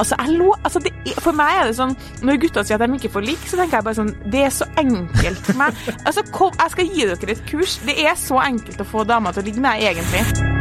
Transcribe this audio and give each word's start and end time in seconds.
Altså, 0.00 0.16
lo, 0.32 0.54
altså 0.64 0.80
det, 0.80 0.94
For 1.20 1.36
meg 1.36 1.58
er 1.58 1.68
det 1.68 1.76
sånn 1.76 1.92
Når 2.24 2.40
gutta 2.46 2.64
sier 2.64 2.80
at 2.80 2.86
de 2.86 2.96
ikke 2.96 3.12
får 3.12 3.26
lik, 3.26 3.42
så 3.44 3.60
tenker 3.60 3.80
jeg 3.80 3.88
bare 3.90 3.98
sånn 4.00 4.14
Det 4.32 4.46
er 4.46 4.54
så 4.54 4.68
enkelt 4.80 5.44
for 5.50 5.60
meg. 5.60 5.84
Altså, 6.08 6.24
kom, 6.32 6.56
jeg 6.56 6.74
skal 6.76 6.94
gi 6.94 7.10
dere 7.10 7.36
et 7.36 7.44
kurs. 7.50 7.76
Det 7.84 7.98
er 8.00 8.16
så 8.18 8.40
enkelt 8.42 8.80
å 8.80 8.88
få 8.88 9.04
damer 9.08 9.36
til 9.36 9.44
å 9.44 9.50
ligge 9.50 9.62
med 9.62 9.84
egentlig. 9.84 10.59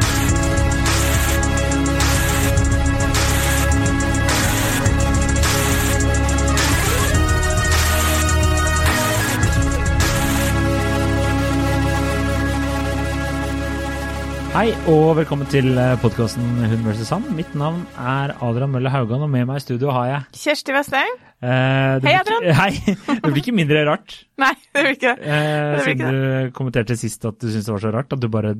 Hei 14.49 14.71
og 14.89 15.13
velkommen 15.19 15.47
til 15.49 15.69
podkasten 16.01 16.43
Hun 16.67 16.81
vs. 16.87 17.09
Han. 17.13 17.25
Mitt 17.37 17.51
navn 17.57 17.83
er 18.01 18.33
Adrian 18.43 18.71
Mølle 18.73 18.91
Haugan, 18.91 19.21
og 19.23 19.29
med 19.31 19.45
meg 19.47 19.59
i 19.61 19.63
studio 19.63 19.91
har 19.95 20.07
jeg 20.09 20.39
Kjersti 20.41 20.73
Westeng? 20.75 21.11
eh, 21.39 21.99
Hei, 22.03 22.15
Adrian. 22.17 22.43
ikke- 22.43 22.55
Hei! 22.61 22.95
Det 23.21 23.29
blir 23.29 23.41
ikke 23.43 23.55
mindre 23.55 23.83
rart. 23.87 24.17
Nei, 24.43 24.51
det 24.73 24.83
blir 24.83 24.95
ikke 24.97 25.13
det. 25.15 25.29
Eh, 25.35 25.83
siden 25.85 26.17
du 26.17 26.51
kommenterte 26.57 26.97
sist 26.99 27.23
at 27.29 27.37
du 27.39 27.47
syntes 27.47 27.69
det 27.69 27.75
var 27.75 27.83
så 27.85 27.93
rart, 27.95 28.11
at 28.17 28.19
du 28.25 28.27
bare 28.33 28.55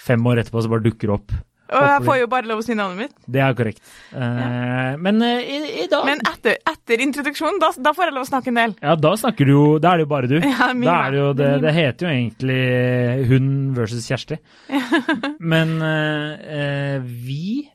fem 0.00 0.26
år 0.26 0.42
etterpå 0.42 0.64
så 0.64 0.72
bare 0.72 0.86
dukker 0.88 1.12
opp. 1.18 1.36
Og 1.66 1.86
jeg 1.90 2.02
får 2.06 2.18
jo 2.20 2.26
bare 2.30 2.48
lov 2.50 2.60
å 2.62 2.64
si 2.64 2.76
navnet 2.78 3.00
mitt. 3.06 3.14
Det 3.26 3.42
er 3.42 3.54
korrekt. 3.58 3.80
Eh, 4.14 4.92
Men 5.02 5.22
uh, 5.22 5.40
i, 5.42 5.56
i 5.82 5.86
dag 5.90 6.06
Men 6.06 6.22
etter, 6.28 6.58
etter 6.70 7.02
introduksjonen, 7.02 7.58
da, 7.62 7.72
da 7.88 7.92
får 7.96 8.08
jeg 8.08 8.16
lov 8.16 8.26
å 8.26 8.30
snakke 8.30 8.52
en 8.52 8.60
del. 8.60 8.76
Ja, 8.82 8.94
da 9.00 9.14
snakker 9.18 9.48
du 9.48 9.52
jo 9.52 9.64
Da 9.82 9.92
er 9.92 10.00
det 10.00 10.06
jo 10.06 10.10
bare 10.12 10.30
du. 10.30 10.36
Ja, 10.56 10.70
min, 10.72 10.86
da 10.88 10.98
er 11.06 11.16
det 11.16 11.22
jo 11.22 11.30
det, 11.36 11.50
det 11.64 11.72
heter 11.76 12.06
jo 12.06 12.12
egentlig 12.12 12.60
Hun 13.32 13.48
versus 13.76 14.06
Kjersti. 14.06 14.38
Men 15.54 15.76
uh, 15.82 17.02
vi 17.02 17.66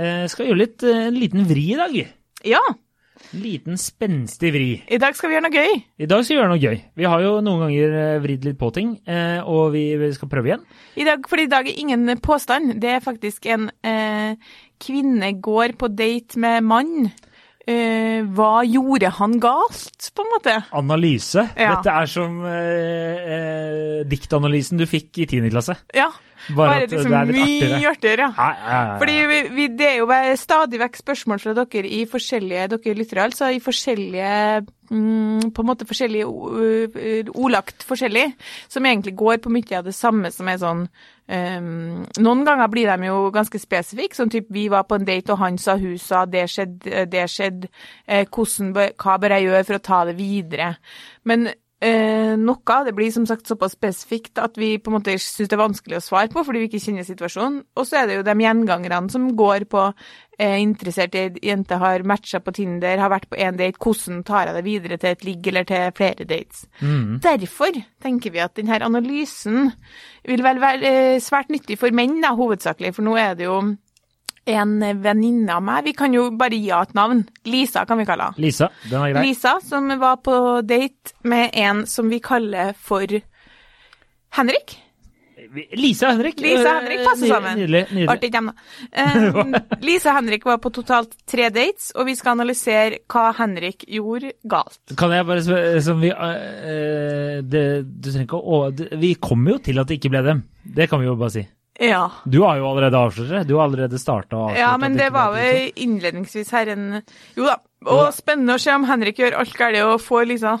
skal 0.00 0.46
gjøre 0.46 0.56
litt, 0.62 0.84
en 0.86 1.16
liten 1.18 1.44
vri 1.44 1.64
i 1.74 1.76
dag. 1.76 1.96
Ja, 2.48 2.62
liten 3.36 3.78
spenstig 3.78 4.52
vri. 4.54 4.68
i 4.88 4.98
dag 5.00 5.16
skal 5.16 5.30
vi 5.30 5.36
gjøre 5.36 5.46
noe 5.46 5.54
gøy. 5.54 5.82
I 6.02 6.08
dag 6.10 6.24
skal 6.24 6.34
vi 6.34 6.38
gjøre 6.40 6.52
noe 6.52 6.62
gøy. 6.62 6.80
Vi 6.98 7.08
har 7.08 7.22
jo 7.24 7.32
noen 7.44 7.64
ganger 7.66 7.96
eh, 8.00 8.18
vridd 8.24 8.46
litt 8.48 8.58
på 8.60 8.70
ting, 8.74 8.96
eh, 9.06 9.38
og 9.44 9.72
vi, 9.74 9.84
vi 10.00 10.10
skal 10.16 10.30
prøve 10.32 10.50
igjen. 10.50 10.66
I 10.98 11.06
dag, 11.08 11.24
fordi 11.30 11.46
i 11.46 11.52
dag 11.52 11.70
er 11.70 11.80
ingen 11.82 12.10
påstand. 12.24 12.76
Det 12.82 12.94
er 12.96 13.04
faktisk 13.04 13.46
en 13.50 13.70
eh, 13.86 14.34
kvinne 14.82 15.34
går 15.42 15.76
på 15.80 15.90
date 15.92 16.40
med 16.40 16.66
mann. 16.66 17.10
Eh, 17.68 18.22
hva 18.34 18.62
gjorde 18.64 19.10
han 19.18 19.34
galt, 19.42 20.06
på 20.16 20.24
en 20.24 20.30
måte? 20.32 20.54
Analyse. 20.72 21.42
Ja. 21.60 21.74
Dette 21.76 21.92
er 21.92 22.08
som 22.08 22.40
eh, 22.48 23.28
eh, 23.36 24.00
diktanalysen 24.08 24.80
du 24.80 24.86
fikk 24.88 25.20
i 25.20 25.26
10. 25.28 25.50
klasse. 25.52 25.76
Ja, 25.94 26.08
Bare, 26.56 26.56
bare 26.56 26.86
liksom 26.88 27.10
det 27.12 27.18
er 27.18 27.28
litt 27.28 27.36
mye 27.36 27.90
artigere. 27.90 27.90
artigere. 27.90 28.28
ja. 28.38 28.48
Ja. 28.72 28.98
Fordi 29.02 29.16
vi, 29.28 29.40
vi, 29.58 29.66
det 29.76 29.88
er 29.90 29.96
jo 30.00 30.08
stadig 30.40 30.80
vekk 30.80 30.96
spørsmål 31.02 31.42
fra 31.42 31.52
dere 31.58 31.84
i 31.92 32.00
forskjellige 32.08 32.68
dere 32.78 32.96
lyttere, 32.96 33.26
altså 33.28 33.50
i 33.52 33.60
forskjellige 33.60 34.32
mm, 34.90 35.52
På 35.52 35.60
en 35.62 35.68
måte 35.68 35.86
forskjellige 35.86 36.26
o- 36.26 36.50
ø- 36.56 37.28
ordlagt 37.34 37.84
forskjellig, 37.86 38.24
som 38.72 38.88
egentlig 38.88 39.14
går 39.20 39.36
på 39.44 39.52
mye 39.52 39.78
av 39.78 39.84
det 39.84 39.94
samme 39.94 40.32
som 40.32 40.48
er 40.48 40.56
sånn 40.64 40.86
ehm, 41.30 42.04
Noen 42.20 42.44
ganger 42.44 42.70
blir 42.72 42.90
de 42.90 43.08
jo 43.08 43.30
ganske 43.34 43.60
spesifikke, 43.62 44.18
sånn 44.18 44.32
type 44.32 44.52
vi 44.54 44.68
var 44.72 44.86
på 44.88 44.98
en 44.98 45.08
date, 45.08 45.32
og 45.32 45.42
han 45.42 45.58
sa, 45.58 45.78
hun 45.80 45.98
sa, 45.98 46.26
det 46.26 46.46
skjedde, 46.50 47.06
det 47.10 47.26
skjedde, 47.30 47.70
eh, 48.06 48.26
hvordan, 48.26 48.74
hva 49.00 49.18
bør 49.22 49.36
jeg 49.36 49.48
gjøre 49.48 49.66
for 49.68 49.78
å 49.78 49.84
ta 49.90 50.04
det 50.10 50.16
videre? 50.18 50.74
Men 51.24 51.50
Eh, 51.80 52.34
noe 52.36 52.78
det 52.84 52.92
blir 52.92 53.08
som 53.08 53.24
sagt 53.24 53.48
såpass 53.48 53.72
spesifikt 53.72 54.36
at 54.42 54.58
vi 54.60 54.74
på 54.76 54.90
en 54.90 54.98
måte 54.98 55.14
syns 55.16 55.48
det 55.48 55.56
er 55.56 55.62
vanskelig 55.62 55.96
å 55.96 56.02
svare 56.04 56.28
på 56.28 56.42
fordi 56.44 56.60
vi 56.60 56.68
ikke 56.68 56.82
kjenner 56.84 57.06
situasjonen. 57.08 57.62
Og 57.72 57.88
så 57.88 58.02
er 58.02 58.10
det 58.10 58.18
jo 58.18 58.26
de 58.26 58.34
gjengangerne 58.44 59.08
som 59.14 59.30
går 59.38 59.64
på 59.72 59.86
eh, 59.88 60.58
interessert 60.60 61.16
i 61.16 61.22
ei 61.24 61.44
jente, 61.48 61.78
har 61.80 62.04
matcha 62.04 62.42
på 62.44 62.52
Tinder, 62.58 63.00
har 63.00 63.12
vært 63.12 63.30
på 63.32 63.40
én 63.40 63.56
date, 63.56 63.80
hvordan 63.80 64.20
tar 64.28 64.50
jeg 64.50 64.58
det 64.58 64.64
videre 64.68 65.00
til 65.00 65.14
et 65.14 65.24
ligg 65.24 65.48
eller 65.52 65.68
til 65.70 65.96
flere 65.96 66.28
dates. 66.28 66.66
Mm. 66.84 67.16
Derfor 67.24 67.80
tenker 68.04 68.36
vi 68.36 68.44
at 68.44 68.60
denne 68.60 68.82
analysen 68.84 69.72
vil 70.28 70.44
vel 70.44 70.60
være 70.60 70.84
eh, 70.84 71.20
svært 71.24 71.48
nyttig 71.48 71.80
for 71.80 71.96
menn, 71.96 72.20
da, 72.20 72.36
hovedsakelig, 72.36 72.92
for 72.98 73.08
nå 73.08 73.16
er 73.16 73.40
det 73.40 73.48
jo 73.48 73.62
en 74.46 74.78
venninne 75.02 75.52
av 75.54 75.62
meg, 75.62 75.84
vi 75.84 75.92
kan 75.92 76.12
jo 76.14 76.30
bare 76.36 76.56
gi 76.56 76.70
henne 76.70 76.82
et 76.88 76.94
navn, 76.96 77.24
Lisa 77.46 77.84
kan 77.86 77.98
vi 78.00 78.06
kalle 78.08 78.30
henne. 78.30 78.40
Lisa, 78.46 78.70
den 78.90 79.00
er 79.02 79.12
grei. 79.14 79.24
Lisa, 79.28 79.56
som 79.62 79.88
var 80.00 80.16
på 80.24 80.36
date 80.66 81.12
med 81.28 81.50
en 81.54 81.84
som 81.86 82.08
vi 82.10 82.20
kaller 82.24 82.72
for 82.78 83.06
Henrik. 84.36 84.76
Lisa 85.74 86.06
og 86.06 86.12
Henrik. 86.20 86.38
Lisa 86.44 86.76
og 86.76 86.82
Henrik 86.84 87.00
passer 87.02 87.26
Eh, 87.26 87.30
sammen. 87.32 87.56
Nydelig. 87.58 87.80
nydelig. 87.90 88.08
Artig 88.12 88.28
hjem, 88.34 88.50
da. 88.50 88.52
Eh, 89.00 89.78
Lisa 89.82 90.10
og 90.12 90.16
Henrik 90.20 90.44
var 90.46 90.58
på 90.62 90.70
totalt 90.70 91.16
tre 91.26 91.48
dates, 91.50 91.88
og 91.96 92.06
vi 92.06 92.14
skal 92.14 92.36
analysere 92.36 93.00
hva 93.10 93.32
Henrik 93.34 93.82
gjorde 93.88 94.32
galt. 94.46 94.78
Kan 95.00 95.10
jeg 95.16 95.26
bare 95.26 95.80
som 95.82 96.00
vi, 96.00 96.10
eh, 96.12 97.40
det, 97.42 97.64
Du 98.00 98.10
trenger 98.12 98.28
ikke 98.28 98.38
å 98.38 98.60
Vi 99.00 99.14
kommer 99.16 99.56
jo 99.56 99.58
til 99.58 99.78
at 99.82 99.88
det 99.90 99.98
ikke 99.98 100.10
ble 100.14 100.22
dem. 100.22 100.44
Det 100.62 100.88
kan 100.90 101.00
vi 101.00 101.06
jo 101.06 101.16
bare 101.16 101.30
si. 101.34 101.46
Ja. 101.80 102.02
Du 102.28 102.42
har 102.44 102.58
jo 102.60 102.68
allerede 102.68 102.98
avslørt 103.00 103.30
det. 103.32 103.42
Du 103.48 103.54
har 103.56 103.64
allerede 103.64 103.98
starta 104.00 104.36
å 104.36 104.46
avslørt 104.50 104.60
ja, 104.60 104.70
men 104.80 104.98
det 104.98 105.06
det 105.06 105.14
var 105.14 105.32
ble 105.32 105.46
jo 105.48 105.66
innledningsvis 105.86 106.52
her 106.52 106.72
en 106.74 106.86
Jo 107.38 107.46
da. 107.48 107.56
Og 107.88 108.10
spennende 108.12 108.58
å 108.58 108.60
se 108.60 108.74
om 108.76 108.84
Henrik 108.84 109.16
gjør 109.22 109.38
alt 109.40 109.54
galt 109.56 109.78
og 109.86 110.02
får 110.04 110.26
Lisa. 110.28 110.58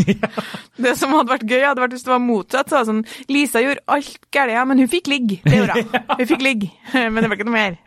Det 0.84 0.92
som 1.00 1.14
hadde 1.16 1.30
vært 1.30 1.46
gøy, 1.48 1.62
hadde 1.64 1.80
vært 1.80 1.94
hvis 1.96 2.04
det 2.04 2.12
var 2.12 2.20
motsatt. 2.20 2.68
Så 2.68 2.82
sånn, 2.84 3.00
Lisa 3.32 3.62
gjorde 3.64 3.80
alt 3.88 4.18
galt, 4.34 4.52
ja, 4.52 4.66
men 4.68 4.82
hun 4.82 4.90
fikk 4.92 5.08
ligg. 5.08 5.38
Det 5.46 5.62
gjorde 5.62 5.78
hun. 5.78 5.94
Hun 6.18 6.28
fikk 6.34 6.44
ligg, 6.44 6.66
men 6.92 7.22
det 7.22 7.30
var 7.30 7.38
ikke 7.38 7.48
noe 7.48 7.56
mer. 7.56 7.78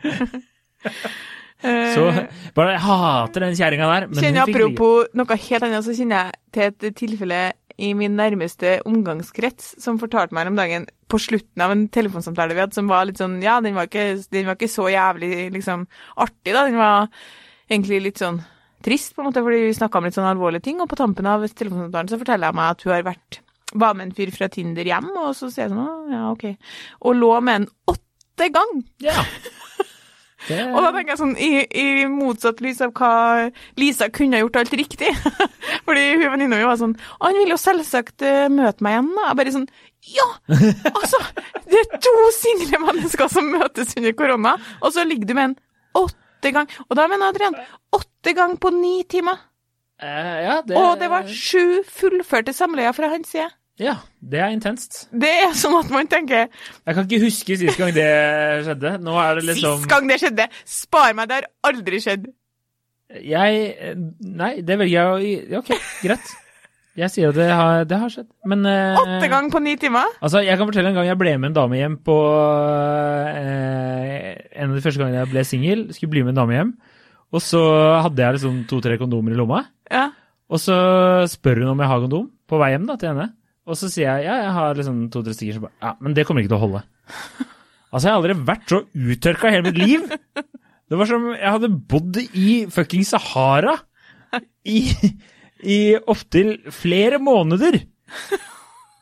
Så 1.62 2.04
bare 2.54 2.74
Jeg 2.74 2.82
hater 2.86 3.46
den 3.46 3.56
kjerringa 3.58 3.92
der. 3.92 4.10
Men 4.10 4.22
kjenner 4.22 4.42
hun 4.42 4.50
fikk 4.50 4.58
ligge. 4.58 4.74
Apropos 4.74 5.16
noe 5.20 5.38
helt 5.44 5.68
annet, 5.68 5.86
så 5.86 5.94
kjenner 5.94 6.18
jeg 6.18 6.42
til 6.58 6.90
et 6.90 6.98
tilfelle 6.98 7.40
i 7.78 7.92
min 7.94 8.16
nærmeste 8.18 8.78
omgangskrets 8.88 9.76
som 9.82 10.00
fortalte 10.02 10.34
meg 10.34 10.44
her 10.44 10.52
om 10.52 10.58
dagen 10.58 10.86
på 11.08 11.20
slutten 11.22 11.62
av 11.62 11.72
en 11.72 11.86
telefonsamtale 11.94 12.56
vi 12.56 12.62
hadde, 12.64 12.76
som 12.76 12.90
var 12.90 13.06
litt 13.06 13.20
sånn 13.20 13.38
Ja, 13.44 13.60
den 13.64 13.76
var 13.78 13.86
ikke, 13.88 14.18
den 14.34 14.48
var 14.48 14.58
ikke 14.58 14.70
så 14.72 14.88
jævlig 14.90 15.48
liksom 15.54 15.86
artig, 16.18 16.52
da. 16.52 16.64
Den 16.66 16.80
var 16.80 17.06
egentlig 17.70 18.00
litt 18.08 18.22
sånn 18.22 18.40
trist, 18.84 19.14
på 19.14 19.22
en 19.22 19.28
måte, 19.30 19.42
fordi 19.44 19.68
vi 19.68 19.76
snakka 19.76 20.00
om 20.00 20.08
litt 20.08 20.16
sånn 20.16 20.30
alvorlige 20.30 20.66
ting. 20.68 20.82
Og 20.82 20.90
på 20.90 20.98
tampen 20.98 21.28
av 21.30 21.46
telefonsamtalen 21.46 22.10
så 22.10 22.18
forteller 22.20 22.50
jeg 22.50 22.58
meg 22.58 22.74
at 22.74 22.84
hun 22.84 22.94
har 22.94 23.06
vært 23.12 23.40
var 23.78 23.94
med 23.94 24.08
en 24.08 24.14
fyr 24.16 24.30
fra 24.32 24.48
Tinder 24.48 24.86
hjem, 24.88 25.10
og 25.20 25.34
så 25.36 25.50
sier 25.52 25.66
jeg 25.66 25.74
sånn 25.74 25.84
Å, 25.84 25.96
ja, 26.08 26.22
OK. 26.32 26.46
Og 27.04 27.18
lå 27.18 27.32
med 27.44 27.62
en 27.62 27.70
åtte 27.92 28.50
gang. 28.54 28.78
Ja. 29.04 29.16
Det, 30.46 30.58
Og 30.70 30.76
da 30.84 30.90
tenker 30.94 31.10
jeg 31.16 31.18
sånn, 31.18 31.32
i, 31.42 31.48
i 31.66 32.06
motsatt 32.06 32.60
lys 32.62 32.78
av 32.84 32.92
hva 32.94 33.48
Lisa 33.80 34.06
kunne 34.14 34.38
ha 34.38 34.44
gjort 34.44 34.58
alt 34.60 34.76
riktig. 34.78 35.10
Fordi 35.86 36.04
hun 36.14 36.22
venninna 36.30 36.60
mi 36.60 36.68
var 36.68 36.78
sånn 36.78 36.94
Han 37.24 37.34
vil 37.40 37.50
jo 37.50 37.58
selvsagt 37.58 38.22
eh, 38.22 38.46
møte 38.52 38.84
meg 38.86 38.94
igjen, 38.94 39.08
da. 39.16 39.24
Jeg 39.32 39.38
bare 39.40 39.54
sånn 39.56 39.66
Ja! 40.14 40.28
Altså! 40.92 41.20
Det 41.66 41.82
er 41.82 41.98
to 42.06 42.14
single 42.38 42.78
mennesker 42.86 43.28
som 43.32 43.50
møtes 43.50 43.96
under 43.98 44.14
korona, 44.16 44.54
og 44.78 44.94
så 44.94 45.02
ligger 45.04 45.26
du 45.28 45.34
med 45.34 45.50
en 45.50 45.56
åtte 46.04 46.54
gang 46.54 46.70
Og 46.86 46.94
da 46.96 47.08
mener 47.10 47.32
Adrian 47.34 47.58
åtte 47.98 48.32
gang 48.38 48.54
på 48.62 48.70
ni 48.78 49.02
timer. 49.10 49.42
eh, 50.00 50.36
ja, 50.46 50.60
det, 50.62 50.78
Og 50.78 50.94
det 51.02 51.10
var 51.10 51.26
sju 51.26 51.82
fullførte 51.82 52.54
samleier 52.54 52.94
fra 52.94 53.10
hans 53.10 53.34
side. 53.34 53.50
Ja, 53.78 53.94
det 54.18 54.40
er 54.42 54.50
intenst. 54.50 55.04
Det 55.14 55.30
er 55.44 55.52
sånn 55.54 55.76
at 55.78 55.92
man 55.94 56.08
tenker 56.10 56.48
Jeg 56.48 56.96
kan 56.96 57.04
ikke 57.04 57.20
huske 57.22 57.58
sist 57.60 57.78
gang 57.78 57.92
det 57.94 58.08
skjedde. 58.66 58.96
Nå 59.06 59.14
er 59.22 59.38
det 59.38 59.44
liksom 59.52 59.78
Sist 59.78 59.90
gang 59.92 60.10
det 60.10 60.18
skjedde! 60.22 60.48
Spar 60.66 61.14
meg, 61.14 61.30
det 61.30 61.38
har 61.38 61.48
aldri 61.70 62.00
skjedd. 62.02 62.26
Jeg 63.22 63.96
Nei, 64.20 64.52
det 64.66 64.76
velger 64.82 64.98
jeg 64.98 65.54
å 65.54 65.62
OK, 65.62 65.70
greit. 66.02 66.34
Jeg 66.98 67.12
sier 67.14 67.30
at 67.30 67.38
det 67.38 67.46
har, 67.46 67.84
det 67.86 67.98
har 68.02 68.10
skjedd. 68.10 68.26
Men 68.50 68.66
eh, 68.66 68.98
Åtte 68.98 69.30
ganger 69.30 69.52
på 69.54 69.60
ni 69.62 69.76
timer. 69.78 70.10
Altså, 70.18 70.42
Jeg 70.42 70.58
kan 70.58 70.66
fortelle 70.66 70.90
en 70.90 70.98
gang 70.98 71.06
jeg 71.06 71.20
ble 71.20 71.36
med 71.38 71.52
en 71.52 71.58
dame 71.60 71.78
hjem 71.78 71.94
på 72.02 72.16
eh, 73.38 74.32
En 74.58 74.72
av 74.72 74.74
de 74.74 74.82
første 74.82 74.98
gangene 74.98 75.22
jeg 75.22 75.30
ble 75.30 75.44
singel. 75.46 75.84
Skulle 75.94 76.16
bli 76.16 76.24
med 76.26 76.34
en 76.34 76.40
dame 76.42 76.56
hjem. 76.58 76.72
Og 77.28 77.44
så 77.44 77.60
hadde 78.02 78.24
jeg 78.24 78.38
liksom 78.38 78.62
to-tre 78.70 78.96
kondomer 78.98 79.34
i 79.34 79.38
lomma. 79.38 79.62
Ja. 79.92 80.08
Og 80.48 80.58
så 80.62 80.74
spør 81.30 81.62
hun 81.62 81.74
om 81.74 81.82
jeg 81.84 81.90
har 81.92 82.02
kondom 82.02 82.30
på 82.48 82.58
vei 82.60 82.72
hjem 82.72 82.88
da, 82.88 82.96
til 82.98 83.12
henne. 83.12 83.28
Og 83.68 83.76
så 83.76 83.90
sier 83.92 84.08
jeg 84.08 84.28
ja, 84.28 84.36
jeg 84.46 84.54
har 84.56 84.78
liksom 84.78 85.00
to-tre 85.12 85.34
stykker. 85.36 85.58
som 85.58 85.66
bare, 85.66 85.76
ja, 85.84 85.94
Men 86.00 86.16
det 86.16 86.24
kommer 86.26 86.42
ikke 86.44 86.54
til 86.54 86.60
å 86.60 86.64
holde. 86.66 86.84
Altså, 87.88 88.04
jeg 88.04 88.12
har 88.12 88.18
aldri 88.18 88.34
vært 88.44 88.68
så 88.68 88.78
uttørka 88.92 89.48
i 89.48 89.52
hele 89.54 89.70
mitt 89.70 89.78
liv. 89.80 90.02
Det 90.92 90.96
var 91.00 91.08
som 91.08 91.22
jeg 91.32 91.52
hadde 91.54 91.70
bodd 91.88 92.18
i 92.20 92.50
fucking 92.68 93.06
Sahara 93.08 93.78
i, 94.68 94.82
i 95.64 95.78
opptil 95.96 96.50
flere 96.68 97.16
måneder. 97.16 97.78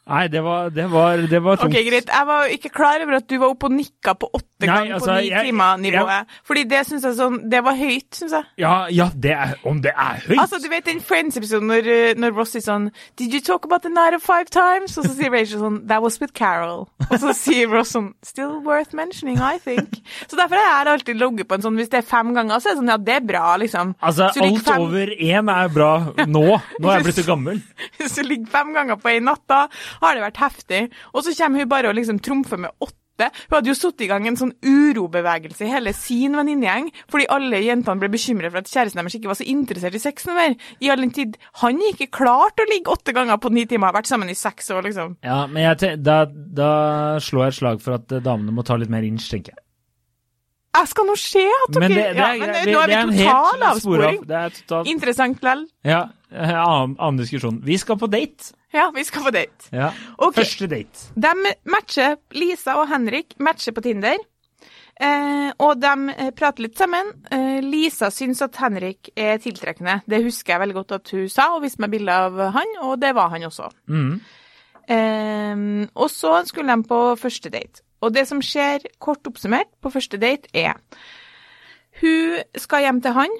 Nei, 0.06 0.28
det 0.30 0.38
var, 0.44 0.68
det 0.70 0.84
var, 0.86 1.18
det 1.26 1.38
var 1.42 1.56
tungt. 1.58 1.74
Ok, 1.74 1.82
greit. 1.88 2.10
Jeg 2.14 2.26
var 2.28 2.50
ikke 2.54 2.70
klar 2.70 3.02
over 3.02 3.16
at 3.18 3.24
du 3.26 3.40
var 3.42 3.50
oppe 3.50 3.66
og 3.66 3.72
nikka 3.74 4.12
på 4.14 4.28
åtte 4.38 4.68
ganger 4.68 4.94
altså, 4.94 5.10
på 5.10 5.16
ni 5.18 5.30
timer-nivået. 5.48 6.36
Fordi 6.46 6.62
det 6.70 6.82
syns 6.86 7.06
jeg 7.08 7.16
sånn 7.18 7.40
Det 7.50 7.58
var 7.66 7.74
høyt, 7.76 8.06
syns 8.14 8.36
jeg. 8.36 8.46
Ja, 8.62 8.74
ja, 8.94 9.08
det 9.10 9.32
er, 9.34 9.56
om 9.66 9.80
det 9.82 9.90
er 9.90 10.20
høyt! 10.28 10.38
Altså, 10.38 10.60
du 10.62 10.68
vet 10.70 10.86
den 10.86 11.02
Friends-episoden 11.02 11.66
når, 11.72 11.90
uh, 11.90 12.12
når 12.22 12.36
Ross 12.38 12.54
sier 12.54 12.62
sånn 12.62 12.86
Did 13.18 13.34
you 13.34 13.42
talk 13.42 13.66
about 13.66 13.82
the 13.82 13.90
night 13.90 14.14
of 14.14 14.22
five 14.22 14.46
times? 14.54 14.94
Og 14.94 15.08
så 15.08 15.16
sier 15.16 15.34
Rachel 15.34 15.64
sånn 15.64 15.80
That 15.90 16.04
was 16.06 16.20
with 16.22 16.36
Carol. 16.38 16.86
Og 17.08 17.16
så 17.24 17.34
sier 17.34 17.74
Ross 17.74 17.96
sånn 17.96 18.12
Still 18.26 18.60
worth 18.62 18.94
mentioning, 18.94 19.42
I 19.42 19.58
think. 19.58 19.98
Så 20.30 20.38
derfor 20.38 20.62
har 20.62 20.86
jeg 20.86 20.94
alltid 20.94 21.18
logget 21.18 21.50
på 21.50 21.58
en 21.58 21.66
sånn 21.66 21.82
Hvis 21.82 21.90
det 21.90 22.04
er 22.04 22.06
fem 22.06 22.30
ganger, 22.36 22.62
så 22.62 22.70
er 22.70 22.78
det 22.78 22.84
sånn 22.84 22.94
Ja, 22.94 23.00
det 23.10 23.18
er 23.18 23.26
bra, 23.26 23.44
liksom. 23.58 23.96
altså, 23.98 24.30
alt 24.30 24.62
fem- 24.70 24.86
over 24.86 25.10
én 25.18 25.52
er 25.56 25.74
bra 25.74 25.90
nå. 26.22 26.46
Nå 26.78 26.94
er 26.94 27.00
jeg 27.00 27.08
blitt 27.10 27.18
så 27.18 27.26
gammel. 27.26 27.60
Hvis 27.98 28.14
du 28.14 28.22
ligger 28.22 28.54
fem 28.54 28.70
ganger 28.76 29.02
på 29.02 29.10
en 29.10 29.30
natt, 29.32 29.42
da 29.50 29.66
har 30.02 30.14
det 30.16 30.24
vært 30.26 30.44
heftig. 30.44 30.84
Og 31.14 31.26
så 31.26 31.34
kommer 31.38 31.64
hun 31.64 31.72
bare 31.72 31.90
og 31.90 31.98
liksom 31.98 32.22
trumfer 32.24 32.60
med 32.66 32.72
åtte. 32.82 33.30
Hun 33.48 33.54
hadde 33.56 33.70
jo 33.70 33.74
satt 33.78 34.02
i 34.04 34.08
gang 34.10 34.26
en 34.28 34.36
sånn 34.36 34.52
urobevegelse 34.60 35.64
i 35.64 35.70
hele 35.72 35.94
sin 35.96 36.36
venninnegjeng, 36.36 36.90
fordi 37.08 37.24
alle 37.32 37.62
jentene 37.64 38.02
ble 38.02 38.10
bekymret 38.12 38.52
for 38.52 38.60
at 38.60 38.68
kjæresten 38.68 39.00
deres 39.00 39.16
ikke 39.16 39.30
var 39.30 39.38
så 39.38 39.46
interessert 39.48 39.96
i 39.96 40.02
sex 40.02 40.26
noe 40.28 40.36
mer. 40.36 40.56
I 40.84 40.90
all 40.92 41.00
den 41.00 41.14
tid 41.16 41.38
han 41.62 41.80
ikke 41.92 42.10
klart 42.12 42.60
å 42.60 42.68
ligge 42.68 42.92
åtte 42.92 43.16
ganger 43.16 43.40
på 43.40 43.54
ni 43.56 43.64
timer, 43.64 43.88
har 43.88 43.96
vært 44.02 44.10
sammen 44.12 44.28
i 44.28 44.36
seks 44.36 44.68
år, 44.76 44.84
liksom. 44.90 45.16
Ja, 45.24 45.46
men 45.48 45.64
jeg, 45.64 45.96
da, 46.04 46.24
da 46.28 46.72
slår 47.24 47.46
jeg 47.48 47.54
et 47.54 47.60
slag 47.62 47.80
for 47.86 47.96
at 47.96 48.12
eh, 48.12 48.20
damene 48.20 48.52
må 48.52 48.66
ta 48.68 48.76
litt 48.76 48.92
mer 48.92 49.06
inch, 49.08 49.30
tenker 49.32 49.56
jeg. 49.56 49.62
Jeg 50.76 50.90
skal 50.90 51.06
nå 51.08 51.14
se 51.16 51.42
at 51.48 51.72
dere 51.72 51.80
Men 51.86 51.92
det, 51.94 52.02
det, 52.04 52.20
ja, 52.20 52.26
er, 52.26 52.40
men 52.42 52.50
det, 52.52 52.62
det 52.66 52.72
vi 52.72 52.76
er 52.76 52.98
en 52.98 53.12
helt 53.16 53.30
spor 53.30 53.62
av. 53.62 53.68
avsporing. 53.70 54.18
Det 54.28 54.40
er 54.42 54.56
totalt 54.58 54.90
Interessant 54.92 55.46
lell. 55.46 55.62
Ja, 55.88 56.00
annen, 56.32 56.96
annen 56.98 57.20
diskusjon. 57.20 57.60
Vi 57.64 57.78
skal 57.78 57.98
på 58.00 58.08
date. 58.10 58.54
Ja, 58.74 58.90
vi 58.94 59.04
skal 59.06 59.24
på 59.26 59.32
date. 59.34 59.68
Ja. 59.72 59.92
Okay. 60.16 60.42
Første 60.42 60.68
date. 60.70 61.10
De 61.14 61.52
matcher, 61.70 62.16
Lisa 62.36 62.76
og 62.80 62.88
Henrik 62.90 63.36
matcher 63.42 63.76
på 63.76 63.84
Tinder. 63.84 64.18
Eh, 64.96 65.50
og 65.60 65.76
de 65.80 65.92
eh, 66.14 66.30
prater 66.36 66.64
litt 66.64 66.80
sammen. 66.80 67.10
Eh, 67.32 67.60
Lisa 67.64 68.08
syns 68.14 68.40
at 68.44 68.56
Henrik 68.60 69.10
er 69.12 69.36
tiltrekkende. 69.42 70.00
Det 70.08 70.22
husker 70.24 70.54
jeg 70.54 70.62
veldig 70.64 70.78
godt 70.78 70.96
at 70.96 71.12
hun 71.12 71.26
sa, 71.32 71.50
og 71.54 71.66
viste 71.66 71.82
meg 71.84 71.92
bilde 71.92 72.16
av 72.26 72.40
han, 72.56 72.76
og 72.86 72.96
det 73.02 73.12
var 73.16 73.32
han 73.34 73.44
også. 73.48 73.68
Mm. 73.92 74.14
Eh, 74.96 75.66
og 75.92 76.08
så 76.12 76.38
skulle 76.48 76.72
de 76.72 76.88
på 76.88 77.02
første 77.20 77.52
date. 77.52 77.84
Og 78.04 78.12
det 78.12 78.26
som 78.28 78.40
skjer, 78.44 78.88
kort 79.02 79.24
oppsummert, 79.28 79.68
på 79.82 79.92
første 79.92 80.18
date 80.20 80.50
er 80.54 80.76
Hun 82.00 82.42
skal 82.60 82.84
hjem 82.84 82.98
til 83.00 83.14
han, 83.16 83.38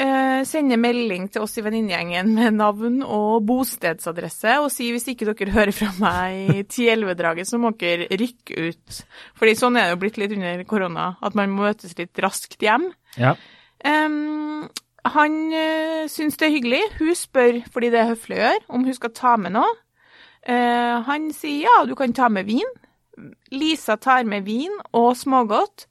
eh, 0.00 0.40
sender 0.48 0.80
melding 0.80 1.28
til 1.32 1.44
oss 1.44 1.56
i 1.58 1.64
venninnegjengen 1.64 2.32
med 2.36 2.56
navn 2.58 3.02
og 3.02 3.44
bostedsadresse, 3.48 4.58
og 4.62 4.70
sier 4.72 4.96
hvis 4.96 5.08
ikke 5.12 5.28
dere 5.30 5.54
hører 5.54 5.76
fra 5.76 5.90
meg 6.00 6.54
i 6.54 6.64
10-11-draget, 6.64 7.48
så 7.48 7.60
må 7.60 7.72
dere 7.80 8.08
rykke 8.12 8.68
ut. 8.70 9.00
Fordi 9.38 9.56
sånn 9.58 9.78
er 9.80 9.88
det 9.88 9.96
jo 9.96 10.02
blitt 10.04 10.20
litt 10.20 10.34
under 10.36 10.64
korona, 10.68 11.14
at 11.24 11.38
man 11.38 11.54
må 11.54 11.68
møtes 11.68 11.96
litt 11.98 12.22
raskt 12.22 12.60
hjem. 12.62 12.90
Ja. 13.20 13.34
Um, 13.86 14.66
han 15.06 15.36
uh, 15.54 16.04
syns 16.10 16.38
det 16.40 16.48
er 16.48 16.56
hyggelig. 16.56 16.82
Hun 16.98 17.14
spør, 17.16 17.60
fordi 17.72 17.92
det 17.94 18.02
er 18.02 18.12
høflig 18.12 18.38
å 18.38 18.44
gjøre, 18.44 18.64
om 18.76 18.86
hun 18.88 18.96
skal 18.96 19.14
ta 19.16 19.36
med 19.40 19.56
noe. 19.56 19.74
Uh, 20.46 21.02
han 21.06 21.30
sier 21.34 21.66
ja, 21.66 21.76
du 21.86 21.96
kan 21.98 22.14
ta 22.14 22.28
med 22.32 22.48
vin. 22.50 22.74
Lisa 23.54 23.96
tar 23.96 24.26
med 24.28 24.44
vin 24.46 24.74
og 24.92 25.14
smågodt. 25.18 25.86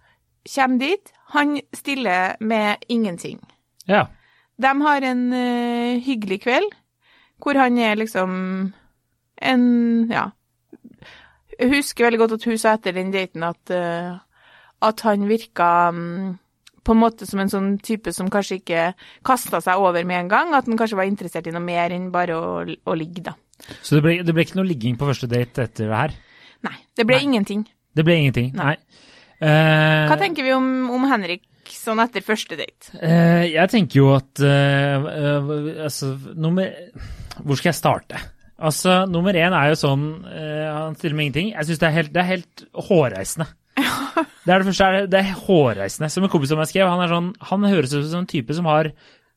Kjem 0.45 0.77
dit. 0.79 1.11
Han 1.33 1.57
stiller 1.73 2.37
med 2.39 2.85
ingenting. 2.87 3.41
Ja. 3.91 4.05
De 4.55 4.71
har 4.81 5.03
en 5.03 5.23
uh, 5.33 6.01
hyggelig 6.03 6.41
kveld, 6.45 6.71
hvor 7.43 7.59
han 7.59 7.77
er 7.77 7.99
liksom 7.99 8.73
en 9.41 9.65
Ja. 10.11 10.29
Jeg 11.55 11.71
husker 11.71 12.05
veldig 12.05 12.19
godt 12.19 12.33
at 12.35 12.45
hun 12.49 12.57
sa 12.59 12.73
etter 12.75 12.91
den 12.95 13.13
daten 13.13 13.43
at, 13.47 13.71
uh, 13.71 14.17
at 14.83 15.01
han 15.07 15.27
virka 15.27 15.89
um, 15.89 16.35
på 16.83 16.91
en 16.91 16.99
måte 16.99 17.27
som 17.27 17.39
en 17.39 17.51
sånn 17.51 17.69
type 17.79 18.11
som 18.13 18.29
kanskje 18.31 18.59
ikke 18.59 18.81
kasta 19.25 19.61
seg 19.63 19.79
over 19.79 20.03
med 20.03 20.25
en 20.25 20.31
gang. 20.31 20.53
At 20.53 20.67
han 20.67 20.77
kanskje 20.79 20.99
var 20.99 21.07
interessert 21.09 21.47
i 21.47 21.53
noe 21.55 21.63
mer 21.63 21.95
enn 21.95 22.11
bare 22.13 22.35
å, 22.35 22.49
å 22.65 22.97
ligge, 22.97 23.23
da. 23.29 23.35
Så 23.81 23.97
det 23.97 24.03
ble, 24.03 24.17
det 24.27 24.35
ble 24.35 24.43
ikke 24.45 24.59
noe 24.59 24.67
ligging 24.67 24.99
på 24.99 25.07
første 25.07 25.31
date 25.31 25.63
etter 25.63 25.87
det 25.87 25.95
her? 26.01 26.15
Nei, 26.67 26.75
det 26.97 27.07
ble 27.07 27.17
Nei. 27.21 27.27
ingenting. 27.29 27.65
Det 27.95 28.03
ble 28.03 28.19
ingenting? 28.19 28.51
Nei. 28.57 28.75
Nei. 28.75 29.03
Uh, 29.35 30.05
Hva 30.11 30.15
tenker 30.19 30.45
vi 30.47 30.53
om, 30.55 30.67
om 30.95 31.07
Henrik 31.11 31.43
sånn 31.73 31.99
etter 32.03 32.21
første 32.25 32.57
date? 32.59 32.91
eh, 33.01 33.45
jeg 33.53 33.69
tenker 33.71 33.97
jo 34.01 34.11
at 34.15 34.39
eh, 34.39 35.09
eh, 35.09 35.51
Altså, 35.85 36.13
nummer 36.35 36.69
Hvor 37.41 37.57
skal 37.57 37.71
jeg 37.71 37.79
starte? 37.79 38.21
Altså, 38.55 39.01
nummer 39.11 39.33
én 39.35 39.51
er 39.55 39.73
jo 39.73 39.75
sånn 39.81 40.05
eh, 40.29 40.69
Han 40.71 40.95
stiller 40.95 41.15
med 41.17 41.25
ingenting. 41.27 41.49
Jeg 41.55 41.65
syns 41.67 41.79
det, 41.81 41.87
er 41.89 41.95
helt- 41.97 42.13
det 42.13 42.21
er 42.23 42.29
helt 42.31 42.65
hårreisende. 42.87 43.47
Det 44.45 44.53
er 44.53 44.61
det 44.61 44.67
første, 44.69 44.85
er 44.85 44.93
det, 45.01 45.09
det 45.09 45.19
er 45.23 45.37
hårreisende. 45.47 46.07
Som 46.13 46.23
en 46.23 46.29
kompis 46.29 46.51
som 46.53 46.59
jeg 46.61 46.69
skrev, 46.69 46.87
han 46.87 47.01
er 47.01 47.09
sånn 47.11 47.31
Han 47.49 47.63
høres 47.65 47.95
ut 47.97 48.05
som 48.11 48.21
en 48.21 48.27
type 48.29 48.53
som 48.53 48.67
har 48.69 48.91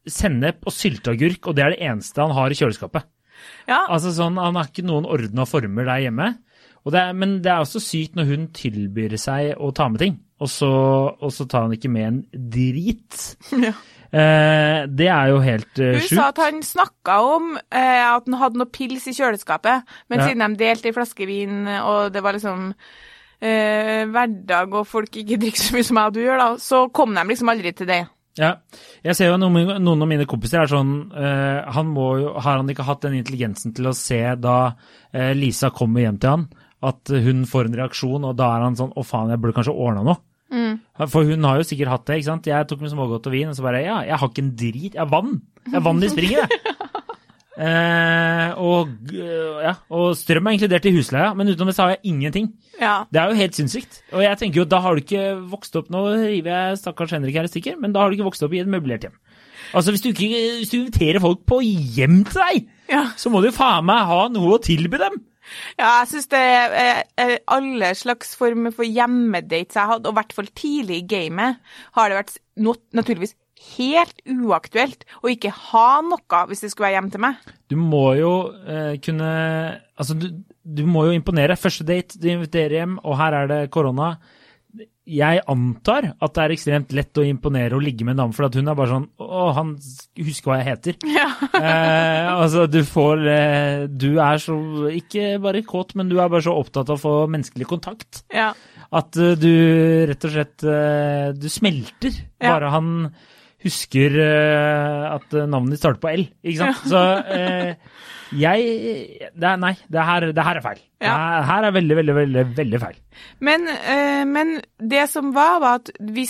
sennep 0.08 0.66
og 0.68 0.72
sylteagurk, 0.72 1.48
og 1.48 1.56
det 1.56 1.64
er 1.64 1.72
det 1.74 1.80
eneste 1.88 2.20
han 2.22 2.34
har 2.36 2.52
i 2.52 2.58
kjøleskapet. 2.58 3.06
Ja, 3.68 3.86
Altså 3.88 4.12
sånn, 4.14 4.36
Han 4.38 4.54
har 4.60 4.68
ikke 4.68 4.84
noen 4.86 5.08
ordna 5.08 5.44
former 5.48 5.84
der 5.88 6.04
hjemme. 6.06 6.28
Det 6.86 7.00
er, 7.00 7.12
men 7.12 7.38
det 7.44 7.50
er 7.52 7.60
også 7.64 7.80
sykt 7.82 8.16
når 8.16 8.28
hun 8.30 8.48
tilbyr 8.56 9.16
seg 9.20 9.58
å 9.60 9.70
ta 9.76 9.88
med 9.92 10.00
ting, 10.00 10.14
og 10.40 10.48
så, 10.48 10.70
og 11.18 11.32
så 11.34 11.44
tar 11.50 11.66
han 11.66 11.74
ikke 11.76 11.90
med 11.92 12.08
en 12.08 12.18
drit. 12.54 13.22
Ja. 13.68 13.74
Eh, 14.08 14.86
det 14.88 15.04
er 15.12 15.26
jo 15.28 15.40
helt 15.44 15.80
uh, 15.84 15.98
Hun 15.98 16.06
sa 16.08 16.30
at 16.30 16.38
han 16.40 16.62
snakka 16.64 17.18
om 17.28 17.50
eh, 17.58 18.06
at 18.08 18.24
han 18.24 18.38
hadde 18.40 18.56
noe 18.56 18.70
pils 18.72 19.04
i 19.10 19.12
kjøleskapet, 19.12 19.84
men 20.08 20.22
Ja. 20.22 20.30
siden 20.30 20.54
de 20.54 20.62
delte 20.62 20.88
ei 20.88 20.94
flaske 20.96 21.26
vin, 21.28 21.66
og 21.68 22.14
det 22.14 22.22
var 22.24 22.32
liksom 22.32 22.70
eh, 23.42 24.06
hverdag 24.08 24.72
og 24.80 24.86
folk 24.88 25.12
ikke 25.12 25.36
drikker 25.42 25.60
så 25.60 25.76
mye 25.76 25.84
som 25.90 26.00
jeg 26.00 26.08
og 26.12 26.16
du 26.16 26.22
gjør, 26.22 26.40
da, 26.40 26.48
så 26.62 26.80
kom 26.88 27.12
de 27.18 27.26
liksom 27.28 27.52
aldri 27.52 27.74
til 27.76 27.90
det. 27.90 28.00
Ja. 28.38 28.52
Jeg 29.04 29.18
ser 29.18 29.32
jo 29.32 29.38
noen, 29.42 29.74
noen 29.82 30.04
av 30.04 30.08
mine 30.08 30.24
kompiser 30.30 30.62
er 30.62 30.70
sånn 30.70 30.92
eh, 31.12 31.68
han 31.74 31.88
må 31.90 32.04
jo, 32.20 32.28
Har 32.38 32.60
han 32.60 32.68
ikke 32.70 32.86
hatt 32.86 33.02
den 33.02 33.16
intelligensen 33.18 33.74
til 33.74 33.90
å 33.90 33.94
se 33.98 34.20
da 34.38 34.58
eh, 35.12 35.32
Lisa 35.34 35.72
kommer 35.74 36.04
hjem 36.06 36.20
til 36.22 36.32
han, 36.36 36.44
at 36.86 37.10
hun 37.10 37.44
får 37.48 37.68
en 37.68 37.78
reaksjon, 37.80 38.26
og 38.28 38.36
da 38.38 38.52
er 38.54 38.66
han 38.68 38.76
sånn 38.78 38.92
Å, 38.94 39.02
faen, 39.06 39.32
jeg 39.32 39.40
burde 39.42 39.56
kanskje 39.56 39.74
ordna 39.74 40.04
noe. 40.06 40.20
For 41.06 41.28
hun 41.28 41.44
har 41.44 41.60
jo 41.60 41.66
sikkert 41.68 41.92
hatt 41.92 42.06
det. 42.08 42.18
ikke 42.18 42.30
sant? 42.30 42.48
Jeg 42.48 42.68
tok 42.68 42.80
med 42.82 42.92
smågodt 42.92 43.26
og 43.28 43.34
vin, 43.34 43.50
og 43.50 43.56
så 43.58 43.64
bare 43.66 43.84
Ja, 43.84 44.00
jeg 44.06 44.18
har 44.18 44.30
ikke 44.30 44.44
en 44.44 44.54
drit. 44.58 44.94
Jeg 44.94 45.02
har 45.02 45.10
vann. 45.10 45.40
Jeg 45.66 45.76
har 45.76 45.84
vann 45.84 46.02
i 46.02 46.12
springet, 46.12 46.44
jeg. 46.44 46.76
Eh, 47.58 48.50
og, 48.62 48.90
ja, 49.10 49.72
og 49.90 50.12
strøm 50.14 50.46
er 50.46 50.54
inkludert 50.54 50.84
i 50.86 50.92
husleia, 50.94 51.32
men 51.34 51.48
utenom 51.50 51.72
det 51.72 51.74
så 51.74 51.88
har 51.88 51.96
jeg 51.96 52.12
ingenting. 52.12 52.44
Ja. 52.78 53.00
Det 53.10 53.18
er 53.18 53.32
jo 53.32 53.38
helt 53.40 53.58
sinnssykt. 53.58 53.96
Og 54.14 54.22
jeg 54.22 54.38
tenker 54.38 54.60
jo, 54.60 54.66
da 54.70 54.78
har 54.84 54.94
du 54.94 55.02
ikke 55.02 55.24
vokst 55.50 55.74
opp 55.80 55.88
Nå 55.90 56.04
river 56.20 56.52
jeg 56.52 56.78
stakkars 56.78 57.16
Henrik 57.16 57.34
her 57.34 57.48
i 57.48 57.50
stykker, 57.50 57.74
men 57.82 57.90
da 57.90 58.04
har 58.04 58.12
du 58.12 58.14
ikke 58.14 58.28
vokst 58.28 58.46
opp 58.46 58.54
i 58.54 58.60
et 58.62 58.70
møblert 58.70 59.08
hjem. 59.08 59.16
Altså, 59.74 59.90
hvis 59.90 60.06
du, 60.06 60.12
ikke, 60.12 60.28
hvis 60.60 60.70
du 60.70 60.76
inviterer 60.78 61.18
folk 61.24 61.42
på 61.50 61.58
hjem 61.66 62.20
til 62.28 62.38
deg, 62.44 62.70
ja. 62.94 63.02
så 63.18 63.34
må 63.34 63.42
du 63.42 63.50
jo 63.50 63.56
faen 63.58 63.90
meg 63.90 64.06
ha 64.06 64.20
noe 64.30 64.54
å 64.54 64.62
tilby 64.62 65.02
dem. 65.02 65.18
Ja, 65.78 65.90
jeg 66.00 66.10
syns 66.12 66.30
det 66.32 66.44
er 66.44 67.36
alle 67.50 67.92
slags 67.98 68.34
former 68.38 68.74
for 68.74 68.86
hjemmedates 68.86 69.78
jeg 69.78 69.92
hadde, 69.92 70.08
og 70.08 70.16
i 70.16 70.20
hvert 70.20 70.36
fall 70.36 70.50
tidlig 70.58 71.02
i 71.02 71.08
gamet, 71.10 71.60
har 71.96 72.10
det 72.10 72.20
vært 72.20 72.38
naturligvis 72.96 73.36
helt 73.76 74.20
uaktuelt 74.28 75.04
å 75.22 75.30
ikke 75.32 75.50
ha 75.50 75.88
noe 76.06 76.42
hvis 76.48 76.62
det 76.64 76.70
skulle 76.72 76.88
være 76.88 76.98
hjem 76.98 77.10
til 77.14 77.24
meg. 77.24 77.48
Du 77.70 77.76
må 77.80 78.06
jo 78.18 78.32
eh, 78.64 78.94
kunne 79.02 79.32
Altså, 79.98 80.14
du, 80.14 80.28
du 80.62 80.84
må 80.86 81.08
jo 81.08 81.14
imponere. 81.16 81.56
Første 81.58 81.82
date, 81.82 82.20
du 82.22 82.28
inviterer 82.30 82.76
hjem, 82.76 82.92
og 83.02 83.16
her 83.18 83.34
er 83.34 83.48
det 83.50 83.56
korona. 83.74 84.12
Jeg 85.08 85.40
antar 85.48 86.10
at 86.12 86.34
det 86.36 86.42
er 86.42 86.54
ekstremt 86.54 86.92
lett 86.96 87.20
å 87.20 87.24
imponere 87.24 87.78
og 87.78 87.84
ligge 87.84 88.04
med 88.04 88.16
en 88.16 88.24
dame, 88.24 88.36
for 88.36 88.48
at 88.48 88.58
hun 88.58 88.68
er 88.68 88.76
bare 88.78 88.92
sånn 88.92 89.06
Å, 89.24 89.44
han 89.56 89.70
husker 90.20 90.50
hva 90.50 90.58
jeg 90.60 90.68
heter. 90.68 90.98
Ja. 91.18 91.28
Eh, 91.58 92.28
altså, 92.30 92.66
du 92.70 92.80
får 92.86 93.24
eh, 93.32 93.86
Du 93.90 94.20
er 94.22 94.40
så 94.42 94.56
Ikke 94.94 95.38
bare 95.42 95.64
kåt, 95.66 95.94
men 95.98 96.10
du 96.10 96.18
er 96.18 96.28
bare 96.28 96.44
så 96.44 96.54
opptatt 96.58 96.92
av 96.92 96.98
å 96.98 97.02
få 97.02 97.14
menneskelig 97.30 97.66
kontakt 97.68 98.22
ja. 98.34 98.52
at 98.94 99.18
eh, 99.18 99.34
du 99.40 99.50
rett 100.10 100.28
og 100.28 100.34
slett 100.34 100.66
eh, 100.68 101.32
Du 101.38 101.48
smelter. 101.52 102.22
Bare 102.42 102.70
han 102.74 102.92
husker 103.64 104.14
uh, 104.20 105.16
at 105.16 105.34
eh, 105.34 105.48
navnet 105.50 105.74
ditt 105.74 105.82
starter 105.82 106.02
på 106.02 106.12
L, 106.12 106.26
ikke 106.46 106.60
sant? 106.60 106.84
Så 106.86 107.00
uh, 107.26 108.04
jeg 108.38 108.68
det 109.34 109.48
er, 109.48 109.58
Nei, 109.58 109.72
det 109.90 110.04
her, 110.04 110.28
det 110.36 110.44
her 110.46 110.60
er 110.60 110.64
feil. 110.64 110.84
Ja. 111.02 111.14
her, 111.14 111.46
her 111.48 111.68
er 111.68 111.74
veldig, 111.78 111.96
veldig, 112.00 112.14
veldig, 112.20 112.44
veldig 112.58 112.80
feil. 112.82 113.00
Men, 113.44 113.66
uh, 113.66 114.24
men 114.28 114.58
det 114.78 115.08
som 115.10 115.32
var, 115.36 115.58
var 115.64 115.82
at 115.82 115.92
vi 115.98 116.28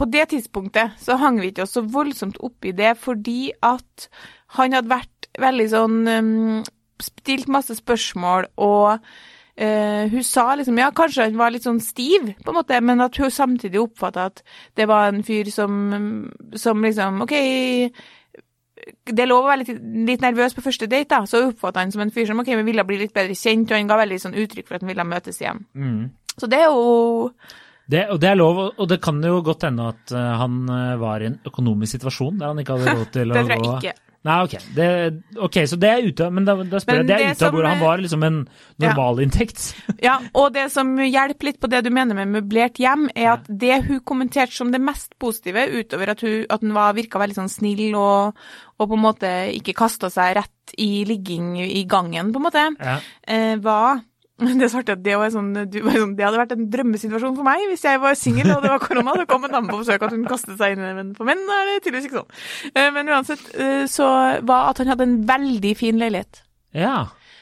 på 0.00 0.08
det 0.08 0.30
tidspunktet 0.32 0.96
så 1.02 1.18
hang 1.20 1.40
vi 1.42 1.50
ikke 1.50 1.66
oss 1.66 1.76
så 1.76 1.84
voldsomt 1.84 2.38
opp 2.40 2.64
i 2.64 2.72
det, 2.76 2.94
fordi 3.00 3.50
at 3.66 4.08
han 4.56 4.76
hadde 4.76 4.92
vært 4.92 5.30
veldig 5.40 5.70
sånn 5.72 5.98
um, 6.08 6.60
Stilt 7.00 7.46
masse 7.48 7.72
spørsmål, 7.78 8.50
og 8.60 9.00
eh, 9.60 10.08
hun 10.12 10.24
sa 10.24 10.46
liksom 10.56 10.78
Ja, 10.80 10.88
kanskje 10.96 11.26
han 11.28 11.36
var 11.40 11.52
litt 11.54 11.66
sånn 11.68 11.80
stiv, 11.84 12.30
på 12.40 12.52
en 12.54 12.58
måte, 12.60 12.78
men 12.82 13.00
at 13.04 13.16
hun 13.20 13.30
samtidig 13.34 13.80
oppfatta 13.82 14.30
at 14.30 14.42
det 14.78 14.86
var 14.90 15.10
en 15.12 15.22
fyr 15.26 15.50
som, 15.52 15.76
som 16.56 16.80
liksom 16.82 17.20
OK, 17.26 17.34
det 19.10 19.22
er 19.24 19.28
lov 19.28 19.44
å 19.44 19.50
være 19.50 19.60
litt, 19.64 19.80
litt 20.08 20.22
nervøs 20.24 20.54
på 20.56 20.62
første 20.64 20.88
date, 20.88 21.10
da. 21.12 21.24
Så 21.28 21.42
oppfatta 21.50 21.82
han 21.84 21.92
som 21.92 22.00
en 22.04 22.12
fyr 22.14 22.26
som 22.30 22.40
ok, 22.40 22.48
vi 22.62 22.66
ville 22.70 22.84
bli 22.88 22.96
litt 23.02 23.12
bedre 23.16 23.36
kjent, 23.36 23.68
og 23.70 23.76
han 23.76 23.90
ga 23.90 23.98
veldig 24.00 24.20
sånn 24.22 24.38
uttrykk 24.40 24.68
for 24.70 24.78
at 24.78 24.84
han 24.86 24.92
ville 24.92 25.04
møtes 25.08 25.40
igjen. 25.42 25.64
Mm. 25.76 26.06
Så 26.40 26.48
det 26.48 26.62
er 26.64 26.70
jo 26.72 27.30
Det, 27.90 28.04
og 28.14 28.20
det 28.22 28.28
er 28.30 28.36
lov, 28.38 28.58
og- 28.78 28.88
det 28.88 29.00
kan 29.02 29.20
jo 29.22 29.40
godt 29.42 29.64
hende 29.66 29.88
at 29.90 30.12
eh, 30.14 30.36
han 30.38 30.60
eh, 30.70 30.96
var 30.96 31.20
i 31.20 31.26
en 31.26 31.40
økonomisk 31.44 31.98
situasjon 31.98 32.38
der 32.38 32.46
han 32.52 32.58
ikke 32.62 32.76
hadde 32.78 32.94
råd 32.96 33.10
til 33.12 33.32
å 33.34 33.42
gå. 33.50 33.92
Nei, 34.20 34.36
ok. 34.44 34.54
Det, 34.76 34.86
ok, 35.40 35.56
så 35.70 35.76
det 35.80 35.88
er 35.88 36.04
ute, 36.04 36.26
men 36.28 36.44
da, 36.44 36.52
da 36.60 36.80
spør 36.82 36.98
Men 36.98 37.08
jeg, 37.08 37.08
det 37.08 37.14
er 37.24 37.38
ute 37.38 37.46
av 37.48 37.54
hvor 37.56 37.68
han 37.70 37.78
var 37.80 38.02
liksom 38.02 38.26
en 38.26 38.36
ja. 38.44 38.90
normalinntekt. 38.90 39.62
Ja, 40.06 40.18
og 40.36 40.52
det 40.52 40.66
som 40.72 40.92
hjelper 41.00 41.48
litt 41.48 41.60
på 41.60 41.68
det 41.72 41.80
du 41.84 41.90
mener 41.92 42.16
med 42.18 42.28
møblert 42.34 42.76
hjem, 42.80 43.08
er 43.16 43.34
at 43.38 43.48
det 43.48 43.78
hun 43.88 44.02
kommenterte 44.04 44.56
som 44.56 44.72
det 44.72 44.80
mest 44.84 45.16
positive, 45.20 45.64
utover 45.72 46.12
at 46.12 46.24
hun, 46.24 46.44
at 46.52 46.64
hun 46.64 46.76
var, 46.76 46.92
virka 46.96 47.20
veldig 47.20 47.38
sånn 47.38 47.52
snill 47.52 47.96
og, 47.96 48.36
og 48.76 48.92
på 48.92 48.98
en 48.98 49.04
måte 49.06 49.32
ikke 49.56 49.76
kasta 49.80 50.12
seg 50.12 50.36
rett 50.40 50.76
i 50.80 51.02
ligging 51.08 51.54
i 51.64 51.82
gangen, 51.88 52.32
på 52.32 52.40
en 52.42 52.48
måte, 52.50 52.68
Ja. 52.76 52.98
eh, 53.24 53.56
var 53.60 54.04
det 54.60 54.70
svarte 54.72 54.94
at 54.96 55.02
det, 55.04 55.14
var 55.20 55.30
sånn, 55.34 55.50
sånn, 55.72 56.14
det 56.16 56.24
hadde 56.24 56.40
vært 56.40 56.54
en 56.56 56.66
drømmesituasjon 56.72 57.36
for 57.36 57.46
meg 57.46 57.62
hvis 57.70 57.84
jeg 57.84 58.00
var 58.02 58.16
singel 58.18 58.50
og 58.54 58.62
det 58.64 58.70
var 58.72 58.82
korona. 58.82 59.14
Det 59.20 59.28
kom 59.30 59.44
en 59.44 59.54
dame 59.54 59.68
på 59.70 59.80
besøk 59.82 60.02
at 60.06 60.14
hun 60.16 60.24
kastet 60.28 60.56
seg 60.60 60.74
inn. 60.76 60.84
Men 60.96 61.14
for 61.18 61.28
menn 61.28 61.42
er 61.44 61.68
det 61.70 61.78
tydeligvis 61.84 62.08
ikke 62.10 62.20
sånn. 62.22 62.70
Eh, 62.74 62.90
Men 62.96 63.12
uansett 63.12 63.46
eh, 63.54 63.84
så 63.90 64.08
var 64.48 64.70
at 64.72 64.82
han 64.82 64.92
hadde 64.94 65.06
en 65.08 65.16
veldig 65.28 65.74
fin 65.76 66.00
leilighet. 66.00 66.42
ja. 66.76 66.98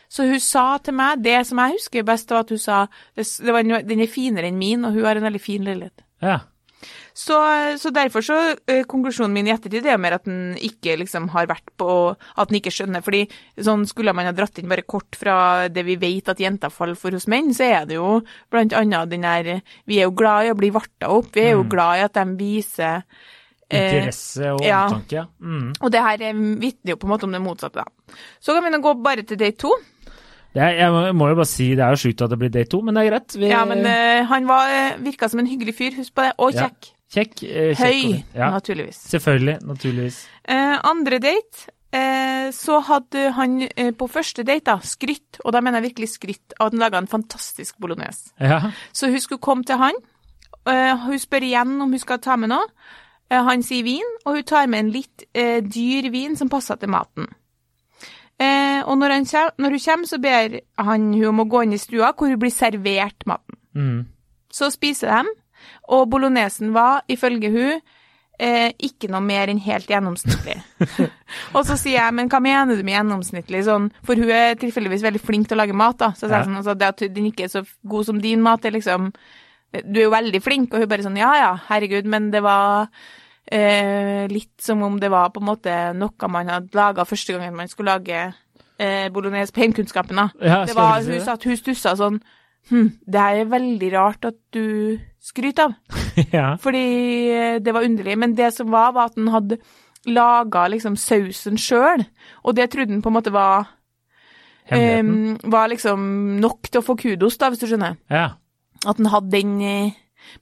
Så 0.08 0.24
hun 0.24 0.40
sa 0.40 0.78
til 0.80 0.94
meg 0.96 1.20
det 1.20 1.34
som 1.44 1.58
jeg 1.60 1.74
husker 1.74 2.04
best, 2.08 2.30
var 2.32 2.46
at 2.46 2.48
hun 2.48 2.56
sa 2.62 2.76
det 3.18 3.52
var, 3.52 3.60
den 3.84 4.00
er 4.00 4.08
finere 4.08 4.48
enn 4.48 4.56
min, 4.56 4.86
og 4.88 4.94
hun 4.96 5.04
har 5.04 5.18
en 5.20 5.26
veldig 5.26 5.40
fin 5.44 5.66
leilighet. 5.66 6.00
ja. 6.24 6.38
Så, 7.18 7.34
så 7.82 7.90
derfor 7.90 8.22
så 8.22 8.36
Konklusjonen 8.86 9.32
min 9.34 9.48
i 9.48 9.50
ettertid 9.50 9.86
er 9.90 9.98
mer 9.98 10.14
at 10.20 10.26
den 10.28 10.52
ikke 10.62 10.94
liksom 11.00 11.24
har 11.32 11.48
vært 11.50 11.66
på 11.80 11.88
At 12.38 12.52
den 12.52 12.60
ikke 12.60 12.70
skjønner. 12.70 13.02
fordi 13.02 13.24
sånn 13.58 13.82
skulle 13.90 14.14
man 14.14 14.28
ha 14.28 14.32
dratt 14.36 14.60
inn 14.62 14.70
bare 14.70 14.86
kort 14.86 15.18
fra 15.18 15.66
det 15.66 15.82
vi 15.88 15.96
vet 15.98 16.30
at 16.30 16.38
jenter 16.38 16.70
faller 16.70 16.94
for 16.94 17.10
hos 17.16 17.26
menn, 17.26 17.50
så 17.56 17.66
er 17.66 17.88
det 17.90 17.96
jo 17.98 18.20
blant 18.52 18.76
annet 18.78 19.10
den 19.10 19.26
der 19.26 19.62
Vi 19.88 19.98
er 19.98 20.06
jo 20.06 20.14
glad 20.14 20.46
i 20.46 20.52
å 20.54 20.58
bli 20.60 20.70
varta 20.70 21.10
opp. 21.10 21.32
Vi 21.34 21.42
er 21.42 21.56
jo 21.56 21.64
Mm. 21.64 21.70
glad 21.74 21.98
i 21.98 22.06
at 22.06 22.14
de 22.14 22.36
viser 22.38 23.02
Interesse 23.68 24.52
og 24.54 24.62
ja. 24.64 24.86
omtanke. 24.86 25.26
Mm. 25.42 25.72
Og 25.82 25.90
det 25.92 26.00
her 26.00 26.22
vitner 26.62 26.94
jo 26.94 26.96
på 26.96 27.04
en 27.08 27.10
måte 27.12 27.26
om 27.28 27.32
det 27.34 27.42
motsatte, 27.44 27.82
da. 27.82 28.14
Så 28.40 28.54
kan 28.56 28.64
vi 28.64 28.70
nå 28.72 28.78
gå 28.80 28.94
bare 29.04 29.26
til 29.28 29.36
date 29.36 29.58
to. 29.60 29.74
Det 30.54 30.62
er, 30.64 30.78
jeg 30.78 31.12
må, 31.14 31.28
jo 31.28 31.36
bare 31.36 31.46
si, 31.50 31.74
det 31.76 31.84
er 31.84 31.92
jo 31.92 32.00
sjukt 32.00 32.22
at 32.24 32.30
det 32.32 32.38
blir 32.40 32.48
date 32.54 32.70
to, 32.72 32.80
men 32.80 32.96
det 32.96 33.02
er 33.04 33.10
greit. 33.10 33.34
Vi, 33.36 33.50
Ja, 33.50 33.64
men 33.68 33.84
uh, 33.84 34.24
han 34.30 34.46
var, 34.48 34.72
virka 35.04 35.28
som 35.28 35.42
en 35.42 35.50
hyggelig 35.50 35.74
fyr, 35.76 35.98
husk 35.98 36.14
på 36.16 36.24
det. 36.24 36.32
Og 36.38 36.54
Ja. 36.56 36.70
Kjekk. 37.14 37.42
Eh, 37.44 37.72
kjekk 37.76 37.80
Høy, 37.80 38.24
Ja, 38.34 38.50
naturligvis. 38.54 38.96
selvfølgelig. 39.10 39.58
Naturligvis. 39.66 40.20
Eh, 40.48 40.78
andre 40.84 41.18
date, 41.18 41.68
eh, 41.92 42.50
så 42.52 42.80
hadde 42.84 43.32
han 43.32 43.62
eh, 43.76 43.90
på 43.92 44.08
første 44.08 44.44
date 44.44 44.64
da, 44.64 44.78
skrytt, 44.84 45.40
og 45.44 45.52
da 45.52 45.60
mener 45.60 45.80
jeg 45.80 45.90
virkelig 45.94 46.08
skrytt, 46.18 46.52
av 46.60 46.66
at 46.66 46.72
han 46.72 46.80
laga 46.80 46.98
en 46.98 47.06
fantastisk 47.10 47.78
bolognese. 47.80 48.30
Ja. 48.40 48.70
Så 48.92 49.10
hun 49.10 49.20
skulle 49.20 49.40
komme 49.40 49.64
til 49.64 49.76
han. 49.76 49.94
Eh, 50.66 50.96
hun 51.06 51.18
spør 51.18 51.42
igjen 51.48 51.80
om 51.80 51.90
hun 51.90 51.98
skal 51.98 52.18
ta 52.18 52.36
med 52.36 52.50
noe. 52.50 52.66
Eh, 53.30 53.42
han 53.44 53.62
sier 53.62 53.84
vin, 53.84 54.16
og 54.24 54.34
hun 54.34 54.44
tar 54.44 54.66
med 54.68 54.78
en 54.86 54.90
litt 54.92 55.24
dyr 55.34 56.10
vin 56.10 56.36
som 56.36 56.48
passer 56.48 56.76
til 56.76 56.88
maten. 56.88 57.28
Eh, 58.38 58.82
og 58.86 58.98
når, 59.00 59.10
han 59.10 59.24
kjem, 59.26 59.50
når 59.58 59.70
hun 59.74 59.80
kommer, 59.82 60.06
så 60.06 60.18
ber 60.22 60.60
han 60.78 61.08
hun 61.12 61.24
om 61.32 61.40
å 61.42 61.48
gå 61.50 61.64
inn 61.64 61.74
i 61.74 61.80
stua, 61.82 62.12
hvor 62.14 62.30
hun 62.30 62.38
blir 62.38 62.54
servert 62.54 63.26
maten. 63.26 63.56
Mm. 63.74 64.06
Så 64.54 64.70
spiser 64.70 65.10
de, 65.10 65.32
og 65.88 66.08
bolognesen 66.12 66.72
var, 66.74 67.02
ifølge 67.08 67.50
hun, 67.54 67.80
eh, 68.38 68.70
ikke 68.78 69.10
noe 69.10 69.20
mer 69.24 69.50
enn 69.50 69.60
helt 69.64 69.88
gjennomsnittlig. 69.90 70.56
og 71.56 71.64
så 71.66 71.76
sier 71.76 71.98
jeg, 71.98 72.14
men 72.14 72.30
hva 72.30 72.40
mener 72.44 72.78
du 72.78 72.84
med 72.86 72.94
gjennomsnittlig? 72.94 73.64
Sånn, 73.66 73.90
for 74.06 74.20
hun 74.20 74.30
er 74.34 74.58
tilfeldigvis 74.60 75.04
veldig 75.06 75.22
flink 75.22 75.48
til 75.50 75.58
å 75.58 75.62
lage 75.62 75.76
mat, 75.76 75.98
da. 76.00 76.12
Så 76.14 76.26
jeg 76.26 76.34
sier 76.34 76.48
sånn, 76.48 76.58
altså, 76.62 76.76
det 76.78 76.90
at 76.92 77.06
den 77.14 77.30
ikke 77.32 77.48
er 77.48 77.52
så 77.52 77.64
god 77.88 78.08
som 78.10 78.20
din 78.22 78.44
mat, 78.44 78.64
er 78.64 78.76
liksom 78.78 79.12
Du 79.68 79.98
er 80.00 80.06
jo 80.06 80.12
veldig 80.14 80.40
flink, 80.40 80.72
og 80.72 80.80
hun 80.80 80.88
bare 80.88 81.04
sånn, 81.04 81.18
ja 81.20 81.28
ja, 81.36 81.48
herregud, 81.68 82.06
men 82.08 82.30
det 82.32 82.40
var 82.40 82.86
eh, 83.52 84.24
litt 84.32 84.54
som 84.64 84.80
om 84.86 84.96
det 85.00 85.10
var 85.12 85.28
på 85.34 85.42
en 85.42 85.48
måte 85.50 85.74
noe 85.92 86.30
man 86.32 86.48
hadde 86.48 86.72
laga 86.78 87.04
første 87.04 87.34
gangen 87.36 87.56
man 87.56 87.68
skulle 87.68 87.98
lage 87.98 88.22
eh, 88.78 89.10
bolognese 89.12 89.52
på 89.52 89.60
heimkunnskapen, 89.66 90.16
da. 90.16 90.28
Ja, 90.40 90.62
Det 90.64 90.76
var, 90.78 91.02
hun 91.02 91.12
det? 91.12 91.20
sa 91.26 91.36
at 91.36 91.44
hun 91.44 91.56
stussa 91.60 91.92
sånn 92.00 92.20
Hm, 92.68 92.88
det 93.08 93.20
er 93.20 93.46
veldig 93.48 93.88
rart 93.94 94.26
at 94.28 94.36
du 94.52 94.98
skryter 95.20 95.68
av. 95.68 95.74
ja. 96.38 96.48
Fordi 96.62 96.84
eh, 97.34 97.58
det 97.62 97.74
var 97.74 97.86
underlig. 97.86 98.18
Men 98.18 98.34
det 98.38 98.52
som 98.56 98.70
var, 98.70 98.92
var 98.96 99.10
at 99.10 99.18
han 99.18 99.30
hadde 99.34 99.60
laga 100.08 100.66
liksom 100.72 100.96
sausen 100.96 101.58
sjøl. 101.60 102.04
Og 102.44 102.56
det 102.56 102.70
trodde 102.72 102.94
han 102.94 103.04
på 103.04 103.10
en 103.12 103.18
måte 103.18 103.34
var 103.34 103.66
um, 104.70 105.36
Var 105.42 105.72
liksom 105.74 106.02
nok 106.40 106.70
til 106.70 106.80
å 106.80 106.86
få 106.86 106.96
kudos, 107.00 107.38
da, 107.40 107.50
hvis 107.50 107.64
du 107.64 107.68
skjønner. 107.70 107.98
ja. 108.12 108.30
At 108.86 109.00
han 109.00 109.08
hadde 109.10 109.32
den 109.34 109.56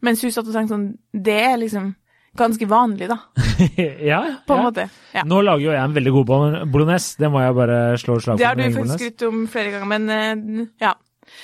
Mens 0.05 0.21
hun 0.21 0.33
satt 0.35 0.45
og 0.45 0.53
tenkte 0.53 0.75
sånn 0.75 0.91
Det 1.09 1.37
er 1.41 1.55
liksom 1.57 1.95
ganske 2.37 2.67
vanlig, 2.69 3.09
da. 3.09 3.17
ja, 4.11 4.21
På 4.45 4.55
en 4.55 4.61
ja. 4.61 4.65
måte. 4.67 4.85
Ja. 5.15 5.23
Nå 5.25 5.41
lager 5.41 5.65
jo 5.65 5.71
jeg 5.73 5.81
en 5.81 5.95
veldig 5.97 6.13
god 6.19 6.33
bolognese, 6.69 7.17
det 7.23 7.31
må 7.33 7.41
jeg 7.41 7.57
bare 7.57 7.79
slå 7.97 8.19
slag 8.21 8.37
for. 8.37 8.43
Det 8.43 8.49
har 8.51 8.59
du 8.59 8.65
faktisk 8.75 9.01
skrytt 9.01 9.25
om 9.29 9.47
flere 9.49 9.73
ganger, 9.73 9.89
men 9.95 10.11
eh, 10.13 10.67
ja. 10.85 10.93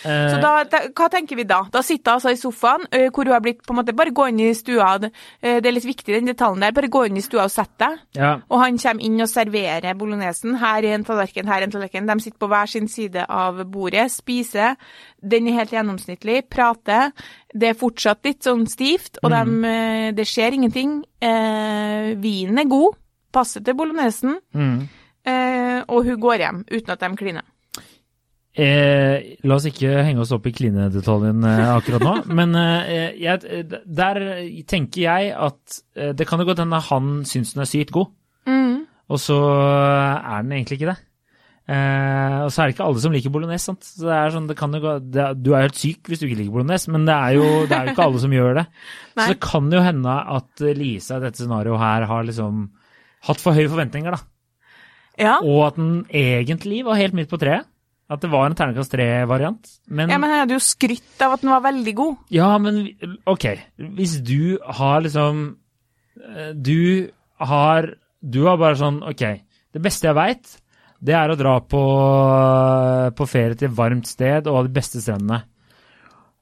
Eh, 0.05 0.29
Så 0.33 0.41
da, 0.43 0.65
da, 0.65 0.81
hva 0.97 1.09
tenker 1.11 1.37
vi 1.37 1.45
da? 1.45 1.62
Da 1.73 1.83
sitter 1.83 2.12
hun 2.12 2.21
altså 2.21 2.33
i 2.33 2.41
sofaen, 2.41 2.87
hvor 3.12 3.25
hun 3.25 3.33
har 3.33 3.41
blitt 3.45 3.62
på 3.67 3.73
en 3.75 3.81
måte 3.81 3.95
Bare 3.97 4.11
gå 4.15 4.29
inn 4.31 4.41
i 4.41 4.53
stua. 4.55 4.99
Det, 5.03 5.11
er 5.43 5.73
litt 5.73 5.85
viktig, 5.87 6.15
den 6.15 6.31
detaljen 6.31 6.61
der. 6.65 6.73
Bare 6.73 6.89
gå 6.93 7.05
inn 7.09 7.17
i 7.17 7.25
stua 7.25 7.45
og 7.45 7.51
sett 7.55 7.73
deg. 7.79 7.99
ja. 8.17 8.33
Og 8.49 8.59
han 8.62 8.79
kommer 8.79 9.03
inn 9.05 9.21
og 9.21 9.29
serverer 9.29 9.95
bolognesen. 9.99 10.57
Her 10.61 10.83
er 10.85 10.95
en 10.95 11.05
tallerken, 11.05 11.47
her 11.47 11.61
er 11.61 11.69
en 11.69 11.71
tallerken. 11.75 12.07
De 12.07 12.19
sitter 12.21 12.39
på 12.39 12.49
hver 12.49 12.67
sin 12.71 12.89
side 12.89 13.27
av 13.29 13.62
bordet, 13.71 14.11
spiser. 14.12 14.77
Den 15.23 15.47
er 15.49 15.61
helt 15.61 15.71
gjennomsnittlig, 15.73 16.43
prater. 16.51 17.12
Det 17.55 17.69
er 17.71 17.79
fortsatt 17.79 18.25
litt 18.25 18.43
sånn 18.43 18.67
stivt, 18.67 19.19
og 19.23 19.31
dem, 19.31 19.65
ø, 19.65 20.12
det 20.17 20.25
skjer 20.27 20.57
ingenting. 20.57 21.03
Eh, 21.23 22.15
vinen 22.21 22.59
er 22.59 22.69
god, 22.71 22.97
passer 23.33 23.62
til 23.65 23.75
bolognesen, 23.79 24.39
Mm. 24.55 24.89
eh, 25.25 25.83
og 25.89 26.05
hun 26.05 26.21
går 26.21 26.39
hjem 26.39 26.65
uten 26.71 26.91
at 26.91 27.01
de 27.01 27.17
kliner. 27.17 27.43
Eh, 28.53 29.39
la 29.49 29.57
oss 29.57 29.65
ikke 29.65 30.03
henge 30.05 30.21
oss 30.21 30.33
opp 30.37 30.45
i 30.45 30.53
klinedetaljen 30.53 31.41
eh, 31.49 31.63
akkurat 31.73 32.03
nå, 32.05 32.11
men 32.39 32.51
eh, 32.61 33.15
jeg, 33.17 33.63
der 33.89 34.21
tenker 34.69 35.07
jeg 35.07 35.31
at 35.33 35.79
eh, 35.97 36.11
det 36.13 36.27
kan 36.29 36.43
jo 36.43 36.45
godt 36.51 36.61
hende 36.61 36.83
han 36.91 37.15
syns 37.25 37.55
den 37.55 37.65
er 37.65 37.71
sykt 37.71 37.95
god, 37.97 38.13
Mm. 38.45 38.83
og 39.09 39.21
så 39.23 39.37
er 39.39 40.43
den 40.43 40.53
egentlig 40.57 40.81
ikke 40.81 40.91
det. 40.91 40.99
Eh, 41.71 42.37
og 42.43 42.51
så 42.51 42.61
er 42.65 42.69
det 42.69 42.75
ikke 42.75 42.87
alle 42.91 43.01
som 43.05 43.13
liker 43.15 43.31
bolognese, 43.33 43.69
sant. 43.71 43.87
Så 43.87 44.09
det 44.09 44.17
er 44.19 44.33
sånn, 44.35 44.49
det 44.51 44.57
kan 44.59 44.75
jo 44.75 44.81
gå, 44.83 44.95
det, 45.15 45.27
du 45.47 45.53
er 45.55 45.69
helt 45.69 45.79
syk 45.79 46.11
hvis 46.11 46.21
du 46.21 46.27
ikke 46.27 46.41
liker 46.43 46.57
bolognese, 46.59 46.91
men 46.93 47.07
det 47.09 47.15
er 47.15 47.37
jo, 47.39 47.47
det 47.71 47.77
er 47.79 47.87
jo 47.89 47.95
ikke 47.95 48.07
alle 48.11 48.23
som 48.25 48.35
gjør 48.35 48.59
det. 48.59 48.65
Så 49.15 49.29
det 49.33 49.39
kan 49.47 49.71
jo 49.73 49.85
hende 49.87 50.17
at 50.37 50.65
Lisa 50.77 51.17
i 51.21 51.25
dette 51.25 51.39
scenarioet 51.41 51.81
her 51.87 52.09
har 52.11 52.27
liksom 52.29 52.65
hatt 53.31 53.41
for 53.45 53.57
høye 53.57 53.71
forventninger, 53.71 54.19
da. 54.19 54.27
Ja. 55.23 55.37
Og 55.45 55.61
at 55.71 55.79
den 55.79 55.93
egentlig 56.11 56.83
var 56.85 56.99
helt 57.01 57.15
midt 57.17 57.31
på 57.31 57.39
treet. 57.41 57.69
At 58.11 58.21
det 58.21 58.31
var 58.33 58.47
en 58.47 58.55
terningkast 58.59 58.93
tre-variant. 58.93 59.69
Men, 59.87 60.11
ja, 60.11 60.19
men 60.19 60.31
han 60.31 60.43
hadde 60.43 60.57
jo 60.59 60.63
skrytt 60.65 61.23
av 61.23 61.37
at 61.37 61.45
den 61.45 61.53
var 61.53 61.63
veldig 61.65 61.95
god. 61.97 62.17
ja, 62.35 62.51
men 62.59 62.83
ok. 63.31 63.47
Hvis 63.97 64.19
du 64.27 64.59
har 64.63 65.01
liksom 65.05 65.57
eh, 66.19 66.51
Du 66.53 67.09
har 67.39 67.95
Du 68.21 68.43
har 68.47 68.59
bare 68.61 68.77
sånn 68.77 69.01
Ok, 69.03 69.23
det 69.73 69.81
beste 69.83 70.07
jeg 70.11 70.15
veit, 70.19 70.59
det 71.03 71.15
er 71.19 71.33
å 71.33 71.39
dra 71.39 71.57
på, 71.65 71.81
på 73.17 73.27
ferie 73.27 73.57
til 73.59 73.71
et 73.71 73.79
varmt 73.79 74.07
sted 74.07 74.47
og 74.47 74.59
ha 74.59 74.63
de 74.67 74.75
beste 74.77 75.01
strendene. 75.03 75.41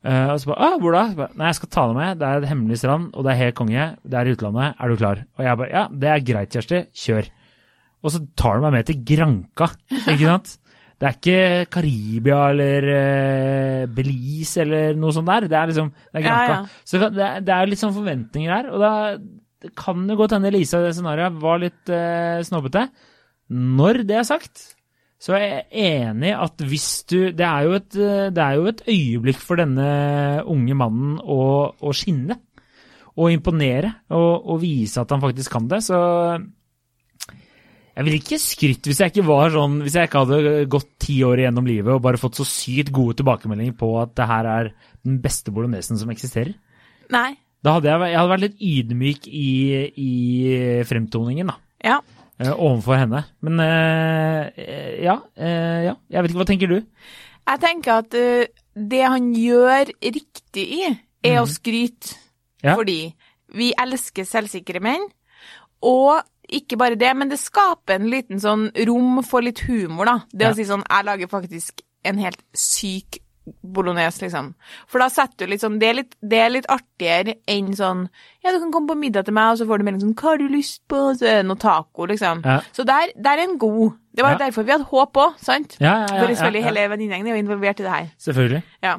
Uh, 0.00 0.32
og 0.32 0.38
så 0.40 0.48
bare 0.48 0.64
ah, 0.64 0.76
'Hvor 0.80 0.94
da?' 0.96 1.14
Ba, 1.16 1.26
Nei, 1.36 1.50
jeg 1.50 1.58
skal 1.58 1.68
ta 1.68 1.82
deg 1.90 1.96
med. 1.96 2.18
Det 2.20 2.26
er 2.26 2.40
et 2.40 2.48
hemmelig 2.48 2.78
strand, 2.80 3.10
og 3.12 3.24
det 3.24 3.32
er 3.32 3.40
helt 3.42 3.56
konge. 3.58 3.86
Det 4.00 4.16
er 4.16 4.28
i 4.28 4.32
utlandet. 4.32 4.74
Er 4.80 4.88
du 4.88 4.96
klar? 4.96 5.24
Og 5.36 5.44
jeg 5.44 5.58
bare 5.60 5.68
'Ja, 5.70 5.82
det 5.92 6.08
er 6.08 6.24
greit, 6.24 6.52
Kjersti. 6.56 6.80
Kjør'. 6.92 7.28
Og 8.02 8.10
så 8.14 8.26
tar 8.36 8.56
du 8.56 8.60
meg 8.64 8.72
med 8.72 8.86
til 8.88 9.04
Granka, 9.04 9.66
ikke 10.08 10.24
sant? 10.24 10.56
Det 11.00 11.08
er 11.08 11.14
ikke 11.16 11.68
Karibia 11.72 12.38
eller 12.52 12.86
eh, 12.92 13.84
Belize 13.88 14.60
eller 14.66 14.98
noe 15.00 15.14
sånt 15.16 15.30
der. 15.30 15.46
Det 15.48 15.56
er 15.56 15.70
liksom 15.70 15.86
det 15.96 16.18
er 16.18 16.26
Ja, 16.26 16.26
Granca. 16.26 16.56
ja. 16.58 16.82
Så 16.84 17.00
det 17.00 17.22
er, 17.24 17.38
det 17.46 17.54
er 17.56 17.70
litt 17.70 17.80
sånn 17.80 17.94
forventninger 17.96 18.52
her. 18.52 18.68
Og 18.74 18.82
da 18.84 18.90
det 19.60 19.70
kan 19.76 20.04
jo 20.08 20.16
godt 20.16 20.32
hende 20.36 20.52
Lisa 20.52 20.78
i 20.80 20.86
det 20.86 20.92
scenarioet 20.96 21.40
var 21.40 21.58
litt 21.60 21.90
eh, 21.92 22.40
snobbete. 22.44 22.86
Når 23.52 24.02
det 24.08 24.16
er 24.20 24.28
sagt, 24.28 24.62
så 25.20 25.34
er 25.36 25.42
jeg 25.44 25.64
enig 26.08 26.30
at 26.32 26.62
hvis 26.64 26.86
du 27.10 27.16
Det 27.36 27.44
er 27.44 27.66
jo 27.66 27.74
et, 27.76 27.96
eh, 27.96 28.28
det 28.32 28.44
er 28.44 28.54
jo 28.56 28.68
et 28.70 28.84
øyeblikk 28.88 29.40
for 29.44 29.60
denne 29.60 29.88
unge 30.48 30.76
mannen 30.80 31.18
å, 31.20 31.40
å 31.76 31.92
skinne. 31.96 32.38
Og 33.20 33.32
imponere 33.34 33.90
og, 34.16 34.46
og 34.48 34.60
vise 34.62 35.00
at 35.02 35.10
han 35.12 35.20
faktisk 35.20 35.52
kan 35.52 35.66
det. 35.68 35.82
Så 35.84 35.96
jeg 37.96 38.06
ville 38.06 38.20
ikke 38.20 38.38
skrytt 38.40 38.86
hvis 38.88 39.00
jeg 39.02 39.12
ikke 39.12 39.24
var 39.26 39.50
sånn 39.54 39.80
Hvis 39.82 39.96
jeg 39.98 40.08
ikke 40.08 40.20
hadde 40.22 40.52
gått 40.70 40.88
ti 41.02 41.16
år 41.26 41.42
igjennom 41.42 41.66
livet 41.68 41.90
og 41.94 42.02
bare 42.04 42.20
fått 42.20 42.38
så 42.38 42.46
sykt 42.46 42.92
gode 42.94 43.18
tilbakemeldinger 43.18 43.74
på 43.78 43.90
at 44.00 44.14
det 44.18 44.28
her 44.30 44.48
er 44.48 44.70
den 45.06 45.18
beste 45.24 45.52
bolognesen 45.54 45.98
som 45.98 46.12
eksisterer. 46.12 46.52
Nei. 47.10 47.32
Da 47.64 47.74
hadde 47.76 47.90
jeg, 47.90 48.12
jeg 48.12 48.18
hadde 48.20 48.32
vært 48.32 48.44
litt 48.44 48.62
ydmyk 48.64 49.26
i, 49.28 49.50
i 50.00 50.12
fremtoningen, 50.88 51.50
da. 51.50 51.56
Ja. 51.84 51.98
eh, 52.40 52.52
overfor 52.52 53.00
henne. 53.00 53.24
Men 53.44 53.60
eh, 53.64 54.62
ja, 55.04 55.18
eh, 55.36 55.80
ja. 55.88 55.94
Jeg 56.12 56.22
vet 56.22 56.32
ikke, 56.32 56.40
hva 56.40 56.48
tenker 56.48 56.72
du? 56.72 56.78
Jeg 57.50 57.62
tenker 57.64 58.00
at 58.04 58.16
eh, 58.16 58.48
det 58.76 59.02
han 59.04 59.32
gjør 59.36 59.92
riktig 60.04 60.66
i, 60.78 60.82
er 61.26 61.40
å 61.42 61.48
skryte. 61.48 62.16
Ja. 62.64 62.76
Fordi 62.76 63.10
vi 63.56 63.72
elsker 63.80 64.28
selvsikre 64.28 64.80
menn. 64.84 65.08
Og 65.84 66.20
ikke 66.52 66.76
bare 66.78 66.96
det, 66.96 67.14
men 67.16 67.28
det 67.28 67.38
skaper 67.38 67.94
en 67.94 68.10
liten 68.10 68.40
sånn 68.42 68.70
rom 68.86 69.22
for 69.22 69.40
litt 69.42 69.60
humor, 69.68 70.04
da. 70.06 70.18
Det 70.32 70.46
Ja. 70.46 70.50
å 70.52 70.54
si 70.56 70.64
sånn 70.64 70.84
Jeg 70.88 71.04
lager 71.04 71.26
faktisk 71.28 71.80
en 72.04 72.18
helt 72.18 72.42
syk 72.54 73.18
bolognese, 73.64 74.20
liksom. 74.22 74.52
For 74.86 74.98
da 75.02 75.08
setter 75.08 75.46
du 75.48 75.56
sånn 75.58 75.78
det 75.80 75.88
er 75.88 75.94
litt, 75.94 76.14
det 76.22 76.38
er 76.38 76.50
litt 76.50 76.66
artigere 76.70 77.34
enn 77.48 77.72
sånn 77.74 78.08
Ja, 78.44 78.52
du 78.52 78.58
kan 78.60 78.70
komme 78.72 78.88
på 78.88 78.98
middag 78.98 79.24
til 79.26 79.34
meg, 79.34 79.52
og 79.52 79.58
så 79.58 79.66
får 79.66 79.78
du 79.78 79.84
melding 79.84 80.00
sånn 80.04 80.14
Hva 80.14 80.30
har 80.30 80.38
du 80.38 80.48
lyst 80.48 80.80
på? 80.88 81.00
Så 81.18 81.26
er 81.26 81.40
det 81.42 81.46
noe 81.48 81.56
taco, 81.56 82.06
liksom. 82.06 82.42
Ja. 82.44 82.60
Så 82.72 82.84
der, 82.86 83.08
der 83.20 83.38
er 83.38 83.42
en 83.48 83.58
god. 83.58 83.92
Det 84.14 84.22
var 84.24 84.32
Ja. 84.32 84.38
derfor 84.38 84.64
vi 84.64 84.72
hadde 84.72 84.86
håp 84.90 85.12
òg, 85.16 85.38
sant? 85.38 85.76
Ja, 85.80 86.06
ja, 86.06 86.14
ja, 86.14 86.20
For 86.26 86.34
selvfølgelig 86.34 86.64
hele 86.64 86.88
venninnegjengen 86.90 87.26
er 87.28 87.36
jo 87.36 87.42
involvert 87.42 87.80
i 87.80 87.82
det 87.82 87.92
her. 87.92 88.10
Selvfølgelig. 88.18 88.62
Ja. 88.82 88.98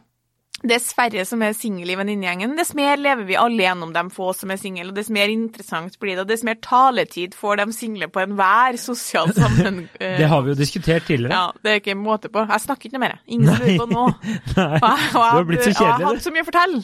Dess 0.64 0.92
færre 0.94 1.24
som 1.26 1.42
er 1.42 1.56
single 1.58 1.90
i 1.90 1.96
venninnegjengen, 1.98 2.52
dess 2.58 2.74
mer 2.78 3.00
lever 3.02 3.26
vi 3.26 3.36
alle 3.40 3.64
gjennom 3.64 3.94
de 3.96 4.04
få 4.14 4.28
som 4.38 4.52
er 4.54 4.60
single, 4.62 4.90
og 4.92 4.96
dess 5.00 5.10
mer 5.10 5.32
interessant 5.34 5.96
blir 6.00 6.14
det, 6.16 6.22
og 6.26 6.28
dess 6.30 6.44
mer 6.46 6.60
taletid 6.62 7.34
får 7.34 7.58
de 7.64 7.66
single 7.74 8.08
på 8.14 8.22
enhver 8.22 8.78
sosial 8.78 9.32
sammen... 9.40 9.88
eh, 10.00 10.20
Det 10.22 10.28
har 10.30 10.42
vi 10.46 10.54
jo 10.54 10.58
diskutert 10.60 11.08
tidligere. 11.10 11.34
ja, 11.34 11.48
det 11.64 11.72
er 11.72 11.82
ikke 11.82 11.96
måte 11.98 12.30
på. 12.30 12.44
Jeg 12.46 12.62
snakker 12.68 12.90
ikke 12.92 12.98
noe 13.00 13.06
mer, 13.08 13.16
jeg. 13.18 13.40
Ingen 13.40 13.50
lurer 13.58 13.78
på 13.82 13.88
nå. 13.90 14.06
Nei, 14.58 14.68
Og 14.82 14.86
jeg, 14.86 15.16
og 15.16 15.16
du 15.16 15.22
har 15.24 15.48
blitt 15.50 15.66
så 15.66 15.74
kjedelig. 15.74 15.88
jeg 15.88 15.96
har 15.98 16.06
hatt 16.12 16.28
så 16.28 16.36
mye 16.36 16.46
å 16.46 16.50
fortelle. 16.52 16.84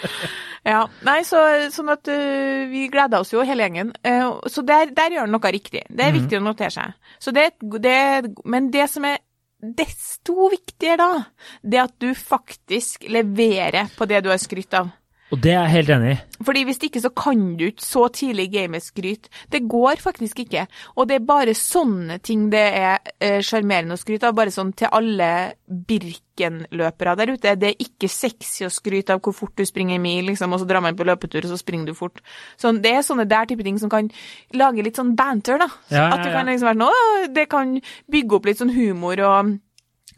ja, 0.70 0.80
nei, 1.10 1.18
så, 1.26 1.40
sånn 1.74 1.90
at 1.94 2.10
uh, 2.12 2.68
vi 2.70 2.84
gleder 2.92 3.24
oss 3.24 3.32
jo, 3.34 3.42
hele 3.46 3.66
gjengen. 3.66 3.90
Uh, 4.06 4.38
så 4.50 4.62
der, 4.66 4.92
der 4.96 5.16
gjør 5.16 5.26
han 5.26 5.34
noe 5.34 5.52
riktig. 5.56 5.82
Det 5.88 6.04
er 6.06 6.12
Mhm. 6.12 6.20
viktig 6.22 6.38
å 6.38 6.44
notere 6.44 6.70
seg. 6.74 6.94
Så 7.22 7.32
det, 7.34 7.48
det, 7.82 7.96
men 8.44 8.70
det 8.74 8.86
som 8.92 9.04
er 9.08 9.18
desto 9.60 10.48
viktigere 10.52 10.96
da, 11.00 11.24
det 11.62 11.82
at 11.82 11.94
du 12.00 12.14
faktisk 12.16 13.04
leverer 13.08 13.90
på 13.96 14.08
det 14.08 14.22
du 14.24 14.30
har 14.32 14.40
skrytt 14.40 14.74
av. 14.78 14.90
Og 15.30 15.38
det 15.38 15.52
er 15.54 15.60
jeg 15.62 15.74
helt 15.76 15.90
enig 15.94 16.10
i. 16.12 16.18
Fordi 16.42 16.62
hvis 16.66 16.80
ikke 16.82 17.02
så 17.02 17.10
kan 17.14 17.42
du 17.58 17.66
ikke 17.68 17.84
så 17.84 18.06
tidlig 18.10 18.48
skryte. 18.82 19.30
Det 19.52 19.68
går 19.68 20.00
faktisk 20.02 20.40
ikke. 20.40 20.66
Og 20.96 21.08
det 21.08 21.20
er 21.20 21.26
bare 21.26 21.54
sånne 21.54 22.18
ting 22.18 22.48
det 22.50 22.64
er 22.74 22.98
eh, 23.20 23.40
sjarmerende 23.40 23.94
å 23.94 24.00
skryte 24.00 24.26
av. 24.26 24.34
Bare 24.34 24.50
sånn 24.50 24.72
til 24.72 24.90
alle 24.90 25.54
Birken-løpere 25.70 27.14
der 27.20 27.34
ute. 27.34 27.54
Det 27.54 27.70
er 27.70 27.84
ikke 27.84 28.10
sexy 28.10 28.66
å 28.66 28.72
skryte 28.72 29.14
av 29.14 29.22
hvor 29.22 29.36
fort 29.36 29.54
du 29.54 29.64
springer 29.68 30.00
en 30.00 30.02
mil, 30.02 30.24
liksom, 30.32 30.52
og 30.52 30.62
så 30.62 30.66
drar 30.66 30.82
man 30.82 30.98
på 30.98 31.06
løpetur, 31.06 31.44
og 31.44 31.54
så 31.54 31.60
springer 31.60 31.92
du 31.92 31.94
fort. 31.94 32.22
Sånn, 32.58 32.82
det 32.82 32.96
er 32.96 33.06
sånne 33.06 33.28
der 33.30 33.46
type 33.46 33.66
ting 33.66 33.78
som 33.78 33.92
kan 33.92 34.10
lage 34.56 34.82
litt 34.82 34.98
sånn 34.98 35.14
banter, 35.18 35.60
da. 35.62 35.70
Ja, 35.92 36.08
ja, 36.08 36.12
At 36.16 36.24
det 36.26 36.34
kan 36.34 36.50
liksom 36.50 36.72
være 36.72 36.82
noe, 36.82 37.26
det 37.30 37.46
kan 37.52 37.76
bygge 38.10 38.40
opp 38.40 38.50
litt 38.50 38.62
sånn 38.62 38.74
humor 38.74 39.22
og 39.28 39.58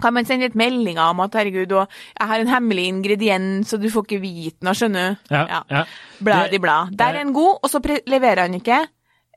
kan 0.03 0.15
man 0.17 0.27
sende 0.29 0.49
litt 0.49 0.59
meldinger 0.59 1.03
om 1.13 1.21
at 1.25 1.35
herregud, 1.39 1.73
og 1.79 1.87
jeg 2.19 2.29
har 2.33 2.43
en 2.43 2.51
hemmelig 2.53 2.87
ingrediens, 2.91 3.73
og 3.73 3.83
du 3.83 3.89
får 3.95 4.07
ikke 4.09 4.21
vite 4.25 4.67
noe, 4.67 4.75
skjønner 4.75 5.15
du? 5.15 5.35
Ja, 5.37 5.63
ja. 5.71 5.85
Blad 6.21 6.51
Det- 6.51 6.59
i 6.59 6.63
blad. 6.67 6.93
Der 6.99 7.05
er 7.15 7.23
han 7.23 7.33
god, 7.33 7.59
og 7.63 7.71
så 7.71 7.81
leverer 8.07 8.43
han 8.47 8.55
ikke. 8.59 8.83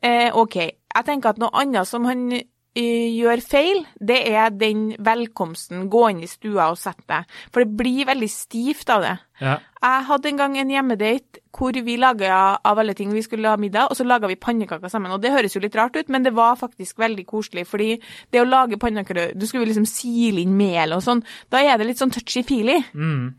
Eh, 0.03 0.29
OK. 0.33 0.55
Jeg 0.95 1.05
tenker 1.05 1.29
at 1.29 1.37
noe 1.41 1.49
annet 1.53 1.87
som 1.87 2.05
han 2.05 2.27
gjør 2.75 3.41
feil, 3.45 3.85
det 4.03 4.17
er 4.27 4.49
den 4.51 4.89
velkomsten. 4.99 5.85
Gå 5.91 6.01
inn 6.11 6.23
i 6.25 6.27
stua 6.27 6.67
og 6.73 6.79
sett 6.79 6.99
deg. 7.07 7.29
For 7.53 7.63
det 7.63 7.77
blir 7.79 8.09
veldig 8.09 8.29
stivt 8.31 8.91
av 8.91 9.05
det. 9.05 9.13
Ja. 9.39 9.55
Jeg 9.85 10.03
hadde 10.09 10.29
en 10.31 10.41
gang 10.41 10.57
en 10.59 10.73
hjemmedate 10.73 11.41
hvor 11.55 11.77
vi 11.85 11.95
laga 11.99 12.57
av 12.59 12.79
alle 12.81 12.95
ting 12.97 13.13
vi 13.15 13.23
skulle 13.23 13.47
ha 13.47 13.59
middag, 13.59 13.87
og 13.87 13.95
så 13.95 14.03
laga 14.03 14.27
vi 14.27 14.35
pannekaker 14.39 14.91
sammen. 14.91 15.13
Og 15.15 15.21
det 15.23 15.31
høres 15.31 15.55
jo 15.55 15.63
litt 15.63 15.75
rart 15.79 15.95
ut, 15.95 16.11
men 16.11 16.25
det 16.25 16.35
var 16.35 16.59
faktisk 16.59 16.99
veldig 16.99 17.25
koselig. 17.29 17.63
Fordi 17.69 17.95
det 18.31 18.43
å 18.43 18.49
lage 18.49 18.79
pannekaker 18.81 19.33
Du 19.39 19.47
skulle 19.47 19.69
liksom 19.69 19.87
sile 19.87 20.43
inn 20.43 20.55
mel 20.57 20.97
og 20.97 21.03
sånn. 21.05 21.23
Da 21.49 21.63
er 21.63 21.79
det 21.79 21.87
litt 21.87 22.01
sånn 22.01 22.11
touchy-feely. 22.11 22.81
Mm. 22.93 23.35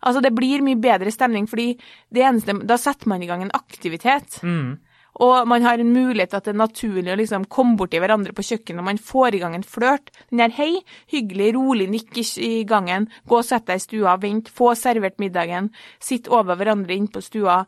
Altså, 0.00 0.22
det 0.24 0.32
blir 0.34 0.64
mye 0.64 0.80
bedre 0.80 1.12
stemning, 1.12 1.46
fordi 1.46 1.74
det 2.10 2.24
eneste 2.24 2.56
Da 2.66 2.78
setter 2.80 3.10
man 3.10 3.22
i 3.22 3.28
gang 3.28 3.42
en 3.44 3.54
aktivitet. 3.54 4.40
Mm. 4.42 4.78
Og 5.20 5.46
man 5.48 5.60
har 5.66 5.80
en 5.82 5.92
mulighet 5.92 6.30
til 6.32 6.38
at 6.38 6.46
det 6.48 6.54
er 6.54 6.58
naturlig 6.62 7.12
å 7.12 7.18
liksom 7.20 7.44
komme 7.52 7.76
borti 7.76 8.00
hverandre 8.00 8.32
på 8.32 8.44
kjøkkenet, 8.46 8.80
og 8.80 8.86
man 8.86 9.00
får 9.04 9.36
i 9.36 9.40
gang 9.42 9.56
en 9.58 9.66
flørt. 9.66 10.08
Den 10.30 10.40
der 10.40 10.54
hei, 10.56 10.70
hyggelig, 11.12 11.50
rolig 11.58 11.90
nikk 11.92 12.16
i, 12.22 12.52
gangen, 12.68 13.10
gå 13.28 13.40
og 13.40 13.44
sett 13.44 13.66
deg 13.68 13.82
i 13.82 13.84
stua, 13.84 14.14
vent, 14.22 14.48
få 14.48 14.72
servert 14.78 15.18
middagen, 15.20 15.68
sitt 16.00 16.30
over 16.32 16.56
hverandre 16.56 16.96
inn 16.96 17.10
på 17.12 17.20
stua. 17.24 17.62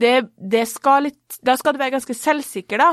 Det, 0.00 0.14
det 0.40 0.64
skal 0.66 1.04
litt 1.06 1.36
Da 1.44 1.54
skal 1.60 1.76
du 1.76 1.78
være 1.78 1.94
ganske 1.94 2.16
selvsikker, 2.18 2.80
da. 2.80 2.88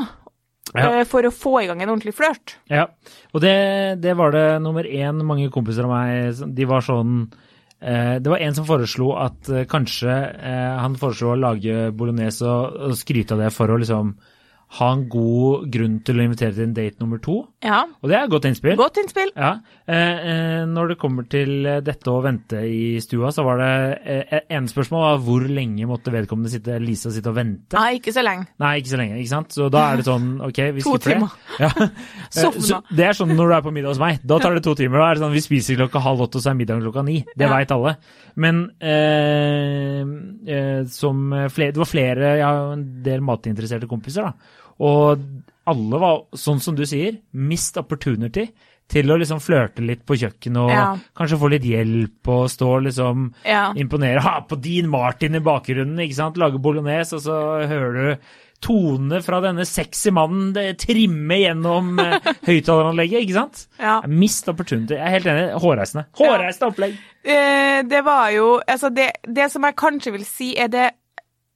Ja. 0.76 1.00
eh, 1.00 1.06
For 1.10 1.26
å 1.26 1.32
få 1.34 1.56
i 1.64 1.70
gang 1.72 1.82
en 1.82 1.90
ordentlig 1.96 2.14
flørt. 2.20 2.58
Ja, 2.72 2.86
og 3.34 3.42
det, 3.44 3.56
det 4.04 4.14
var 4.20 4.36
det 4.36 4.46
nummer 4.64 4.86
én 4.88 5.24
mange 5.26 5.50
kompiser 5.52 5.88
av 5.88 5.96
meg 5.96 6.44
De 6.56 6.68
var 6.70 6.86
sånn 6.86 7.24
Det 7.82 8.30
var 8.30 8.38
en 8.38 8.54
som 8.54 8.66
foreslo 8.68 9.08
at 9.18 9.50
eh, 9.50 9.64
kanskje 9.66 10.14
eh, 10.14 10.76
Han 10.84 11.00
foreslo 11.02 11.32
å 11.32 11.40
lage 11.40 11.88
bolognese 11.98 12.46
og, 12.46 12.76
og 12.92 13.00
skryte 13.00 13.34
av 13.34 13.42
det 13.42 13.50
for 13.56 13.74
å 13.74 13.80
liksom 13.82 14.14
ha 14.78 14.88
en 14.96 15.02
god 15.12 15.66
grunn 15.74 15.98
til 16.08 16.16
å 16.16 16.24
invitere 16.24 16.54
til 16.56 16.64
en 16.64 16.74
date 16.74 17.02
nummer 17.02 17.20
to. 17.20 17.34
Ja, 17.62 17.82
Og 18.02 18.08
det 18.10 18.16
er 18.16 18.24
et 18.24 18.32
godt 18.32 18.46
innspill. 18.48 18.78
godt 18.80 18.96
innspill. 19.02 19.32
Ja, 19.36 19.50
eh, 19.86 20.22
eh, 20.32 20.66
Når 20.66 20.88
det 20.94 20.98
kommer 21.02 21.28
til 21.30 21.66
eh, 21.68 21.82
dette 21.84 22.08
å 22.08 22.22
vente 22.24 22.62
i 22.64 22.98
stua, 23.04 23.34
så 23.36 23.44
var 23.44 23.58
det 23.60 23.72
eh, 24.32 24.40
ene 24.50 24.72
spørsmål 24.72 25.02
var 25.04 25.18
hvor 25.26 25.44
lenge 25.50 25.86
måtte 25.90 26.14
vedkommende 26.14 26.50
sitte, 26.54 26.80
Lisa 26.80 27.12
sitte 27.12 27.28
og 27.30 27.36
vente? 27.36 27.76
Nei, 27.76 27.98
ikke 28.00 28.14
så 28.16 28.24
lenge. 28.24 28.48
Nei, 28.64 28.78
ikke 28.80 28.94
så 28.94 29.02
lenge, 29.02 29.20
ikke 29.20 29.34
sant? 29.34 29.52
Så 29.52 29.68
da 29.70 29.84
er 29.92 29.98
det 30.00 30.06
sånn, 30.08 30.30
ok, 30.48 30.62
vi 30.80 30.82
To 30.88 30.96
skipper 30.96 31.10
det. 31.10 31.18
timer. 31.20 31.36
Ja. 31.60 31.90
Sovna. 32.42 32.82
Det 32.96 33.06
er 33.10 33.20
sånn 33.20 33.36
når 33.36 33.52
du 33.52 33.56
er 33.58 33.62
på 33.68 33.76
middag 33.76 33.92
hos 33.92 34.00
meg. 34.00 34.24
Da 34.24 34.40
tar 34.40 34.56
det 34.56 34.64
to 34.64 34.74
timer. 34.80 35.04
Da 35.04 35.10
er 35.12 35.20
det 35.20 35.26
sånn, 35.26 35.36
Vi 35.36 35.44
spiser 35.44 35.76
klokka 35.84 36.00
halv 36.08 36.24
åtte, 36.30 36.40
og 36.40 36.46
så 36.48 36.54
er 36.54 36.60
middagen 36.64 36.82
klokka 36.88 37.04
ni. 37.04 37.20
Det 37.36 37.44
Ja. 37.46 37.52
veit 37.58 37.72
alle. 37.76 37.98
Men 38.40 38.72
eh, 38.80 40.02
eh, 40.48 40.84
som 40.88 41.28
flere, 41.52 41.74
det 41.76 41.82
var 41.82 41.90
flere 41.90 42.32
Jeg 42.40 42.46
har 42.48 42.74
en 42.74 42.86
del 43.04 43.20
matinteresserte 43.22 43.90
kompiser, 43.92 44.24
da. 44.32 44.34
Og 44.80 45.20
alle 45.68 46.00
var, 46.02 46.24
sånn 46.34 46.60
som 46.62 46.76
du 46.76 46.84
sier, 46.86 47.20
mist 47.34 47.78
opportunity 47.78 48.48
til 48.92 49.08
å 49.08 49.16
liksom 49.22 49.40
flørte 49.40 49.80
litt 49.86 50.02
på 50.06 50.18
kjøkkenet 50.20 50.58
og 50.60 50.70
Ja. 50.70 50.98
kanskje 51.16 51.38
få 51.40 51.50
litt 51.50 51.64
hjelp 51.64 52.28
og 52.28 52.50
stå 52.52 52.68
og 52.76 52.84
liksom 52.84 53.34
Ja. 53.46 53.72
imponere. 53.74 54.20
Ha 54.20 54.42
på 54.42 54.60
din 54.60 54.90
Martin 54.90 55.36
i 55.36 55.40
bakgrunnen, 55.40 55.96
ikke 56.00 56.16
sant? 56.16 56.36
Lage 56.38 56.60
bolognese, 56.60 57.14
og 57.14 57.22
så 57.22 57.68
hører 57.70 57.94
du 57.94 58.18
tonene 58.62 59.24
fra 59.24 59.40
denne 59.42 59.66
sexy 59.66 60.12
mannen 60.12 60.52
det 60.54 60.78
trimme 60.78 61.34
gjennom 61.40 61.98
eh, 62.00 62.20
høyttaleranlegget, 62.46 63.22
ikke 63.24 63.34
sant? 63.40 63.68
Ja. 63.80 64.02
Mist 64.08 64.50
opportunity. 64.52 64.94
Jeg 64.94 65.02
er 65.08 65.16
helt 65.16 65.26
enig. 65.26 65.62
Hårreisende. 65.64 66.06
Hårreisende 66.20 66.68
opplegg! 66.74 66.98
Eh, 67.24 67.82
det 67.84 68.04
var 68.04 68.30
jo 68.32 68.60
Altså, 68.68 68.90
det, 68.94 69.12
det 69.26 69.52
som 69.52 69.64
jeg 69.64 69.76
kanskje 69.76 70.12
vil 70.12 70.26
si 70.26 70.56
er 70.58 70.68
det 70.74 70.92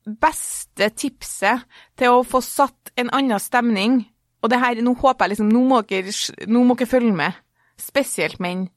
beste 0.05 0.89
tipset 0.93 1.65
til 1.97 2.13
å 2.13 2.23
få 2.27 2.41
satt 2.45 2.93
en 2.99 3.09
annen 3.15 3.41
stemning 3.41 4.03
Og 4.43 4.51
det 4.51 4.59
her, 4.61 4.77
nå 4.85 4.93
håper 4.93 5.25
jeg 5.25 5.33
liksom 5.33 5.49
Nå 5.49 5.63
må 5.65 5.81
dere, 5.89 6.13
nå 6.45 6.63
må 6.63 6.75
dere 6.77 6.89
følge 6.91 7.13
med. 7.17 7.37
Spesielt 7.81 8.37
menn. 8.39 8.67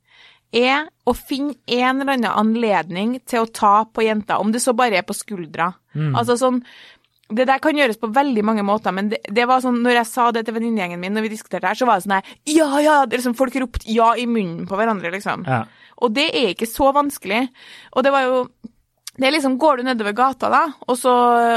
Er 0.56 0.86
å 1.04 1.12
finne 1.12 1.58
en 1.66 2.00
eller 2.00 2.14
annen 2.16 2.32
anledning 2.32 3.18
til 3.28 3.44
å 3.44 3.50
ta 3.52 3.84
på 3.84 4.06
jenta, 4.06 4.38
om 4.40 4.54
det 4.54 4.62
så 4.64 4.72
bare 4.72 4.96
er 4.96 5.04
på 5.04 5.16
skuldra. 5.16 5.74
Altså 6.16 6.38
sånn 6.40 6.62
det 7.28 7.44
der 7.44 7.60
kan 7.60 7.76
gjøres 7.76 7.98
på 8.00 8.08
veldig 8.08 8.42
mange 8.46 8.62
måter, 8.64 8.94
men 8.94 9.10
det, 9.12 9.18
det 9.28 9.44
var 9.48 9.60
sånn, 9.60 9.82
når 9.84 9.98
jeg 9.98 10.08
sa 10.08 10.30
det 10.32 10.46
til 10.46 10.54
venninnegjengen 10.56 11.00
min, 11.02 11.12
når 11.12 11.26
vi 11.26 11.34
diskuterte 11.34 11.68
her, 11.68 11.76
så 11.76 11.84
var 11.84 11.98
det 11.98 12.06
sånn 12.06 12.14
her 12.16 12.30
Ja, 12.48 12.68
ja! 12.80 12.94
Det 13.04 13.20
liksom, 13.20 13.34
folk 13.36 13.56
ropte 13.60 13.84
ja 13.92 14.14
i 14.16 14.24
munnen 14.24 14.64
på 14.68 14.78
hverandre, 14.80 15.12
liksom. 15.12 15.44
Ja. 15.44 15.66
Og 16.00 16.14
det 16.16 16.30
er 16.32 16.54
ikke 16.54 16.70
så 16.70 16.88
vanskelig. 16.96 17.42
Og 17.92 18.06
det 18.06 18.14
var 18.14 18.24
jo 18.24 18.38
det 19.18 19.26
er 19.26 19.34
liksom, 19.34 19.58
Går 19.60 19.80
du 19.80 19.88
nedover 19.88 20.14
gata, 20.16 20.50
da, 20.52 20.62
og 20.86 20.98
så, 20.98 21.14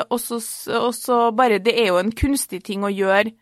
og, 0.08 0.20
så, 0.20 0.42
og 0.82 0.92
så 0.98 1.22
bare 1.38 1.62
Det 1.64 1.76
er 1.78 1.92
jo 1.92 2.02
en 2.02 2.12
kunstig 2.12 2.64
ting 2.68 2.86
å 2.86 2.92
gjøre 2.92 3.36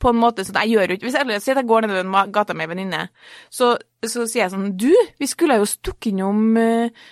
på 0.00 0.10
en 0.10 0.20
måte 0.20 0.44
sånn 0.46 0.60
Jeg 0.64 0.74
gjør 0.74 0.90
jo 0.90 0.98
ikke 0.98 1.08
Hvis 1.08 1.20
jeg, 1.20 1.56
jeg 1.60 1.68
går 1.68 1.86
nedover 1.86 2.34
gata 2.34 2.56
med 2.56 2.66
ei 2.66 2.74
venninne, 2.74 3.06
så, 3.52 3.74
så 4.02 4.26
sier 4.26 4.46
jeg 4.46 4.54
sånn 4.54 4.74
Du, 4.80 4.90
vi 5.20 5.30
skulle 5.30 5.60
jo 5.60 5.68
stukket 5.68 6.12
innom 6.12 6.58
uh, 6.58 7.08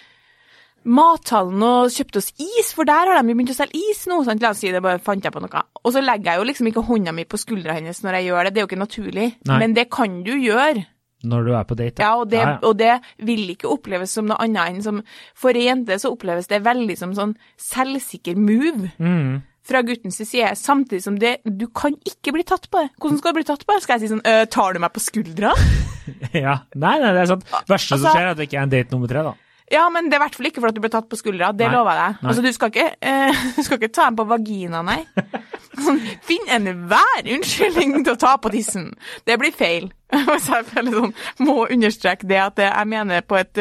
mathallen 0.89 1.63
og 1.67 1.93
kjøpt 1.93 2.17
oss 2.21 2.31
is, 2.41 2.71
for 2.73 2.89
der 2.89 3.11
har 3.11 3.19
de 3.19 3.35
begynt 3.35 3.53
å 3.53 3.57
selge 3.57 3.81
is 3.91 4.05
nå. 4.09 4.23
Sant? 4.25 4.41
La 4.41 4.55
oss 4.55 4.63
si 4.63 4.71
det, 4.73 4.81
bare 4.85 5.03
fant 5.03 5.25
jeg 5.25 5.35
på 5.35 5.43
noe. 5.43 5.65
Og 5.83 5.93
så 5.93 6.01
legger 6.01 6.33
jeg 6.33 6.41
jo 6.41 6.47
liksom 6.49 6.71
ikke 6.71 6.85
hånda 6.87 7.13
mi 7.13 7.27
på 7.29 7.41
skuldra 7.41 7.77
hennes 7.77 8.01
når 8.05 8.19
jeg 8.19 8.29
gjør 8.29 8.49
det, 8.49 8.53
det 8.55 8.61
er 8.61 8.65
jo 8.65 8.71
ikke 8.71 8.81
naturlig. 8.81 9.27
Nei. 9.51 9.59
Men 9.61 9.75
det 9.77 9.89
kan 9.93 10.23
du 10.25 10.33
gjøre. 10.33 10.87
Når 11.25 11.45
du 11.49 11.53
er 11.59 11.65
på 11.67 11.75
date. 11.75 11.99
Ja, 12.05 12.13
og 12.21 12.29
det, 12.31 12.39
Ja, 12.39 12.49
ja. 12.51 12.59
og 12.63 12.77
det 12.79 13.01
vil 13.27 13.49
ikke 13.51 13.67
oppleves 13.73 14.13
som 14.15 14.27
noe 14.31 14.37
annet 14.39 14.69
enn 14.77 14.83
som 14.83 15.01
For 15.35 15.51
ei 15.51 15.65
jente 15.67 15.97
så 15.99 16.13
oppleves 16.15 16.47
det 16.47 16.63
veldig 16.63 16.97
som 16.97 17.13
sånn 17.15 17.35
selvsikker 17.59 18.37
move 18.37 18.93
Mm. 19.01 19.43
fra 19.67 19.83
guttens 19.83 20.17
side, 20.23 20.55
samtidig 20.57 21.03
som 21.03 21.19
det 21.19 21.41
Du 21.45 21.67
kan 21.69 21.93
ikke 22.07 22.33
bli 22.33 22.45
tatt 22.45 22.71
på 22.71 22.85
det. 22.85 22.91
Hvordan 23.01 23.19
skal 23.19 23.33
du 23.33 23.41
bli 23.41 23.45
tatt 23.45 23.67
på 23.67 23.75
det? 23.75 23.83
Skal 23.83 23.99
jeg 23.99 24.09
si 24.09 24.15
sånn 24.15 24.23
«Øh, 24.25 24.47
Tar 24.49 24.73
du 24.75 24.79
meg 24.79 24.93
på 24.93 25.01
skuldra? 25.01 25.53
ja. 26.33 26.61
Nei, 26.75 26.99
nei, 27.01 27.13
det 27.13 27.21
er 27.23 27.27
sant. 27.35 27.45
Verste 27.69 27.99
som 27.99 28.07
Altså- 28.07 28.15
skjer, 28.15 28.23
er 28.23 28.31
at 28.31 28.37
det 28.39 28.49
ikke 28.49 28.59
er 28.59 28.63
en 28.63 28.71
date 28.71 28.91
nummer 28.93 29.09
tre, 29.09 29.23
da. 29.23 29.35
Ja, 29.71 29.89
men 29.91 30.09
det 30.09 30.15
er 30.17 30.23
i 30.23 30.25
hvert 30.25 30.35
fall 30.39 30.47
ikke 30.47 30.61
for 30.63 30.69
at 30.69 30.75
du 30.75 30.81
blir 30.81 30.89
tatt 30.95 31.11
på 31.11 31.19
skuldra. 31.19 31.51
Det 31.55 31.67
Nei. 31.69 31.75
lover 31.77 31.93
jeg 31.93 32.15
deg. 32.15 32.29
Altså, 32.31 32.43
du 32.43 32.53
skal 32.53 32.71
ikke, 32.71 32.87
eh, 33.03 33.33
du 33.59 33.63
skal 33.67 33.77
ikke 33.79 33.93
ta 33.93 34.07
dem 34.09 34.17
på 34.17 34.25
vagina, 34.31 34.81
nei. 34.83 35.05
Finn 36.29 36.49
enhver 36.53 37.29
unnskyldning 37.35 38.03
til 38.05 38.15
å 38.15 38.21
ta 38.21 38.37
på 38.41 38.51
tissen. 38.55 38.91
Det 39.29 39.39
blir 39.41 39.53
feil. 39.55 39.91
Så 40.45 40.61
jeg 40.61 40.69
føler 40.71 40.95
sånn, 40.95 41.17
må 41.45 41.67
understreke 41.67 42.29
det 42.29 42.39
at 42.41 42.63
jeg 42.65 42.89
mener 42.89 43.27
på 43.29 43.37
et, 43.41 43.61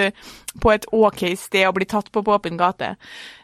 på 0.64 0.72
et 0.72 0.86
OK 0.96 1.26
sted 1.40 1.68
å 1.68 1.74
bli 1.76 1.88
tatt 1.90 2.12
på 2.12 2.24
på 2.24 2.38
åpen 2.38 2.58
gate. 2.60 2.94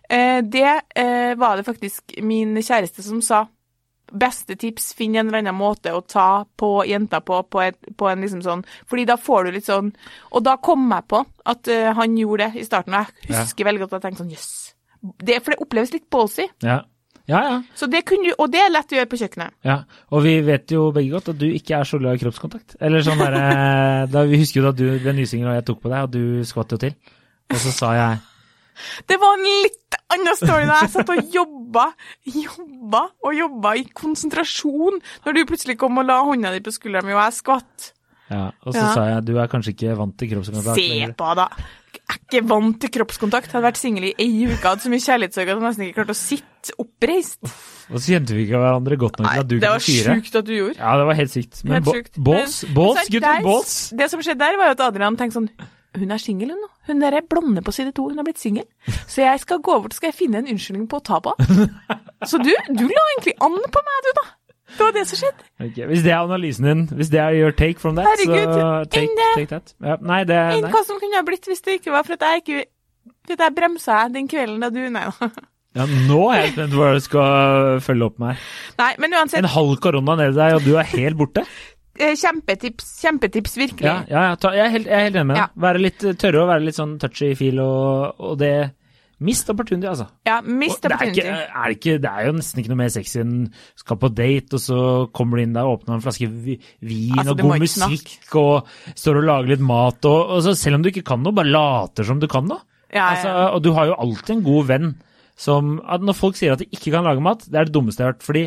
Eh, 0.10 0.40
Det 0.42 0.70
eh, 0.96 1.34
var 1.40 1.58
det 1.58 1.68
faktisk 1.68 2.16
min 2.24 2.56
kjæreste 2.62 3.04
som 3.04 3.20
sa. 3.22 3.44
Beste 4.14 4.56
tips, 4.60 4.92
finn 4.94 5.16
en 5.16 5.28
eller 5.30 5.42
annen 5.42 5.56
måte 5.58 5.90
å 5.96 6.02
ta 6.06 6.44
på 6.60 6.84
jenta 6.86 7.22
på, 7.26 7.40
på, 7.50 7.62
et, 7.64 7.78
på 7.98 8.10
en 8.12 8.22
liksom 8.22 8.44
sånn 8.46 8.62
Fordi 8.86 9.06
da 9.10 9.16
får 9.18 9.48
du 9.48 9.52
litt 9.56 9.66
sånn 9.66 9.88
Og 10.36 10.44
da 10.46 10.58
kom 10.62 10.84
jeg 10.92 11.08
på 11.10 11.22
at 11.50 11.70
eh, 11.72 11.88
han 11.98 12.18
gjorde 12.20 12.52
det 12.52 12.62
i 12.62 12.66
starten, 12.68 12.94
og 12.94 13.08
jeg 13.24 13.40
husker 13.40 13.66
veldig 13.66 13.82
godt 13.86 13.96
at 13.96 14.04
jeg 14.04 14.06
tenkte 14.12 14.24
sånn 14.26 14.36
jøss. 14.36 14.52
Det, 15.02 15.40
for 15.42 15.56
det 15.56 15.64
oppleves 15.66 15.96
litt 15.96 16.06
ballsy. 16.14 16.46
Ja. 16.64 16.82
Ja, 17.28 17.40
ja. 17.48 17.62
Så 17.80 17.88
det 17.88 18.02
kunne 18.06 18.28
du, 18.28 18.34
og 18.38 18.50
det 18.52 18.60
er 18.60 18.72
lett 18.74 18.92
å 18.92 18.98
gjøre 18.98 19.08
på 19.14 19.18
kjøkkenet. 19.22 19.54
ja. 19.64 19.78
Og 20.12 20.24
vi 20.26 20.42
vet 20.44 20.68
jo 20.76 20.92
begge 20.92 21.12
godt 21.14 21.30
at 21.32 21.38
du 21.40 21.46
ikke 21.48 21.78
er 21.80 21.84
så 21.88 22.00
glad 22.02 22.18
i 22.18 22.24
kroppskontakt. 22.26 22.76
Eller 22.82 23.00
sånn 23.06 23.18
der, 23.22 23.34
eh, 23.40 24.06
da, 24.12 24.24
Vi 24.28 24.38
husker 24.42 24.60
jo 24.62 24.66
da 24.68 24.72
du 24.76 25.00
ble 25.00 25.14
nysinger 25.14 25.48
og 25.48 25.56
jeg 25.56 25.66
tok 25.66 25.82
på 25.82 25.90
deg, 25.94 26.04
og 26.04 26.12
du 26.12 26.44
skvatt 26.44 26.72
jo 26.76 26.78
til. 26.78 26.94
Og 27.52 27.58
så 27.64 27.72
sa 27.72 27.94
jeg 27.96 28.20
Det 29.08 29.20
var 29.22 29.38
en 29.38 29.44
litt 29.64 29.98
annen 30.12 30.36
story 30.36 30.66
da 30.66 30.80
jeg 30.82 30.90
satt 30.98 31.10
og 31.14 31.32
jobba, 31.32 31.86
jobba 32.26 33.04
og 33.24 33.36
jobba 33.38 33.76
i 33.78 33.84
konsentrasjon, 33.94 35.00
når 35.26 35.34
du 35.38 35.46
plutselig 35.46 35.78
kom 35.80 35.98
og 36.02 36.06
la 36.10 36.20
hånda 36.26 36.52
di 36.52 36.60
på 36.66 36.74
skulderen 36.74 37.06
min, 37.06 37.16
og 37.16 37.24
jeg 37.24 37.40
skvatt. 37.40 37.92
ja, 38.30 38.52
Og 38.66 38.74
så 38.74 38.82
Ja. 38.82 38.94
sa 38.94 39.06
jeg 39.14 39.26
du 39.26 39.38
er 39.38 39.48
kanskje 39.48 39.74
ikke 39.76 39.96
vant 39.98 40.18
til 40.18 40.30
kroppskontakt. 40.30 40.76
Se 40.76 41.14
på 41.14 41.36
da. 41.36 41.48
Jeg 41.94 42.02
er 42.10 42.20
ikke 42.42 42.48
vant 42.50 42.80
til 42.82 42.90
kroppskontakt. 42.90 43.46
Jeg 43.46 43.54
Hadde 43.54 43.68
vært 43.72 43.78
singel 43.78 44.04
i 44.10 44.14
ei 44.20 44.46
uke, 44.48 44.62
hadde 44.68 44.82
så 44.82 44.90
mye 44.90 45.06
kjærlighetssorg 45.06 45.48
at 45.48 45.56
jeg 45.56 45.62
nesten 45.62 45.86
ikke 45.88 45.96
klarte 46.04 46.18
å 46.18 46.24
sitte 46.28 46.50
oppreist. 46.80 47.40
Og 47.92 48.00
så 48.00 48.14
kjente 48.14 48.36
vi 48.38 48.46
ikke 48.46 48.62
hverandre 48.62 48.98
godt 49.02 49.20
nok 49.20 49.30
til 49.30 49.44
at 49.44 49.50
du 49.50 49.56
det 49.58 49.70
var 49.70 49.84
kunne 49.84 50.18
sjukt 50.18 50.38
at 50.40 50.48
du 50.48 50.54
gjorde. 50.56 50.78
Ja, 50.80 50.92
det 51.00 51.08
var 51.10 51.18
helt 51.20 51.34
sykt. 51.34 51.64
Men 51.68 51.84
Helt 51.84 52.12
bås, 52.18 52.60
så 52.64 53.08
gutter, 53.12 53.42
bås! 53.46 53.74
Det 54.00 54.10
som 54.14 54.24
skjedde 54.24 54.40
der, 54.46 54.60
var 54.62 54.72
jo 54.72 54.76
at 54.78 54.84
Adrian 54.88 55.18
tenkte 55.20 55.42
sånn 55.42 55.50
Hun 56.00 56.14
er 56.16 56.22
singel, 56.22 56.54
hun 56.56 56.62
nå. 56.64 56.70
Hun 56.88 57.04
der 57.04 57.18
er 57.20 57.26
blonde 57.30 57.62
på 57.62 57.74
side 57.76 57.92
to, 57.94 58.08
hun 58.10 58.18
har 58.18 58.26
blitt 58.26 58.42
singel. 58.42 58.66
Så 59.06 59.22
jeg 59.22 59.44
skal 59.44 59.60
gå 59.62 59.76
bort 59.84 59.94
skal 59.94 60.10
jeg 60.10 60.18
finne 60.24 60.42
en 60.42 60.50
unnskyldning 60.56 60.88
på 60.90 60.98
å 61.02 61.06
ta 61.06 61.20
på. 61.22 61.36
Så 62.30 62.40
du, 62.42 62.50
du 62.50 62.86
la 62.88 63.04
egentlig 63.12 63.36
an 63.44 63.60
på 63.60 63.84
meg, 63.86 64.08
du, 64.08 64.10
da. 64.22 64.26
Det 64.74 64.82
var 64.88 64.94
det 64.96 65.04
som 65.06 65.20
skjedde. 65.20 65.46
Okay, 65.62 65.86
Hvis 65.92 66.02
det 66.02 66.14
er 66.16 66.24
analysen 66.24 66.66
din, 66.66 66.84
hvis 66.98 67.12
det 67.14 67.20
er 67.22 67.36
your 67.38 67.54
take 67.54 67.78
from 67.80 68.00
that, 68.00 68.08
Herregud, 68.10 68.54
så 68.58 68.70
take, 68.90 69.28
take 69.36 69.52
that. 69.52 69.76
Ja, 69.84 69.98
nei, 70.02 70.24
det 70.26 70.40
Enn 70.56 70.70
hva 70.74 70.82
som 70.88 70.98
kunne 71.02 71.20
ha 71.20 71.26
blitt 71.28 71.46
hvis 71.50 71.62
det 71.62 71.78
ikke 71.78 71.94
var 71.94 72.08
for 72.08 72.18
at 72.18 72.26
jeg 72.26 72.42
ikke 72.42 72.64
for 73.28 73.36
at 73.36 73.44
jeg 73.46 73.56
bremsa 73.56 74.04
den 74.12 74.28
kvelden 74.32 74.64
da 74.64 74.72
du 74.74 74.82
Nei 74.90 75.06
da. 75.12 75.30
Ja, 75.74 75.88
nå 75.90 76.20
er 76.30 76.44
jeg 76.44 76.52
spent 76.54 76.76
på 76.76 76.82
hva 76.84 76.92
du 76.94 77.02
skal 77.02 77.80
følge 77.82 78.06
opp 78.12 78.20
med 78.22 78.34
her. 78.36 78.44
Nei, 78.78 78.92
men 79.02 79.16
uansett, 79.18 79.40
En 79.42 79.50
halv 79.56 79.80
korona 79.82 80.18
nedi 80.20 80.36
deg, 80.38 80.60
og 80.60 80.68
du 80.68 80.76
er 80.78 80.92
helt 80.94 81.18
borte? 81.18 81.46
eh, 82.00 82.14
kjempetips. 82.18 82.94
Kjempetips, 83.02 83.58
virkelig. 83.58 83.86
Ja, 83.90 83.98
ja, 84.10 84.22
ja 84.34 84.54
jeg, 84.58 84.66
er 84.68 84.72
helt, 84.78 84.88
jeg 84.90 85.00
er 85.00 85.04
helt 85.10 85.18
enig 85.20 85.28
med 85.32 85.38
deg. 85.42 85.58
Være 85.66 85.82
litt, 85.82 86.06
tørre 86.22 86.46
og 86.46 86.48
være 86.54 86.66
litt 86.68 86.78
sånn 86.78 86.96
touchy-feel, 87.02 87.62
og, 87.64 88.24
og 88.32 88.40
det 88.42 88.54
Mist 89.24 89.48
opportunity, 89.48 89.88
altså. 89.88 90.08
Ja, 90.28 90.40
mist 90.42 90.84
opportunity. 90.84 91.22
det, 91.22 91.30
er 91.30 91.38
ikke, 91.38 91.60
er 91.62 91.70
det, 91.70 91.76
ikke, 91.78 91.94
det 92.04 92.10
er 92.12 92.26
jo 92.28 92.32
nesten 92.36 92.60
ikke 92.60 92.72
noe 92.74 92.80
mer 92.82 92.90
sexy 92.92 93.22
enn 93.22 93.36
skal 93.80 94.00
på 94.02 94.10
date, 94.12 94.58
og 94.58 94.60
så 94.60 94.80
kommer 95.16 95.40
du 95.40 95.44
inn 95.46 95.54
der 95.56 95.70
og 95.70 95.78
åpner 95.78 95.96
en 95.96 96.04
flaske 96.04 96.28
vin 96.28 96.58
Altså, 97.16 97.32
og 97.32 97.40
god 97.46 97.62
musikk, 97.62 97.86
musikk, 97.94 98.36
og 98.42 98.98
står 99.00 99.22
og 99.22 99.28
lager 99.30 99.54
litt 99.54 99.64
mat, 99.64 100.10
og, 100.10 100.34
og 100.36 100.44
så 100.44 100.56
selv 100.60 100.80
om 100.80 100.84
du 100.84 100.92
ikke 100.92 101.06
kan 101.08 101.24
noe, 101.24 101.36
bare 101.38 101.54
later 101.54 102.10
som 102.10 102.20
du 102.20 102.28
kan 102.32 102.50
noe. 102.50 102.66
Ja, 102.92 103.14
Altså, 103.14 103.32
og 103.56 103.64
du 103.64 103.72
har 103.78 103.94
jo 103.94 104.00
alltid 104.04 104.36
en 104.36 104.44
god 104.50 104.68
venn 104.74 104.92
som 105.44 105.76
at 105.84 106.04
Når 106.04 106.16
folk 106.16 106.40
sier 106.40 106.56
at 106.56 106.64
de 106.64 106.70
ikke 106.72 106.94
kan 106.94 107.06
lage 107.08 107.24
mat, 107.24 107.44
det 107.50 107.60
er 107.60 107.68
det 107.68 107.76
dummeste 107.76 108.04
jeg 108.04 108.08
har 108.10 108.16
hørt. 108.16 108.26
Fordi 108.26 108.44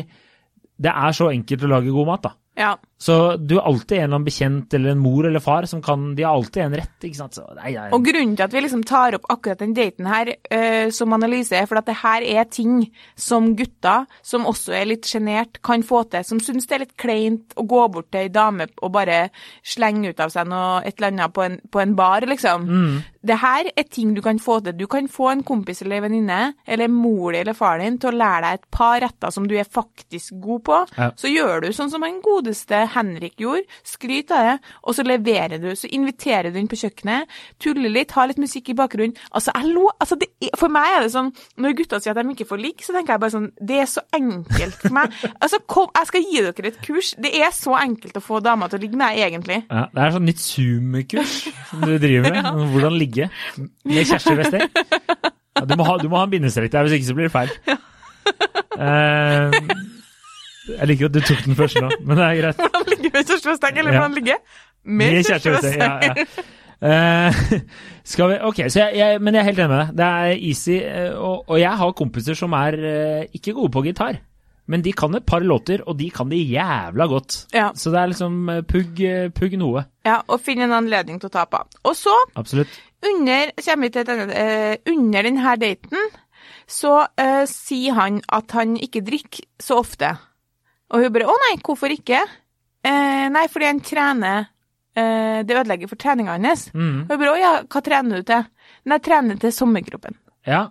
det 0.77 0.93
er 0.93 1.17
så 1.17 1.29
enkelt 1.33 1.65
å 1.65 1.71
lage 1.71 1.93
god 1.93 2.09
mat, 2.09 2.27
da. 2.27 2.31
ja. 2.57 2.73
Så 2.97 3.37
du 3.37 3.57
er 3.59 3.65
alltid 3.69 3.99
en 3.99 4.03
eller 4.03 4.15
annen 4.15 4.25
bekjent 4.25 4.73
eller 4.73 4.95
en 4.95 5.01
mor 5.01 5.27
eller 5.29 5.41
far 5.43 5.67
som 5.69 5.83
kan 5.85 6.15
De 6.17 6.23
har 6.25 6.33
alltid 6.33 6.63
en 6.63 6.75
rett, 6.79 6.95
ikke 7.05 7.19
sant. 7.19 7.37
Så, 7.37 7.43
nei, 7.59 7.75
nei. 7.75 7.89
Og 7.93 8.05
grunnen 8.05 8.33
til 8.37 8.45
at 8.47 8.55
vi 8.55 8.63
liksom 8.65 8.81
tar 8.89 9.19
opp 9.19 9.27
akkurat 9.29 9.61
den 9.61 9.75
daten 9.77 10.09
her 10.09 10.31
uh, 10.33 10.89
som 10.93 11.13
analyse, 11.13 11.53
er 11.53 11.69
for 11.69 11.77
at 11.77 11.89
det 11.89 11.99
her 12.01 12.25
er 12.25 12.47
ting 12.49 12.87
som 13.13 13.51
gutter, 13.57 14.07
som 14.25 14.47
også 14.49 14.73
er 14.79 14.89
litt 14.89 15.05
sjenert, 15.05 15.61
kan 15.65 15.85
få 15.85 16.03
til. 16.09 16.25
Som 16.25 16.41
syns 16.41 16.65
det 16.65 16.77
er 16.77 16.83
litt 16.87 16.97
kleint 16.97 17.53
å 17.57 17.67
gå 17.69 17.83
bort 17.93 18.09
til 18.09 18.25
ei 18.25 18.33
dame 18.33 18.65
og 18.81 18.93
bare 18.95 19.27
slenge 19.61 20.09
ut 20.09 20.23
av 20.23 20.33
seg 20.33 20.49
noe, 20.49 20.81
et 20.81 20.97
eller 20.97 21.13
annet 21.13 21.35
på 21.37 21.45
en, 21.45 21.59
på 21.69 21.83
en 21.83 21.95
bar, 21.97 22.25
liksom. 22.25 22.65
Mm. 22.65 22.97
Det 23.27 23.37
her 23.41 23.69
er 23.75 23.87
ting 23.91 24.13
du 24.15 24.23
kan 24.25 24.39
få 24.41 24.59
til. 24.63 24.73
Du 24.77 24.87
kan 24.89 25.09
få 25.11 25.29
en 25.33 25.45
kompis 25.45 25.83
eller 25.83 25.99
en 25.99 26.07
venninne, 26.07 26.41
eller 26.65 26.89
mor 26.91 27.35
eller 27.35 27.53
far 27.57 27.81
din, 27.83 27.99
til 28.01 28.13
å 28.13 28.17
lære 28.23 28.43
deg 28.47 28.57
et 28.57 28.67
par 28.73 28.97
retter 29.03 29.33
som 29.33 29.45
du 29.49 29.53
er 29.59 29.69
faktisk 29.69 30.37
god 30.41 30.65
på. 30.65 30.81
Ja. 30.97 31.11
Så 31.19 31.29
gjør 31.29 31.67
du 31.67 31.71
sånn 31.75 31.91
som 31.93 32.05
den 32.05 32.21
godeste 32.25 32.86
Henrik 32.93 33.37
gjorde. 33.41 33.65
Skryt 33.87 34.31
av 34.35 34.45
det, 34.47 34.55
og 34.83 34.97
så 34.97 35.05
leverer 35.07 35.61
du. 35.61 35.69
Så 35.77 35.89
inviterer 35.93 36.51
du 36.53 36.59
inn 36.59 36.69
på 36.71 36.79
kjøkkenet, 36.79 37.31
tuller 37.63 37.93
litt, 37.93 38.13
har 38.17 38.29
litt 38.29 38.41
musikk 38.41 38.71
i 38.73 38.77
bakgrunnen. 38.77 39.17
Altså, 39.31 39.53
jeg 39.55 39.73
lo, 39.75 39.87
altså 39.97 40.17
det 40.19 40.29
er, 40.41 40.53
For 40.57 40.71
meg 40.71 40.87
er 40.95 41.03
det 41.03 41.11
sånn 41.13 41.29
Når 41.61 41.75
gutta 41.77 41.99
sier 42.01 42.13
at 42.13 42.19
de 42.21 42.33
ikke 42.33 42.47
får 42.49 42.61
ligge, 42.61 42.85
så 42.85 42.93
tenker 42.95 43.15
jeg 43.15 43.21
bare 43.23 43.33
sånn 43.33 43.47
Det 43.57 43.79
er 43.81 43.89
så 43.89 44.03
enkelt 44.15 44.77
for 44.81 44.97
meg. 44.97 45.17
Altså, 45.47 45.59
kom, 45.69 45.89
jeg 45.95 46.09
skal 46.09 46.23
gi 46.25 46.41
dere 46.43 46.69
et 46.71 46.79
kurs. 46.83 47.11
Det 47.21 47.31
er 47.37 47.51
så 47.55 47.75
enkelt 47.77 48.17
å 48.17 48.23
få 48.23 48.39
damer 48.43 48.71
til 48.71 48.79
å 48.79 48.83
ligge 48.83 48.99
med, 48.99 49.19
egentlig. 49.21 49.59
Ja, 49.69 49.85
det 49.93 50.03
er 50.03 50.15
sånn 50.15 50.27
nytt 50.27 50.41
Zoom-kurs 50.43 51.35
som 51.69 51.83
du 51.85 51.93
driver 52.01 52.33
med. 52.33 52.49
om 52.53 52.71
Hvordan 52.73 52.97
ligge 52.99 53.29
med 53.87 54.07
Kjersti 54.09 54.35
Westeng. 54.39 54.65
Ja, 55.57 55.65
du, 55.65 55.75
må 55.79 55.87
ha, 55.87 55.97
du 56.01 56.09
må 56.11 56.19
ha 56.19 56.27
en 56.27 56.33
bindestrek 56.33 56.71
der, 56.73 56.85
hvis 56.85 56.99
ikke 56.99 57.09
så 57.09 57.17
blir 57.17 57.29
det 57.29 57.35
feil. 57.35 57.53
Eh, 58.77 59.53
jeg 60.67 60.87
liker 60.91 61.09
at 61.09 61.15
du 61.15 61.19
tok 61.21 61.41
den 61.45 61.57
først 61.57 61.81
nå, 61.81 61.89
men 62.03 62.19
det 62.19 62.27
er 62.27 62.39
greit. 62.41 62.61
Hvordan 62.75 62.93
ligge 62.93 63.11
med 63.13 63.33
Kjersti 63.33 63.73
eller 63.73 63.91
Ja. 63.93 63.99
hvordan 63.99 64.15
ligge 64.19 64.37
med 64.83 65.19
Kjersti 65.27 65.75
ja, 65.77 65.91
ja. 66.11 66.45
Uh, 66.77 67.33
skal 68.11 68.29
vi, 68.29 68.37
ok, 68.45 68.59
så 68.69 68.83
jeg, 68.85 68.97
jeg, 68.99 69.21
men 69.21 69.33
jeg 69.33 69.41
er 69.41 69.47
helt 69.49 69.61
enig 69.63 69.71
med 69.71 69.79
deg. 69.81 69.93
Det 69.97 70.07
er 70.07 70.41
easy, 70.49 70.75
eh, 70.77 71.13
og, 71.17 71.47
og 71.49 71.57
jeg 71.57 71.73
har 71.79 71.93
kompiser 71.97 72.37
som 72.37 72.53
er 72.53 72.77
uh, 72.77 73.23
ikke 73.33 73.55
gode 73.57 73.73
på 73.73 73.81
gitar. 73.87 74.19
Men 74.67 74.83
de 74.83 74.91
kan 74.91 75.15
et 75.15 75.23
par 75.25 75.39
låter, 75.47 75.79
og 75.87 75.95
de 75.97 76.09
kan 76.11 76.27
de 76.29 76.37
jævla 76.43 77.05
godt. 77.07 77.37
Ja. 77.55 77.69
Så 77.73 77.89
det 77.93 78.01
er 78.01 78.09
liksom 78.11 78.49
pugg, 78.67 78.99
pugg 79.31 79.55
noe. 79.57 79.85
Ja, 80.05 80.17
og 80.27 80.41
finne 80.43 80.67
en 80.67 80.75
anledning 80.75 81.21
til 81.23 81.29
å 81.31 81.35
ta 81.37 81.45
på. 81.47 81.61
Og 81.87 81.95
så, 81.95 82.11
Absolutt. 82.35 82.73
under, 83.07 83.53
kommer 83.63 83.87
vi 83.87 83.93
til 83.95 84.07
denne, 84.09 84.27
uh, 84.27 84.91
under 84.91 85.29
denne 85.29 85.55
daten, 85.63 86.09
så 86.67 86.97
sier 87.47 87.95
han 87.95 88.19
at 88.35 88.51
han 88.57 88.75
ikke 88.83 88.99
drikker 89.07 89.47
så 89.63 89.79
ofte. 89.79 90.09
Og 90.93 91.03
hun 91.03 91.13
bare 91.13 91.27
'Å 91.27 91.35
nei, 91.45 91.55
hvorfor 91.63 91.91
ikke?' 91.91 92.25
Eh, 92.87 93.27
nei, 93.33 93.47
fordi 93.51 93.65
han 93.65 93.79
trener 93.83 94.47
eh, 94.95 95.43
Det 95.43 95.55
ødelegger 95.57 95.89
for 95.89 95.99
treninga 95.99 96.37
hans. 96.37 96.69
Mm. 96.73 97.05
Og 97.05 97.11
hun 97.11 97.19
bare 97.19 97.33
'Å 97.33 97.39
ja, 97.39 97.53
hva 97.63 97.81
trener 97.83 98.21
du 98.21 98.23
til?' 98.23 98.47
Nei, 98.85 98.95
jeg 98.95 99.03
trener 99.03 99.39
til 99.39 99.51
sommerkroppen. 99.51 100.15
Ja. 100.47 100.69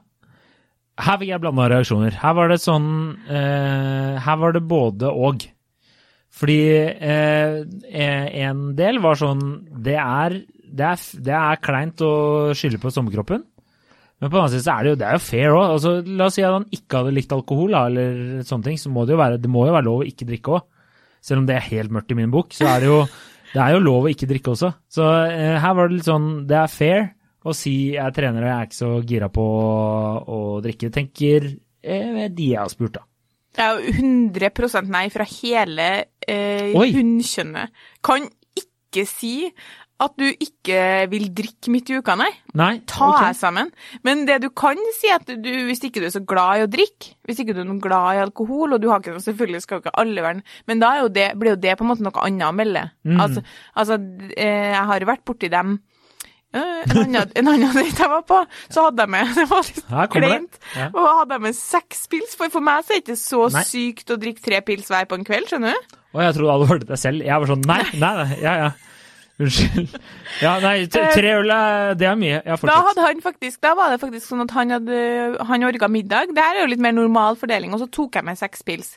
Her 0.96 1.18
fikk 1.18 1.28
jeg 1.28 1.40
blanda 1.40 1.68
reaksjoner. 1.68 2.14
Her 2.16 2.32
var 2.32 2.48
det 2.48 2.60
sånn 2.62 3.18
eh, 3.28 4.16
Her 4.24 4.36
var 4.40 4.52
det 4.52 4.62
både 4.64 5.12
og. 5.12 5.44
Fordi 6.36 6.60
eh, 6.72 7.64
en 8.46 8.74
del 8.76 8.98
var 9.00 9.16
sånn 9.20 9.42
Det 9.84 9.96
er, 9.96 10.40
det 10.72 10.86
er, 10.86 11.04
det 11.28 11.36
er 11.36 11.60
kleint 11.60 12.00
å 12.00 12.54
skylde 12.56 12.80
på 12.80 12.92
sommerkroppen. 12.92 13.44
Men 14.16 14.30
på 14.30 14.32
den 14.32 14.42
annen 14.42 14.52
side 14.54 14.64
så 14.64 14.72
er 14.72 14.84
det 14.84 14.92
jo, 14.92 14.98
det 15.00 15.06
er 15.06 15.18
jo 15.18 15.24
fair 15.26 15.54
òg. 15.54 15.64
Altså, 15.74 15.92
la 16.08 16.28
oss 16.30 16.38
si 16.38 16.44
at 16.46 16.54
han 16.56 16.68
ikke 16.72 17.00
hadde 17.02 17.16
likt 17.16 17.34
alkohol, 17.36 17.74
da, 17.74 17.82
eller 17.90 18.44
sånne 18.48 18.70
ting, 18.70 18.78
så 18.80 18.92
må 18.92 19.04
det 19.04 19.12
jo 19.16 19.20
være, 19.20 19.40
det 19.42 19.50
må 19.52 19.66
jo 19.68 19.74
være 19.76 19.88
lov 19.88 20.04
å 20.04 20.08
ikke 20.08 20.28
drikke 20.30 20.54
òg. 20.56 20.64
Selv 21.26 21.42
om 21.42 21.48
det 21.48 21.56
er 21.56 21.68
helt 21.68 21.92
mørkt 21.92 22.14
i 22.14 22.16
min 22.16 22.32
bok, 22.32 22.54
så 22.56 22.68
er 22.70 22.84
det 22.84 22.88
jo, 22.88 23.02
det 23.54 23.60
er 23.64 23.74
jo 23.76 23.82
lov 23.84 24.06
å 24.06 24.12
ikke 24.12 24.30
drikke 24.30 24.54
også. 24.54 24.72
Så 24.96 25.10
eh, 25.26 25.58
her 25.60 25.76
var 25.76 25.90
det 25.90 25.98
litt 25.98 26.08
sånn 26.08 26.30
Det 26.48 26.58
er 26.62 26.72
fair 26.72 27.04
å 27.46 27.54
si 27.54 27.74
jeg 27.94 28.14
trener 28.16 28.42
og 28.42 28.50
jeg 28.50 28.56
er 28.56 28.70
ikke 28.70 28.78
så 28.80 28.94
gira 29.06 29.28
på 29.32 29.44
å 30.36 30.40
drikke. 30.64 30.90
Tenker 30.94 31.50
eh, 31.52 32.24
de 32.32 32.48
jeg 32.54 32.62
har 32.62 32.72
spurt, 32.72 32.96
da. 32.96 33.04
Det 33.56 33.64
er 33.64 33.78
jo 33.78 33.92
100 34.36 34.90
nei 34.92 35.06
fra 35.12 35.24
hele 35.28 35.86
eh, 36.20 36.74
hunnkjønnet. 36.74 37.84
Kan 38.04 38.26
ikke 38.60 39.06
si 39.08 39.48
at 40.02 40.12
du 40.20 40.26
ikke 40.28 40.78
vil 41.08 41.30
drikke 41.32 41.72
midt 41.72 41.88
i 41.88 41.96
uka, 42.02 42.16
nei. 42.20 42.28
Nei? 42.58 42.72
Ta 42.84 43.06
ok. 43.08 43.20
deg 43.24 43.38
sammen. 43.38 43.70
Men 44.04 44.26
det 44.28 44.42
du 44.44 44.50
kan 44.52 44.76
si, 44.98 45.08
at 45.14 45.24
du, 45.26 45.48
hvis 45.70 45.80
ikke 45.88 46.02
du 46.04 46.08
er 46.10 46.12
så 46.12 46.20
glad 46.20 46.60
i 46.60 46.66
å 46.66 46.70
drikke, 46.70 47.14
hvis 47.24 47.40
ikke 47.40 47.54
du 47.56 47.62
er 47.64 47.70
glad 47.80 48.18
i 48.18 48.22
alkohol, 48.26 48.76
og 48.76 48.82
du 48.82 48.90
har 48.92 49.00
ikke 49.00 49.14
noe, 49.16 49.24
selvfølgelig 49.24 49.62
skal 49.64 49.80
ikke 49.80 49.94
alle 49.96 50.24
være 50.26 50.42
Men 50.68 50.82
da 50.84 50.90
jo 51.00 51.08
det, 51.08 51.30
blir 51.40 51.54
jo 51.54 51.60
det 51.64 51.76
på 51.80 51.86
en 51.86 51.92
måte 51.94 52.04
noe 52.04 52.24
annet 52.28 52.48
å 52.50 52.54
melde. 52.56 52.82
Mm. 53.08 53.20
Altså, 53.24 53.44
altså 53.74 53.98
eh, 54.36 54.72
jeg 54.76 54.88
har 54.92 55.06
vært 55.08 55.24
borti 55.28 55.48
dem. 55.52 55.78
Eh, 56.56 56.84
En 56.86 57.00
annen, 57.02 57.32
en 57.40 57.48
annen 57.54 57.72
date 57.80 58.04
jeg 58.04 58.12
var 58.12 58.24
på, 58.28 58.42
så 58.68 58.86
hadde 58.86 59.06
jeg 59.06 59.12
med 59.16 59.32
Det 59.40 59.46
var 59.50 59.64
litt 59.66 59.80
det. 59.88 60.06
kleint. 60.12 60.58
Ja. 60.76 60.88
Og 60.92 61.08
hadde 61.22 61.38
jeg 61.38 61.46
med 61.48 61.56
seks 61.58 62.04
pils, 62.12 62.36
for 62.36 62.52
for 62.52 62.64
meg 62.64 62.84
så 62.84 62.92
er 62.94 63.00
det 63.00 63.06
ikke 63.08 63.20
så 63.24 63.46
Nei. 63.54 63.64
sykt 63.68 64.12
å 64.12 64.20
drikke 64.20 64.44
tre 64.44 64.60
pils 64.68 64.92
hver 64.92 65.08
på 65.08 65.16
en 65.18 65.24
kveld, 65.26 65.48
skjønner 65.50 65.72
du? 65.72 65.96
Og 66.16 66.20
jeg 66.24 66.36
trodde 66.36 66.52
alle 66.54 66.68
var 66.68 66.78
det 66.84 66.88
deg 66.92 67.00
selv. 67.00 67.24
Jeg 67.26 67.40
var 67.42 67.50
sånn 67.50 67.64
nei, 67.68 67.80
nei, 67.96 68.12
nei, 68.20 68.36
ja, 68.44 68.54
ja. 68.66 68.68
Unnskyld. 69.36 69.96
Ja, 70.40 70.54
nei, 70.62 70.86
tre 70.88 71.32
øl 71.36 71.50
er 71.52 71.94
Det 72.00 72.06
er 72.08 72.16
mye. 72.16 72.38
Ja, 72.40 72.56
Da, 72.56 72.76
hadde 72.88 73.04
han 73.04 73.20
faktisk, 73.20 73.60
da 73.64 73.74
var 73.76 73.92
det 73.92 74.00
faktisk 74.00 74.30
sånn 74.30 74.44
at 74.46 74.54
han 74.56 74.72
hadde 74.72 75.00
han 75.48 75.66
orga 75.68 75.88
middag. 75.92 76.32
Det 76.32 76.40
her 76.40 76.56
er 76.56 76.64
jo 76.64 76.70
litt 76.72 76.80
mer 76.80 76.94
normal 76.96 77.36
fordeling. 77.36 77.74
Og 77.76 77.82
så 77.84 77.88
tok 77.92 78.16
jeg 78.16 78.24
med 78.24 78.40
seks 78.40 78.64
pils. 78.64 78.94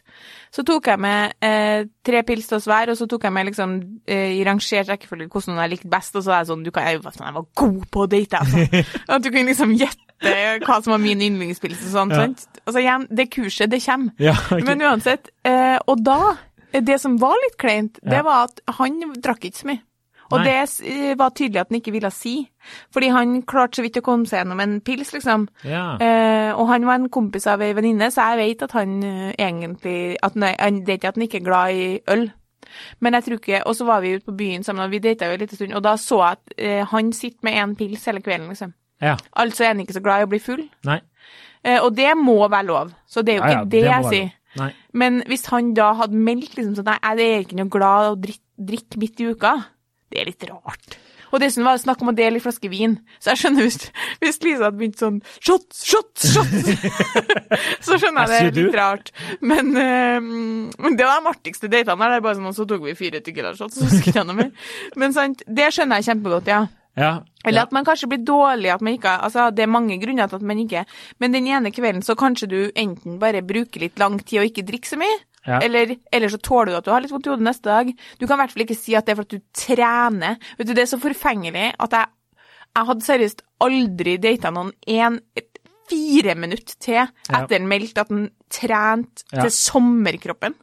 Så 0.56 0.64
tok 0.68 0.88
jeg 0.88 1.02
med 1.04 1.36
eh, 1.44 1.90
tre 2.08 2.24
pils 2.28 2.48
til 2.48 2.60
oss 2.60 2.70
hver, 2.72 2.94
og 2.94 3.00
så 3.00 3.08
tok 3.12 3.28
jeg 3.28 3.36
med 3.36 3.50
liksom 3.52 3.76
eh, 4.08 4.38
i 4.40 4.46
rangert 4.48 4.92
rekkefølge 4.94 5.28
hvordan 5.28 5.60
jeg 5.60 5.74
likte 5.76 5.92
best. 5.92 6.16
Og 6.16 6.24
så 6.24 6.38
er 6.38 6.46
det 6.46 6.52
sånn 6.54 6.64
du 6.64 6.72
kan, 6.72 6.88
jeg, 6.88 7.04
var 7.04 7.50
god 7.64 7.84
på 7.92 8.06
å 8.06 8.12
date, 8.16 8.40
altså. 8.40 8.84
At 9.14 9.26
du 9.26 9.32
kunne 9.34 9.52
liksom 9.52 9.76
gjette 9.76 10.64
hva 10.66 10.80
som 10.84 10.96
var 10.96 11.04
min 11.04 11.22
yndlingspils 11.24 11.84
og 11.90 11.92
sånn. 11.98 12.16
Ja. 12.16 12.30
Altså 12.64 12.80
igjen, 12.80 13.10
det 13.12 13.28
kurset, 13.36 13.72
det 13.72 13.84
kommer. 13.84 14.16
Ja, 14.24 14.38
okay. 14.40 14.64
Men 14.68 14.88
uansett. 14.88 15.34
Eh, 15.48 15.78
og 15.84 16.00
da, 16.04 16.38
eh, 16.72 16.84
det 16.84 17.00
som 17.04 17.20
var 17.20 17.36
litt 17.44 17.60
kleint, 17.60 18.00
det 18.08 18.24
var 18.24 18.48
at 18.48 18.64
han 18.80 19.04
drakk 19.20 19.52
ikke 19.52 19.64
så 19.66 19.72
mye. 19.74 19.84
Og 20.30 20.40
Nei. 20.40 20.46
det 20.46 20.86
eh, 20.86 21.14
var 21.18 21.34
tydelig 21.34 21.62
at 21.62 21.72
han 21.72 21.80
ikke 21.80 21.94
ville 21.96 22.12
si. 22.14 22.34
Fordi 22.94 23.08
han 23.14 23.42
klarte 23.50 23.80
så 23.80 23.86
vidt 23.86 23.98
å 23.98 24.06
komme 24.06 24.30
seg 24.30 24.44
gjennom 24.44 24.60
en 24.62 24.76
pils, 24.86 25.14
liksom. 25.16 25.48
ja. 25.66 25.86
Eh, 25.98 26.52
og 26.54 26.68
han 26.70 26.86
var 26.86 27.00
en 27.00 27.10
kompis 27.14 27.48
av 27.50 27.64
ei 27.66 27.72
venninne, 27.78 28.12
så 28.14 28.30
jeg 28.32 28.42
vet 28.44 28.68
at 28.68 28.76
han 28.78 29.00
eh, 29.04 29.32
egentlig 29.38 30.18
at 30.22 30.38
han, 30.38 30.84
Det 30.86 30.94
er 30.94 31.00
ikke 31.00 31.14
at 31.14 31.18
han 31.18 31.26
ikke 31.26 31.42
er 31.42 31.48
glad 31.48 31.74
i 31.74 31.88
øl. 32.14 32.30
Men 33.02 33.16
jeg 33.18 33.24
tror 33.26 33.40
ikke 33.40 33.62
Og 33.66 33.76
så 33.76 33.86
var 33.88 34.02
vi 34.04 34.12
ute 34.14 34.26
på 34.28 34.36
byen 34.38 34.64
sammen, 34.64 34.84
og 34.84 34.92
vi 34.92 35.00
data 35.02 35.26
jo 35.26 35.38
en 35.38 35.42
liten 35.42 35.58
stund, 35.58 35.74
og 35.74 35.84
da 35.84 35.96
så 35.98 36.20
jeg 36.22 36.38
at 36.38 36.58
eh, 36.58 36.82
han 36.92 37.14
sitter 37.14 37.40
med 37.48 37.58
én 37.58 37.78
pils 37.80 38.06
hele 38.06 38.22
kvelden, 38.22 38.50
liksom. 38.54 38.74
ja. 39.02 39.16
Altså 39.34 39.64
er 39.64 39.74
han 39.74 39.80
ikke 39.80 39.98
så 39.98 40.04
glad 40.06 40.22
i 40.22 40.28
å 40.28 40.34
bli 40.34 40.40
full. 40.44 40.68
Nei. 40.86 41.00
Eh, 41.64 41.80
og 41.82 41.96
det 41.98 42.12
må 42.18 42.38
være 42.48 42.68
lov. 42.68 42.94
Så 43.08 43.22
det 43.26 43.34
er 43.34 43.38
jo 43.40 43.44
Ja, 43.44 43.50
ja, 43.50 43.64
ikke 43.64 43.72
det, 43.72 43.84
jeg 43.88 44.06
sier. 44.14 44.30
Nei. 44.60 44.72
Men 44.94 45.24
hvis 45.30 45.46
han 45.52 45.74
da 45.78 45.92
hadde 45.94 46.18
meldt 46.18 46.56
liksom 46.58 46.74
sånn 46.80 46.88
Nei, 46.90 46.98
jeg 47.04 47.34
er 47.34 47.44
ikke 47.44 47.58
noe 47.60 47.70
glad 47.70 48.06
i 48.06 48.14
å 48.14 48.16
drikke, 48.18 48.46
drikke 48.72 49.02
midt 49.02 49.22
i 49.22 49.28
uka, 49.30 49.52
det 50.10 50.22
er 50.22 50.30
litt 50.32 50.50
rart. 50.50 51.00
Og 51.30 51.42
dessuten 51.44 51.68
var 51.68 51.78
det 51.78 51.84
snakk 51.84 52.02
om 52.02 52.10
å 52.10 52.16
dele 52.18 52.40
en 52.40 52.44
flaske 52.44 52.72
vin, 52.72 52.96
så 53.22 53.34
jeg 53.34 53.42
skjønner 53.44 53.68
hvis, 53.68 53.78
hvis 54.24 54.40
Lisa 54.42 54.66
hadde 54.66 54.80
begynt 54.80 55.02
sånn 55.02 55.20
Shots, 55.38 55.84
shots, 55.86 56.32
shots! 56.34 56.88
så 57.86 58.00
skjønner 58.02 58.26
jeg 58.26 58.32
det 58.32 58.40
er 58.40 58.58
litt 58.58 58.80
rart. 58.80 59.14
Men, 59.42 59.72
men 59.76 60.98
det 60.98 61.06
var 61.06 61.22
de 61.22 61.32
artigste 61.34 61.70
datene 61.70 62.02
der. 62.02 62.16
Det 62.16 62.20
er 62.20 62.26
bare 62.26 62.40
sånn, 62.40 62.50
og 62.50 62.58
så 62.58 62.66
tok 62.70 62.84
vi 62.88 62.98
fire 62.98 63.22
tequila-shots, 63.26 63.78
så 63.78 63.92
skulle 63.94 64.18
jeg 64.24 64.30
noe 64.30 64.40
mer. 64.42 64.74
Men 65.00 65.16
sant, 65.16 65.46
det 65.46 65.70
skjønner 65.76 66.02
jeg 66.02 66.12
kjempegodt, 66.12 66.50
ja. 66.50 66.66
Ja. 67.00 67.22
Eller 67.46 67.62
ja. 67.62 67.68
at 67.68 67.72
man 67.76 67.86
kanskje 67.88 68.10
blir 68.12 68.24
dårlig, 68.28 68.72
at 68.74 68.82
man 68.84 68.98
ikke 68.98 69.12
Altså, 69.24 69.50
det 69.56 69.64
er 69.64 69.72
mange 69.72 69.96
grunner 70.02 70.28
til 70.28 70.40
at 70.40 70.42
man 70.44 70.60
ikke 70.60 70.82
Men 71.22 71.36
den 71.36 71.48
ene 71.48 71.72
kvelden 71.72 72.02
så 72.04 72.16
kanskje 72.20 72.50
du 72.52 72.60
enten 72.76 73.20
bare 73.22 73.46
bruker 73.46 73.86
litt 73.86 74.00
lang 74.02 74.18
tid 74.20 74.42
og 74.42 74.50
ikke 74.50 74.66
drikker 74.68 74.96
så 74.96 75.00
mye, 75.00 75.20
Ja. 75.50 75.60
eller, 75.66 75.96
eller 76.14 76.30
så 76.32 76.38
tåler 76.46 76.72
du 76.76 76.78
at 76.80 76.86
du 76.88 76.92
har 76.94 77.02
litt 77.04 77.12
vondt 77.16 77.26
i 77.28 77.34
hodet 77.34 77.48
neste 77.50 77.72
dag. 77.72 77.90
Du 78.20 78.28
kan 78.28 78.38
i 78.38 78.42
hvert 78.44 78.54
fall 78.56 78.66
ikke 78.68 78.78
si 78.78 78.94
at 79.00 79.08
det 79.10 79.16
er 79.16 79.20
for 79.20 79.28
at 79.28 79.34
du 79.36 79.42
trener. 79.58 80.38
Vet 80.60 80.70
du, 80.70 80.76
det 80.78 80.86
er 80.86 80.92
så 80.94 81.02
forfengelig 81.02 81.72
at 81.80 81.98
jeg 82.00 82.16
Jeg 82.78 82.86
hadde 82.86 83.02
seriøst 83.10 83.40
aldri 83.66 84.12
data 84.22 84.52
noen 84.54 84.70
en 84.94 85.16
fire 85.90 86.36
minutter 86.38 86.76
til 86.78 87.00
etter 87.02 87.56
en 87.58 87.66
meldt 87.72 87.98
at 87.98 88.12
han 88.14 88.28
trente 88.54 89.26
Ja. 89.34 89.42
til 89.48 89.50
sommerkroppen. 89.56 90.54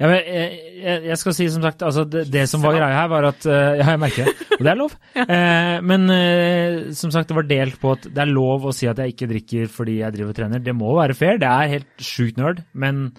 Ja, 0.00 0.06
men 0.08 0.14
jeg, 0.24 0.60
jeg, 0.80 1.00
jeg 1.10 1.18
skal 1.20 1.34
si 1.36 1.48
som 1.52 1.62
sagt, 1.66 1.82
altså 1.84 2.06
det, 2.08 2.22
det 2.32 2.46
som 2.48 2.62
var 2.64 2.72
greia 2.78 2.94
her, 3.02 3.08
var 3.12 3.26
at 3.28 3.44
eh, 3.44 3.80
Ja, 3.82 3.88
jeg 3.90 4.00
merker 4.00 4.30
det, 4.30 4.46
og 4.56 4.62
det 4.64 4.70
er 4.72 4.78
lov. 4.78 4.94
Eh, 5.20 5.80
men 5.84 6.06
eh, 6.14 6.78
som 6.96 7.10
sagt, 7.12 7.28
det 7.28 7.36
var 7.36 7.50
delt 7.50 7.76
på 7.82 7.92
at 7.98 8.06
det 8.08 8.22
er 8.22 8.30
lov 8.30 8.64
å 8.70 8.72
si 8.72 8.86
at 8.88 9.02
jeg 9.02 9.12
ikke 9.12 9.28
drikker 9.34 9.66
fordi 9.74 9.98
jeg 10.00 10.14
driver 10.14 10.32
og 10.32 10.38
trener. 10.38 10.62
Det 10.64 10.72
må 10.78 10.94
være 10.96 11.18
fair, 11.18 11.36
det 11.42 11.50
er 11.50 11.74
helt 11.74 12.06
sjukt 12.06 12.38
nerd, 12.40 12.62
men 12.72 13.10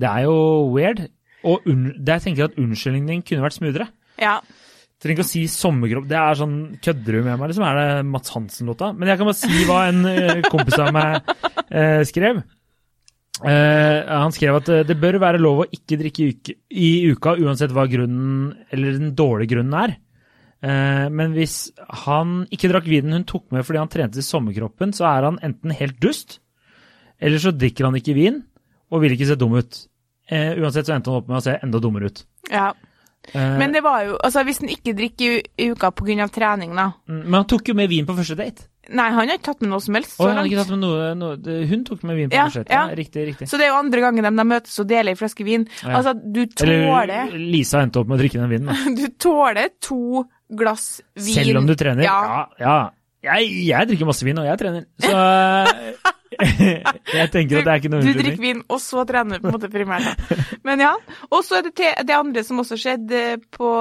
det 0.00 0.08
er 0.08 0.26
jo 0.26 0.36
weird. 0.72 1.06
Og 1.48 1.64
jeg 1.66 2.22
tenker 2.22 2.46
at 2.46 2.58
unnskyldningen 2.60 3.10
din 3.10 3.24
kunne 3.26 3.44
vært 3.44 3.58
smoothere. 3.58 3.88
Ja. 4.22 4.38
Trenger 5.02 5.18
ikke 5.18 5.26
å 5.26 5.32
si 5.32 5.42
sommerkropp. 5.50 6.06
Det 6.06 6.18
er 6.18 6.38
sånn 6.38 6.56
Kødder 6.82 7.18
du 7.18 7.24
med 7.26 7.34
meg, 7.34 7.48
liksom? 7.50 7.64
Er 7.66 7.78
det 7.80 8.06
Mats 8.06 8.30
Hansen-låta? 8.36 8.92
Men 8.94 9.10
jeg 9.10 9.18
kan 9.18 9.28
bare 9.28 9.40
si 9.40 9.64
hva 9.66 9.78
en 9.90 10.04
eh, 10.06 10.42
kompis 10.46 10.78
av 10.78 10.92
meg 10.94 11.32
eh, 11.74 12.02
skrev. 12.06 12.38
Eh, 13.42 13.98
han 14.06 14.34
skrev 14.34 14.60
at 14.60 14.70
eh, 14.70 14.84
det 14.86 14.98
bør 15.02 15.18
være 15.22 15.42
lov 15.42 15.64
å 15.64 15.68
ikke 15.74 15.98
drikke 16.04 16.22
i, 16.22 16.36
uke, 16.36 16.54
i 16.70 16.92
uka, 17.10 17.34
uansett 17.42 17.74
hva 17.74 17.88
grunnen 17.90 18.52
eller 18.70 19.00
den 19.00 19.16
dårlige 19.18 19.56
grunnen 19.56 19.74
er. 19.80 19.96
Eh, 20.62 21.08
men 21.10 21.34
hvis 21.34 21.72
han 22.06 22.44
ikke 22.54 22.70
drakk 22.70 22.86
vinen 22.86 23.18
hun 23.18 23.26
tok 23.26 23.48
med 23.50 23.66
fordi 23.66 23.82
han 23.82 23.90
trente 23.90 24.22
i 24.22 24.26
sommerkroppen, 24.26 24.94
så 24.94 25.08
er 25.10 25.26
han 25.26 25.42
enten 25.42 25.74
helt 25.74 25.98
dust, 26.04 26.38
eller 27.18 27.42
så 27.42 27.50
drikker 27.56 27.88
han 27.88 27.98
ikke 27.98 28.14
vin 28.14 28.44
og 28.92 29.00
vil 29.02 29.16
ikke 29.16 29.26
se 29.32 29.36
dum 29.40 29.56
ut. 29.56 29.82
Eh, 30.30 30.52
uansett 30.60 30.86
så 30.86 30.94
endte 30.94 31.10
han 31.10 31.18
opp 31.22 31.28
med 31.32 31.40
å 31.40 31.44
se 31.44 31.56
enda 31.64 31.80
dummere 31.82 32.12
ut. 32.12 32.26
ja. 32.52 32.70
Eh, 33.32 33.52
Men 33.58 33.70
det 33.70 33.84
var 33.84 34.00
jo 34.02 34.16
Altså, 34.18 34.42
hvis 34.42 34.58
han 34.58 34.70
ikke 34.72 34.96
drikker 34.98 35.36
i, 35.62 35.66
uka 35.70 35.92
pga. 35.94 36.24
trening, 36.34 36.72
da 36.74 36.88
mm, 37.06 37.20
men 37.22 37.34
han 37.36 37.44
tok 37.46 37.68
jo 37.70 37.74
med 37.78 37.88
vin 37.88 38.04
på 38.08 38.16
første 38.18 38.34
date. 38.34 38.64
Nei, 38.90 39.04
han 39.14 39.28
har 39.28 39.36
ikke 39.38 39.44
tatt 39.46 39.60
med 39.62 39.70
noe 39.70 39.78
som 39.84 39.94
helst. 39.94 40.16
Å, 40.16 40.24
så 40.24 40.26
han 40.26 40.40
har 40.40 40.48
ikke 40.48 40.58
tatt 40.64 40.72
med 40.74 40.80
noe, 40.82 41.12
noe 41.14 41.66
Hun 41.70 41.84
tok 41.86 42.02
med 42.02 42.16
vin 42.18 42.32
på 42.32 42.34
Ja, 42.34 42.48
første 42.48 42.64
date. 42.64 42.74
Ja, 42.74 42.88
ja. 42.90 42.96
riktig, 42.98 43.26
riktig. 43.28 43.46
Så 43.46 43.60
det 43.60 43.68
er 43.68 43.70
jo 43.70 43.76
andre 43.78 44.00
gangen 44.02 44.26
de, 44.26 44.32
de 44.40 44.46
møtes 44.50 44.74
og 44.82 44.88
deler 44.90 45.14
en 45.14 45.20
flaske 45.20 45.46
vin. 45.46 45.68
Ja. 45.84 45.92
Altså, 46.00 46.16
du 46.18 46.40
tåler 46.50 47.12
Eller 47.28 47.38
Lisa 47.54 47.84
endte 47.86 48.02
opp 48.02 48.10
med 48.10 48.18
å 48.18 48.22
drikke 48.24 48.42
den 48.42 48.50
vinen. 48.50 48.72
Da. 48.72 48.90
Du 48.98 49.06
tåler 49.22 49.70
to 49.78 50.24
glass 50.50 50.88
vin. 51.14 51.38
Selv 51.38 51.62
om 51.62 51.70
du 51.70 51.76
trener? 51.78 52.02
Ja. 52.02 52.18
Ja. 52.26 52.42
ja. 52.66 52.74
Jeg, 53.38 53.54
jeg 53.70 53.86
drikker 53.92 54.10
masse 54.10 54.26
vin, 54.26 54.42
og 54.42 54.50
jeg 54.50 54.58
trener. 54.58 54.88
Så 54.98 55.14
jeg 57.18 57.30
tenker 57.32 57.60
at 57.60 57.66
det 57.66 57.72
er 57.72 57.80
ikke 57.80 57.92
noe 57.92 58.02
Du 58.04 58.12
drikker 58.16 58.42
vin, 58.42 58.62
og 58.72 58.80
så 58.82 59.04
trener 59.08 59.38
du 59.38 59.44
på 59.44 59.50
en 59.50 59.56
måte 59.56 59.70
primært. 59.72 60.08
Da. 60.08 60.38
Men 60.68 60.84
ja. 60.84 60.92
Og 61.30 61.40
så 61.46 61.60
er 61.60 61.68
det, 61.68 61.90
det 62.08 62.16
andre 62.16 62.44
som 62.46 62.62
også 62.62 62.78
skjedde 62.80 63.22
på, 63.54 63.72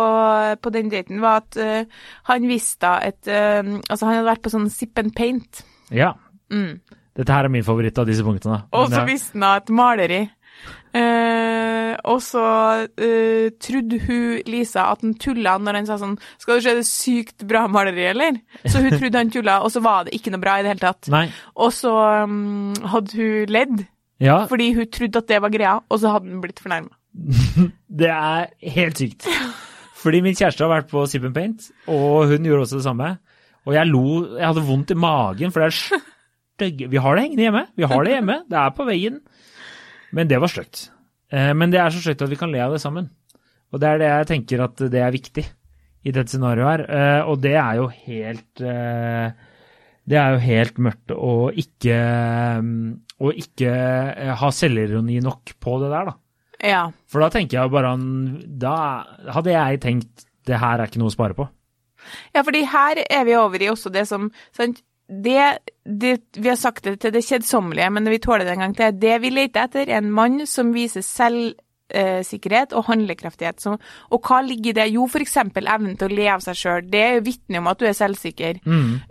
på 0.62 0.74
den 0.74 0.92
daten, 0.94 1.22
var 1.24 1.44
at 1.44 1.60
uh, 1.60 2.08
han 2.32 2.50
visste 2.50 2.96
at 3.12 3.20
uh, 3.30 3.78
Altså, 3.88 4.06
han 4.06 4.18
hadde 4.18 4.30
vært 4.30 4.44
på 4.46 4.54
sånn 4.54 4.70
sip 4.74 5.00
and 5.02 5.16
paint. 5.18 5.64
Ja. 5.94 6.14
Mm. 6.52 6.80
Dette 7.18 7.36
her 7.36 7.48
er 7.48 7.52
min 7.52 7.66
favoritt 7.66 7.98
av 8.00 8.08
disse 8.08 8.24
punktene. 8.24 8.64
Og 8.78 8.88
så 8.92 9.04
visste 9.08 9.36
han 9.36 9.60
et 9.60 9.74
maleri. 9.76 10.22
Og 12.10 12.22
så 12.26 12.44
uh, 12.88 13.48
trodde 13.62 14.00
hun, 14.06 14.42
Lisa, 14.50 14.88
at 14.92 15.04
han 15.04 15.14
tulla 15.22 15.58
når 15.62 15.80
han 15.80 15.90
sa 15.90 15.98
sånn 16.02 16.18
'Skal 16.40 16.58
du 16.58 16.66
se 16.66 16.76
det 16.76 16.88
sykt 16.88 17.48
bra 17.48 17.68
maleriet, 17.68 18.16
eller?' 18.16 18.42
Så 18.66 18.82
hun 18.82 18.98
trodde 18.98 19.18
han 19.18 19.32
tulla, 19.32 19.60
og 19.62 19.72
så 19.72 19.82
var 19.82 20.06
det 20.06 20.16
ikke 20.18 20.32
noe 20.32 20.42
bra 20.42 20.60
i 20.60 20.64
det 20.64 20.74
hele 20.74 20.86
tatt. 20.86 21.10
Nei. 21.10 21.28
Og 21.56 21.74
så 21.74 21.94
um, 22.24 22.74
hadde 22.86 23.16
hun 23.16 23.46
ledd, 23.52 23.88
Ja, 24.22 24.46
fordi 24.46 24.74
hun 24.74 24.86
trodde 24.86 25.18
at 25.18 25.28
det 25.28 25.42
var 25.42 25.50
greia, 25.50 25.80
og 25.90 26.00
så 26.00 26.14
hadde 26.14 26.30
hun 26.30 26.42
blitt 26.42 26.62
fornærma. 26.62 26.94
det 28.02 28.10
er 28.10 28.48
helt 28.62 28.98
sykt. 28.98 29.28
Fordi 30.02 30.22
min 30.22 30.36
kjæreste 30.36 30.64
har 30.66 30.72
vært 30.72 30.90
på 30.90 31.06
Sip 31.06 31.26
and 31.26 31.34
Paint, 31.34 31.70
og 31.88 32.28
hun 32.30 32.46
gjorde 32.46 32.66
også 32.66 32.80
det 32.80 32.88
samme. 32.88 33.18
Og 33.66 33.76
jeg 33.76 33.86
lo 33.88 34.38
Jeg 34.38 34.48
hadde 34.48 34.64
vondt 34.66 34.92
i 34.92 34.98
magen, 34.98 35.52
for 35.52 35.62
det 35.62 35.68
er 35.70 36.02
stygge 36.62 36.90
Vi 36.90 36.98
har 36.98 37.16
det 37.16 37.24
hengende 37.24 37.46
hjemme. 37.48 37.66
Vi 37.78 37.84
har 37.84 38.04
det 38.04 38.16
hjemme. 38.16 38.40
Det 38.50 38.58
er 38.58 38.74
på 38.78 38.86
veggen. 38.86 39.20
Men 40.12 40.30
det 40.30 40.42
var 40.42 40.52
stygt. 40.52 40.90
Eh, 41.32 41.54
Men 41.58 41.72
det 41.72 41.80
er 41.82 41.90
så 41.94 42.02
stygt 42.04 42.22
at 42.26 42.30
vi 42.32 42.40
kan 42.40 42.52
le 42.52 42.60
av 42.64 42.74
det 42.76 42.82
sammen. 42.84 43.10
Og 43.72 43.80
det 43.80 43.88
er 43.88 44.02
det 44.02 44.10
jeg 44.12 44.28
tenker 44.34 44.64
at 44.66 44.76
det 44.92 45.00
er 45.00 45.14
viktig 45.16 45.46
i 46.04 46.12
dette 46.12 46.34
scenarioet 46.34 46.68
her. 46.72 46.84
Eh, 46.90 47.30
Og 47.30 47.40
det 47.44 47.54
er 47.56 47.78
jo 47.80 47.88
helt 47.88 48.62
eh, 48.66 49.32
Det 50.10 50.18
er 50.18 50.34
jo 50.34 50.42
helt 50.44 50.78
mørkt 50.82 51.14
å 51.16 51.52
ikke 51.56 52.00
mm, 52.66 52.90
Å 53.22 53.32
ikke 53.38 53.72
ha 54.42 54.50
selvironi 54.52 55.20
nok 55.22 55.54
på 55.62 55.76
det 55.84 55.92
der, 55.94 56.10
da. 56.10 56.16
Ja. 56.62 56.82
For 57.10 57.22
da 57.24 57.30
tenker 57.34 57.60
jeg 57.60 57.72
bare 57.74 57.94
han 57.94 58.06
Da 58.62 58.76
hadde 59.34 59.54
jeg 59.54 59.82
tenkt 59.82 60.26
det 60.50 60.58
her 60.58 60.82
er 60.82 60.90
ikke 60.90 60.98
noe 61.00 61.12
å 61.12 61.14
spare 61.14 61.36
på. 61.38 61.46
ja, 62.34 62.42
fordi 62.42 62.64
her 62.66 62.98
er 63.06 63.26
vi 63.28 63.36
over 63.38 63.62
i 63.62 63.68
også 63.70 63.92
det 63.94 64.08
som 64.10 64.32
sant? 64.58 64.82
Det, 65.12 65.58
det, 65.84 66.14
vi 66.38 66.48
har 66.48 66.56
sagt 66.56 66.86
det 66.88 66.96
til 67.04 67.12
det 67.12 67.26
kjedsommelige, 67.28 67.90
men 67.92 68.08
vi 68.08 68.22
tåler 68.24 68.46
det 68.48 68.54
en 68.56 68.64
gang 68.64 68.76
til. 68.78 69.00
Det 69.02 69.18
vi 69.20 69.32
leter 69.34 69.68
etter, 69.68 69.90
er 69.90 70.00
en 70.00 70.14
mann 70.16 70.46
som 70.48 70.72
viser 70.72 71.04
selvsikkerhet 71.92 72.74
og 72.78 72.86
handlekraftighet. 72.90 73.60
Så, 73.62 73.76
og 74.12 74.22
hva 74.28 74.42
ligger 74.46 74.72
i 74.72 74.74
det? 74.80 74.88
Jo, 74.94 75.06
f.eks. 75.08 75.38
evnen 75.38 75.98
til 75.98 76.08
å 76.10 76.16
le 76.16 76.28
av 76.34 76.40
seg 76.44 76.56
sjøl. 76.56 76.90
Det 76.92 77.02
er 77.02 77.14
jo 77.18 77.26
vitne 77.28 77.58
om 77.62 77.68
at 77.72 77.80
du 77.80 77.86
er 77.86 77.94
selvsikker. 77.98 78.62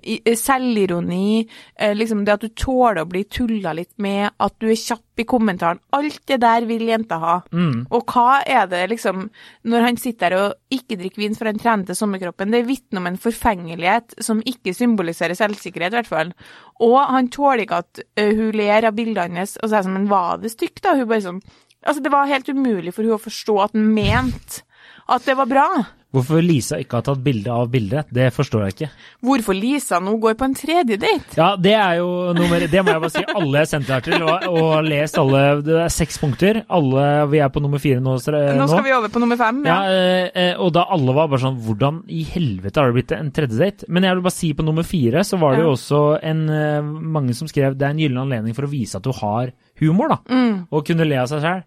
I- 0.02 0.20
eh, 0.24 0.34
Selvironi, 0.36 1.46
eh, 1.76 1.94
liksom 1.94 2.24
det 2.24 2.32
at 2.34 2.40
du 2.40 2.48
tåler 2.48 3.02
å 3.04 3.08
bli 3.08 3.24
tulla 3.24 3.72
litt 3.76 3.92
med, 3.98 4.30
at 4.40 4.58
du 4.58 4.68
er 4.70 4.74
kjapp 4.78 5.02
i 5.20 5.24
kommentaren. 5.24 5.78
Alt 5.92 6.20
det 6.26 6.40
der 6.40 6.64
vil 6.64 6.80
jenta 6.88 7.18
ha. 7.20 7.42
Og 7.90 8.06
hva 8.06 8.42
er 8.46 8.66
det 8.66 8.88
liksom 8.90 9.30
Når 9.64 9.80
han 9.82 9.96
sitter 9.96 10.30
der 10.30 10.36
og 10.38 10.54
ikke 10.72 10.96
drikker 10.98 11.16
vin 11.18 11.34
for 11.34 11.44
han 11.46 11.58
trener 11.58 11.86
til 11.86 11.94
sommerkroppen, 11.94 12.50
det 12.50 12.66
vitner 12.66 12.98
om 13.00 13.06
en 13.06 13.16
forfengelighet 13.18 14.14
som 14.22 14.40
ikke 14.42 14.74
symboliserer 14.74 15.34
selvsikkerhet, 15.36 15.92
i 15.92 15.96
hvert 16.00 16.06
fall. 16.06 16.32
Og 16.80 16.98
han 17.06 17.28
tåler 17.28 17.64
ikke 17.66 17.78
at 17.84 18.00
eh, 18.16 18.34
hun 18.34 18.52
ler 18.52 18.84
av 18.88 18.94
bildene 18.96 19.28
hennes, 19.36 19.56
og 19.62 19.68
så 19.68 19.74
er 19.76 19.82
det 19.82 19.84
som 19.84 19.96
en 19.96 20.08
var 20.08 20.38
det 20.38 20.50
stygt, 20.52 20.82
da? 20.82 20.94
Hun 20.96 21.08
bare 21.08 21.20
sånn 21.20 21.42
Altså, 21.86 22.02
det 22.04 22.12
var 22.12 22.28
helt 22.28 22.48
umulig 22.52 22.92
for 22.94 23.02
hun 23.06 23.16
å 23.16 23.22
forstå 23.22 23.60
at 23.64 23.72
han 23.78 23.88
mente 23.94 24.62
at 25.10 25.24
det 25.26 25.34
var 25.38 25.48
bra. 25.50 25.64
Hvorfor 26.10 26.40
Lisa 26.42 26.74
ikke 26.82 26.96
har 26.98 27.04
tatt 27.06 27.20
bilde 27.22 27.50
av 27.54 27.68
bildet, 27.70 28.08
det 28.14 28.32
forstår 28.34 28.64
jeg 28.64 28.72
ikke. 28.74 28.86
Hvorfor 29.28 29.54
Lisa 29.54 30.00
nå 30.02 30.16
går 30.18 30.34
på 30.38 30.46
en 30.48 30.56
tredje 30.58 30.96
date? 30.98 31.36
Ja, 31.38 31.52
det 31.54 31.74
er 31.78 32.00
jo 32.00 32.08
nummer 32.34 32.64
Det 32.66 32.82
må 32.82 32.90
jeg 32.96 33.02
bare 33.04 33.12
si. 33.14 33.22
Alle 33.38 33.60
jeg 33.62 33.70
sendte 33.70 33.94
her 33.94 34.02
til, 34.02 34.24
og, 34.26 34.46
og 34.50 34.88
lest 34.88 35.18
alle 35.22 35.42
Det 35.62 35.76
er 35.84 35.92
seks 35.94 36.18
punkter. 36.18 36.60
Alle 36.66 37.04
Vi 37.30 37.38
er 37.38 37.52
på 37.54 37.62
nummer 37.62 37.78
fire 37.82 38.02
nå. 38.02 38.16
så 38.22 38.34
Nå 38.34 38.66
skal 38.72 38.82
vi 38.88 38.94
over 38.96 39.12
på 39.14 39.22
nummer 39.22 39.38
fem. 39.38 39.62
Ja, 39.70 39.76
Ja. 39.86 39.94
eh, 39.94 40.30
eh, 40.48 40.52
og 40.58 40.72
da 40.74 40.84
alle 40.90 41.14
var 41.14 41.30
bare 41.30 41.44
sånn 41.46 41.60
Hvordan 41.62 42.02
i 42.10 42.24
helvete 42.26 42.82
har 42.82 42.90
det 42.90 42.98
blitt 42.98 43.14
en 43.14 43.30
tredje 43.38 43.58
date? 43.62 43.86
Men 43.86 44.02
jeg 44.08 44.18
vil 44.18 44.26
bare 44.26 44.38
si 44.40 44.50
på 44.58 44.66
nummer 44.66 44.86
fire 44.90 45.22
så 45.26 45.38
var 45.38 45.54
det 45.58 45.62
jo 45.68 45.76
også 45.76 46.02
en, 46.26 46.42
eh, 46.50 46.90
mange 47.18 47.38
som 47.38 47.46
skrev 47.50 47.78
det 47.78 47.86
er 47.86 47.94
en 47.94 48.02
gyllen 48.02 48.24
anledning 48.26 48.54
for 48.58 48.66
å 48.66 48.72
vise 48.74 48.98
at 48.98 49.06
du 49.06 49.12
har 49.22 49.54
humor, 49.80 50.08
da. 50.12 50.18
Mm. 50.30 50.66
Og 50.70 50.84
kunne 50.86 51.06
le 51.08 51.16
av 51.22 51.28
seg 51.30 51.40
sjøl. 51.44 51.62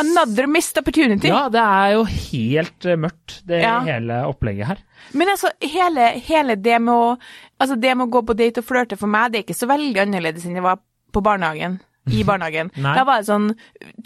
Another 0.00 0.46
missed 0.50 0.78
opportunity. 0.80 1.28
Ja, 1.28 1.48
det 1.52 1.60
er 1.62 1.92
jo 1.96 2.04
helt 2.08 2.86
eh, 2.86 2.96
mørkt, 2.96 3.40
det 3.48 3.62
Ja. 3.62 3.80
hele 3.86 4.22
opplegget 4.30 4.66
her. 4.70 4.78
Men 5.12 5.28
altså, 5.34 5.50
hele, 5.62 6.12
hele 6.28 6.56
det 6.56 6.80
med 6.80 6.94
å 6.94 7.18
Altså, 7.60 7.74
det 7.74 7.90
med 7.96 8.06
å 8.06 8.10
gå 8.14 8.20
på 8.22 8.36
date 8.38 8.60
og 8.62 8.66
flørte 8.68 8.96
for 8.96 9.10
meg, 9.10 9.32
det 9.32 9.38
er 9.40 9.42
ikke 9.48 9.56
så 9.58 9.66
veldig 9.66 9.98
annerledes 10.04 10.44
enn 10.46 10.54
det 10.54 10.62
var 10.62 10.78
på 11.10 11.22
barnehagen. 11.26 11.80
I 12.12 12.24
barnehagen. 12.24 12.72
Da 12.98 13.04
var 13.04 13.20
det 13.20 13.28
sånn 13.28 13.52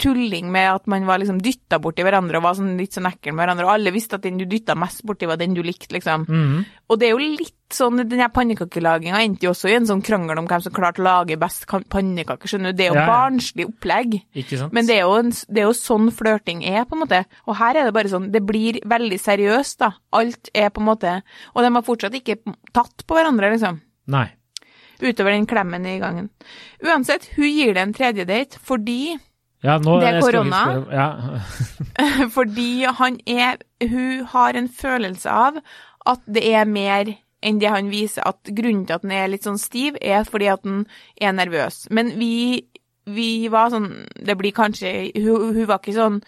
tulling 0.01 0.51
med 0.51 0.69
at 0.75 0.87
man 0.91 1.05
var 1.07 1.21
liksom 1.21 1.39
dytta 1.43 1.79
borti 1.81 2.03
hverandre 2.05 2.37
og 2.39 2.45
var 2.45 2.57
sånn 2.57 2.75
litt 2.77 2.93
sånn 2.95 3.07
ekkel 3.09 3.33
med 3.33 3.43
hverandre, 3.45 3.65
og 3.67 3.73
alle 3.77 3.93
visste 3.95 4.17
at 4.19 4.25
den 4.25 4.37
du 4.41 4.45
dytta 4.49 4.75
mest 4.79 5.03
borti, 5.07 5.27
var 5.29 5.39
den 5.41 5.55
du 5.55 5.61
likte, 5.65 5.93
liksom. 5.95 6.25
Mm. 6.27 6.63
Og 6.91 6.99
det 6.99 7.07
er 7.07 7.13
jo 7.15 7.21
litt 7.23 7.55
sånn, 7.73 8.03
den 8.05 8.21
her 8.21 8.29
pannekakelaginga 8.29 9.21
endte 9.23 9.47
jo 9.47 9.53
også 9.53 9.71
i 9.71 9.77
en 9.79 9.87
sånn 9.89 10.03
krangel 10.05 10.37
om 10.37 10.45
hvem 10.49 10.61
som 10.61 10.75
klarte 10.75 11.01
å 11.01 11.07
lage 11.07 11.39
best 11.41 11.65
pannekaker, 11.89 12.49
skjønner 12.51 12.73
du. 12.73 12.77
Det 12.77 12.85
er 12.85 12.91
jo 12.91 12.99
Ja, 12.99 13.05
ja. 13.05 13.09
barnslig 13.09 13.65
opplegg. 13.71 14.19
Men 14.75 14.85
det 14.85 14.99
er, 14.99 15.07
jo 15.07 15.15
en, 15.23 15.31
det 15.49 15.63
er 15.63 15.67
jo 15.69 15.73
sånn 15.77 16.11
flørting 16.13 16.61
er, 16.69 16.83
på 16.85 16.93
en 16.97 17.01
måte. 17.05 17.23
Og 17.47 17.57
her 17.57 17.79
er 17.79 17.89
det 17.89 17.95
bare 17.95 18.11
sånn, 18.11 18.29
det 18.35 18.43
blir 18.45 18.77
veldig 18.85 19.17
seriøst, 19.23 19.79
da. 19.81 19.93
Alt 20.13 20.51
er 20.53 20.69
på 20.69 20.83
en 20.83 20.89
måte 20.91 21.15
Og 21.55 21.63
de 21.63 21.71
har 21.73 21.85
fortsatt 21.87 22.13
ikke 22.19 22.37
tatt 22.75 23.05
på 23.07 23.17
hverandre, 23.17 23.49
liksom. 23.55 23.81
Nei. 24.13 24.27
Utover 25.01 25.31
den 25.33 25.47
klemmen 25.49 25.85
i 25.89 25.99
gangen. 26.01 26.29
Uansett, 26.83 27.29
hun 27.37 27.49
gir 27.49 27.73
det 27.73 27.83
en 27.83 27.95
tredje 27.95 28.25
date 28.29 28.59
fordi 28.63 29.17
Ja, 29.63 29.77
nå 29.79 29.99
Det 30.01 30.09
er 30.09 30.21
korona. 30.21 30.61
Ja. 30.91 31.07
Fordi 32.35 32.83
han 32.83 33.19
er 33.25 33.61
Hun 33.79 34.25
har 34.27 34.57
en 34.59 34.67
følelse 34.67 35.31
av 35.31 35.61
at 36.05 36.19
det 36.27 36.43
er 36.51 36.65
mer 36.67 37.13
enn 37.43 37.59
det 37.61 37.71
han 37.71 37.91
viser. 37.91 38.25
At 38.27 38.43
grunnen 38.43 38.85
til 38.87 38.97
at 38.97 39.05
han 39.05 39.13
er 39.15 39.31
litt 39.31 39.47
sånn 39.47 39.59
stiv, 39.61 39.95
er 40.01 40.27
fordi 40.27 40.49
at 40.51 40.63
han 40.67 40.83
er 41.15 41.35
nervøs. 41.35 41.85
Men 41.95 42.11
vi, 42.19 42.63
vi 43.07 43.47
var 43.51 43.71
sånn 43.71 43.89
Det 44.15 44.35
blir 44.39 44.55
kanskje 44.55 45.11
Hun, 45.15 45.53
hun 45.55 45.67
var 45.67 45.79
ikke 45.79 45.95
sånn 45.95 46.19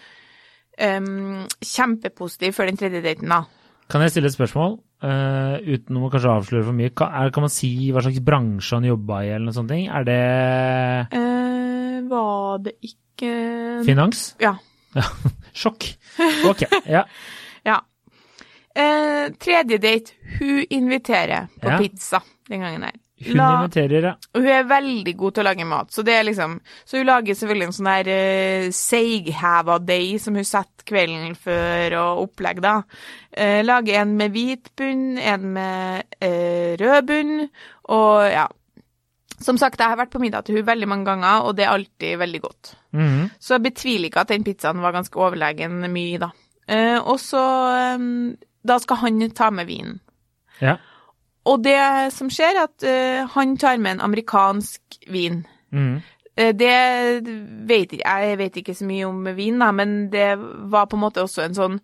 um, 0.80 1.44
kjempepositiv 1.60 2.56
før 2.56 2.70
den 2.70 2.80
tredje 2.80 3.04
daten, 3.04 3.32
da. 3.32 3.44
Kan 3.92 4.02
jeg 4.02 4.16
stille 4.16 4.32
et 4.32 4.36
spørsmål? 4.36 4.78
Eh, 5.04 5.56
uten 5.76 5.98
å 6.00 6.08
kanskje 6.08 6.30
avsløre 6.32 6.64
for 6.70 6.76
mye. 6.76 6.92
Kan, 6.96 7.12
er, 7.12 7.32
kan 7.34 7.44
man 7.44 7.52
si 7.52 7.68
hva 7.92 8.00
slags 8.04 8.22
bransje 8.24 8.78
han 8.78 8.86
jobba 8.88 9.18
i, 9.26 9.32
eller 9.34 9.50
noe 9.50 9.56
sånt? 9.56 9.74
Er 9.76 10.06
det 10.08 10.20
uh, 11.12 11.98
var 12.08 12.62
det 12.64 12.76
ikke 12.88 13.32
finans? 13.84 14.30
Ja. 14.40 14.54
Sjokk. 15.60 15.90
Ok, 16.48 16.64
ja. 16.88 17.04
ja. 17.68 17.76
Uh, 18.76 19.32
tredje 19.40 19.78
date. 19.84 20.16
Hun 20.38 20.64
inviterer 20.70 21.50
på 21.60 21.72
Ja. 21.74 21.78
pizza 21.80 22.22
den 22.48 22.64
gangen 22.64 22.88
her. 22.88 22.96
Hun 23.24 23.36
La- 23.38 23.62
inviterer, 23.62 24.04
ja. 24.04 24.10
Hun 24.36 24.46
er 24.52 24.66
veldig 24.68 25.12
god 25.16 25.32
til 25.32 25.40
å 25.40 25.44
lage 25.46 25.64
mat, 25.64 25.88
så 25.94 26.02
det 26.04 26.12
er 26.18 26.26
liksom 26.28 26.58
Så 26.84 26.98
hun 26.98 27.06
lager 27.08 27.34
selvfølgelig 27.38 27.66
en 27.70 27.76
sånn 27.78 27.88
der 27.88 28.10
uh, 28.12 28.66
seigheva 28.76 29.78
deig 29.80 30.18
som 30.20 30.36
hun 30.36 30.44
setter 30.44 30.84
kvelden 30.86 31.32
før 31.40 31.96
og 32.02 32.20
opplegg, 32.26 32.60
da. 32.60 32.74
Uh, 33.32 33.62
lager 33.64 34.02
en 34.02 34.12
med 34.18 34.34
hvit 34.36 34.68
bunn, 34.76 35.16
en 35.18 35.46
med 35.56 36.04
uh, 36.20 36.76
rød 36.82 37.08
bunn, 37.08 37.34
og 37.88 38.26
ja. 38.30 38.44
Som 39.40 39.58
sagt, 39.60 39.80
jeg 39.80 39.92
har 39.92 39.98
vært 40.00 40.12
på 40.14 40.20
middag 40.22 40.46
til 40.46 40.56
hun 40.60 40.64
veldig 40.68 40.86
mange 40.88 41.04
ganger, 41.10 41.44
og 41.44 41.56
det 41.58 41.66
er 41.66 41.72
alltid 41.74 42.18
veldig 42.20 42.38
godt. 42.40 42.70
Mhm. 42.96 43.26
Så 43.40 43.54
jeg 43.56 43.64
betviler 43.66 44.08
ikke 44.08 44.22
at 44.24 44.30
den 44.32 44.44
pizzaen 44.46 44.80
var 44.80 44.94
ganske 44.96 45.18
overlegen 45.20 45.82
mye, 45.92 46.20
da. 46.22 46.30
Uh, 46.68 47.00
og 47.12 47.18
så 47.20 47.40
um, 47.96 48.34
Da 48.66 48.78
skal 48.82 48.96
han 49.04 49.20
ta 49.30 49.50
med 49.50 49.66
vinen. 49.68 50.00
ja. 50.60 50.76
Og 51.46 51.62
det 51.64 51.78
som 52.14 52.30
skjer, 52.32 52.58
er 52.58 52.66
at 52.66 52.86
uh, 52.86 53.34
han 53.36 53.56
tar 53.60 53.78
med 53.82 53.96
en 53.96 54.06
amerikansk 54.08 54.98
vin. 55.12 55.44
Mm. 55.74 56.00
Uh, 56.36 56.50
det 56.56 56.72
vet 57.68 57.94
Jeg 58.00 58.38
vet 58.38 58.58
ikke 58.60 58.74
så 58.74 58.86
mye 58.88 59.06
om 59.08 59.28
vin, 59.36 59.60
da, 59.62 59.70
men 59.72 60.10
det 60.12 60.34
var 60.72 60.90
på 60.90 60.98
en 60.98 61.04
måte 61.06 61.24
også 61.24 61.46
en 61.46 61.56
sånn 61.56 61.78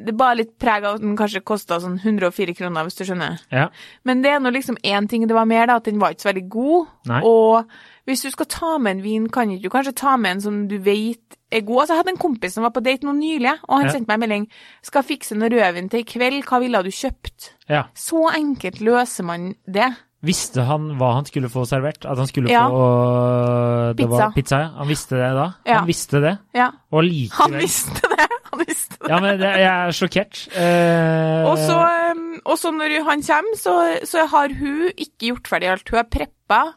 Det 0.00 0.14
bar 0.16 0.36
litt 0.38 0.54
preg 0.60 0.84
av 0.86 0.96
at 0.96 1.02
den 1.02 1.16
kanskje 1.18 1.42
kosta 1.44 1.80
sånn 1.82 1.98
104 1.98 2.54
kroner, 2.56 2.86
hvis 2.86 3.00
du 3.00 3.04
skjønner. 3.04 3.40
ja. 3.52 3.66
Men 4.04 4.22
det 4.22 4.30
er 4.32 4.40
nå 4.40 4.52
liksom 4.54 4.78
én 4.86 5.08
ting 5.08 5.26
det 5.28 5.36
var 5.36 5.48
mer, 5.48 5.66
da, 5.66 5.80
at 5.80 5.88
den 5.88 6.00
var 6.00 6.14
ikke 6.14 6.24
så 6.24 6.30
veldig 6.30 6.48
god. 6.52 6.94
Nei. 7.10 7.20
Og 7.26 8.08
hvis 8.08 8.24
du 8.24 8.30
skal 8.30 8.48
ta 8.48 8.78
med 8.78 8.96
en 8.96 9.02
vin, 9.04 9.28
kan 9.28 9.50
ikke 9.50 9.68
du 9.68 9.74
kanskje 9.74 9.98
ta 9.98 10.16
med 10.16 10.36
en 10.36 10.40
som 10.46 10.62
du 10.70 10.78
vet 10.78 11.39
god. 11.66 11.80
Altså, 11.82 11.94
jeg 11.94 12.00
hadde 12.04 12.12
en 12.14 12.22
kompis 12.22 12.54
som 12.54 12.62
var 12.62 12.70
på 12.70 12.82
date 12.82 13.02
nå 13.02 13.12
nylig, 13.18 13.56
og 13.68 13.74
han 13.80 13.86
Ja. 13.86 13.92
sendte 13.92 14.06
meg 14.08 14.14
en 14.14 14.20
melding. 14.28 14.46
'Skal 14.82 15.02
fikse 15.02 15.34
noe 15.36 15.48
rødvin 15.50 15.90
til 15.90 16.00
i 16.00 16.04
kveld, 16.06 16.44
hva 16.46 16.60
ville 16.60 16.82
du 16.82 16.90
kjøpt?' 16.90 17.50
ja. 17.68 17.82
Så 17.94 18.30
enkelt 18.34 18.78
løser 18.80 19.24
man 19.24 19.54
det. 19.66 19.90
Visste 20.22 20.62
han 20.68 20.98
hva 20.98 21.14
han 21.14 21.24
skulle 21.24 21.48
få 21.48 21.64
servert? 21.66 22.04
At 22.04 22.18
han 22.18 22.26
skulle 22.26 22.50
Ja. 22.50 22.68
få 22.68 23.96
det 23.96 24.06
var 24.08 24.30
Pizza. 24.30 24.32
pizza? 24.34 24.58
Ja. 24.58 24.68
Han 24.78 24.88
visste 24.88 25.16
det 25.16 25.32
da? 25.34 25.52
Han 25.66 25.86
visste 25.86 26.20
det, 26.20 26.38
Ja. 26.54 26.70
og 26.92 27.02
Han 27.32 27.52
visste 27.58 28.00
det! 28.02 28.26
Han 28.52 28.58
visste 28.66 28.96
det. 29.00 29.08
Ja, 29.08 29.20
men 29.20 29.38
det, 29.38 29.46
jeg 29.46 29.64
er 29.64 29.92
sjokkert. 29.94 30.48
Eh, 30.58 31.46
Og 31.48 31.56
så, 31.56 31.76
um, 32.12 32.40
når 32.74 33.04
han 33.04 33.22
kommer, 33.22 33.56
så, 33.56 33.74
så 34.04 34.26
har 34.26 34.48
hun 34.58 34.90
ikke 34.98 35.30
gjort 35.30 35.46
ferdig 35.48 35.70
alt. 35.70 35.88
Hun 35.88 35.96
har 35.96 36.04
preppa, 36.10 36.32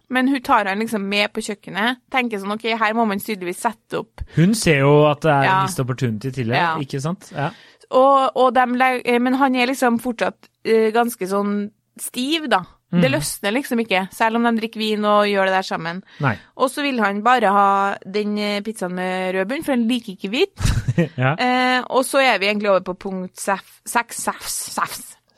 men 0.10 0.28
hun 0.32 0.42
tar 0.46 0.66
han 0.70 0.80
liksom 0.84 1.06
med 1.10 1.32
på 1.34 1.44
kjøkkenet. 1.46 2.02
Tenker 2.14 2.42
sånn 2.42 2.54
OK, 2.56 2.68
her 2.80 2.94
må 2.98 3.06
man 3.10 3.22
tydeligvis 3.24 3.64
sette 3.66 4.00
opp. 4.04 4.22
Hun 4.36 4.54
ser 4.58 4.84
jo 4.84 4.94
at 5.10 5.22
det 5.26 5.32
er 5.32 5.44
Ja. 5.48 5.56
en 5.60 5.68
missed 5.68 5.84
opportunity 5.86 6.32
til 6.32 6.48
det, 6.54 6.56
Ja. 6.62 6.76
ikke 6.78 7.02
sant? 7.02 7.32
Ja. 7.36 7.50
Og, 7.92 8.32
og 8.36 8.54
dem 8.56 8.78
eh, 8.82 9.20
men 9.20 9.34
han 9.36 9.56
er 9.56 9.68
liksom 9.68 10.00
fortsatt 10.02 10.48
uh, 10.68 10.90
ganske 10.96 11.28
sånn 11.30 11.70
stiv, 12.00 12.48
da. 12.50 12.64
Det 12.94 13.10
løsner 13.10 13.52
liksom 13.56 13.80
ikke, 13.82 14.04
selv 14.14 14.38
om 14.38 14.44
de 14.46 14.52
drikker 14.60 14.78
vin 14.78 15.06
og 15.10 15.26
gjør 15.26 15.50
det 15.50 15.54
der 15.56 15.66
sammen. 15.66 16.04
Nei. 16.22 16.36
Og 16.62 16.70
så 16.70 16.84
vil 16.86 17.00
han 17.02 17.24
bare 17.26 17.50
ha 17.50 17.70
den 18.06 18.36
eh, 18.38 18.60
pizzaen 18.62 18.94
med 18.94 19.34
rød 19.34 19.50
bunn, 19.50 19.64
for 19.66 19.74
han 19.74 19.88
liker 19.90 20.14
ikke 20.14 20.30
hvit. 20.30 20.66
ja. 21.24 21.32
Eh, 21.34 21.80
og 21.90 22.06
så 22.06 22.22
er 22.22 22.38
vi 22.38 22.52
egentlig 22.52 22.70
over 22.70 22.86
på 22.86 22.94
punkt 23.08 23.42
seks, 23.42 23.80
seks, 23.90 24.22
sefs, 24.28 24.60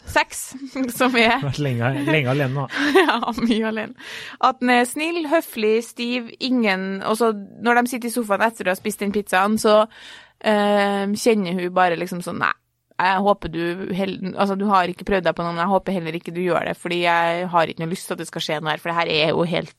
seks, 0.10 0.42
som 1.00 1.16
er 1.20 1.40
Vært 1.44 1.62
lenge, 1.64 1.92
lenge 2.08 2.34
alene 2.34 2.54
nå. 2.54 2.66
ja, 3.02 3.20
mye 3.40 3.72
alene. 3.72 4.10
At 4.44 4.62
den 4.62 4.74
er 4.76 4.84
snill, 4.90 5.24
høflig, 5.32 5.78
stiv, 5.86 6.30
ingen 6.40 7.02
Og 7.06 7.18
så 7.20 7.32
når 7.36 7.82
de 7.82 7.94
sitter 7.94 8.12
i 8.12 8.16
sofaen 8.16 8.46
etter 8.46 8.68
å 8.68 8.76
ha 8.76 8.80
spist 8.80 9.02
den 9.04 9.16
pizzaen, 9.16 9.58
så 9.62 9.82
øh, 9.86 11.16
kjenner 11.16 11.58
hun 11.58 11.74
bare 11.76 12.00
liksom 12.00 12.24
sånn 12.26 12.42
Nei, 12.44 12.54
jeg 12.96 13.24
håper 13.28 13.52
du 13.52 13.64
heller 13.96 14.36
Altså, 14.36 14.56
du 14.60 14.68
har 14.70 14.92
ikke 14.92 15.08
prøvd 15.08 15.28
deg 15.28 15.38
på 15.38 15.46
noe, 15.46 15.56
men 15.56 15.66
jeg 15.66 15.74
håper 15.74 15.98
heller 15.98 16.20
ikke 16.20 16.36
du 16.36 16.44
gjør 16.46 16.70
det, 16.70 16.78
fordi 16.80 17.02
jeg 17.04 17.50
har 17.52 17.72
ikke 17.72 17.84
noe 17.84 17.92
lyst 17.92 18.08
til 18.10 18.16
at 18.16 18.24
det 18.24 18.30
skal 18.30 18.46
skje 18.48 18.62
noe 18.62 18.76
her, 18.76 18.84
for 18.84 18.92
det 18.92 19.00
her 19.00 19.12
er 19.16 19.34
jo 19.34 19.50
helt 19.50 19.76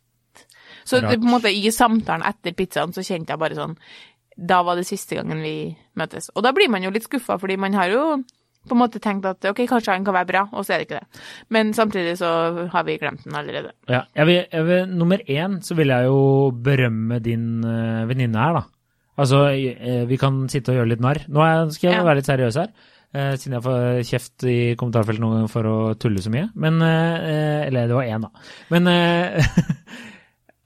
Så 0.84 1.00
det, 1.00 1.16
på 1.16 1.24
en 1.24 1.32
måte 1.38 1.52
i 1.52 1.72
samtalen 1.72 2.26
etter 2.28 2.56
pizzaen 2.56 2.92
så 2.94 3.04
kjente 3.06 3.32
jeg 3.32 3.40
bare 3.40 3.58
sånn 3.58 3.78
Da 4.36 4.60
var 4.66 4.76
det 4.76 4.84
siste 4.84 5.16
gangen 5.16 5.40
vi 5.40 5.72
møtes. 5.96 6.28
Og 6.36 6.44
da 6.44 6.52
blir 6.52 6.68
man 6.68 6.84
jo 6.84 6.92
litt 6.92 7.06
skuffa, 7.06 7.38
fordi 7.40 7.56
man 7.56 7.72
har 7.72 7.88
jo 7.88 8.02
på 8.66 8.74
en 8.76 8.81
måte 8.83 9.00
tenkt 9.02 9.24
at 9.29 9.44
ok, 9.50 9.61
kanskje 9.70 9.92
han 9.94 10.05
kan 10.07 10.14
være 10.16 10.29
bra, 10.31 10.42
og 10.52 10.64
så 10.66 10.74
er 10.74 10.83
det 10.83 10.87
ikke 10.88 11.00
det. 11.00 11.20
Men 11.55 11.72
samtidig 11.76 12.16
så 12.20 12.31
har 12.72 12.85
vi 12.88 12.96
glemt 12.98 13.22
den 13.24 13.35
allerede. 13.38 13.70
Ja, 13.88 14.02
jeg 14.16 14.26
vil, 14.26 14.40
jeg 14.52 14.66
vil, 14.66 14.88
nummer 14.98 15.22
én 15.29 15.61
så 15.62 15.76
vil 15.79 15.88
jeg 15.94 16.09
jo 16.09 16.18
berømme 16.66 17.20
din 17.22 17.64
uh, 17.64 18.02
venninne 18.11 18.38
her, 18.42 18.59
da. 18.61 18.64
Altså, 19.16 19.46
eh, 19.55 20.02
vi 20.11 20.18
kan 20.20 20.42
sitte 20.52 20.74
og 20.74 20.76
gjøre 20.76 20.90
litt 20.90 21.00
narr. 21.00 21.22
Nå 21.33 21.40
skal 21.72 21.88
jeg 21.88 21.96
Ja. 21.96 22.05
være 22.05 22.18
litt 22.20 22.26
seriøs 22.29 22.59
her, 22.61 22.68
eh, 23.14 23.33
siden 23.40 23.55
jeg 23.57 23.64
får 23.64 24.02
kjeft 24.11 24.44
i 24.44 24.57
kommentarfeltet 24.76 25.22
noen 25.24 25.38
ganger 25.38 25.48
for 25.55 25.64
å 25.70 25.76
tulle 25.96 26.20
så 26.20 26.29
mye. 26.35 26.50
Men 26.55 26.83
Eller 26.83 27.88
det 27.88 27.96
var 27.96 28.05
én, 28.05 28.20
da. 28.26 28.29
Men 28.68 28.85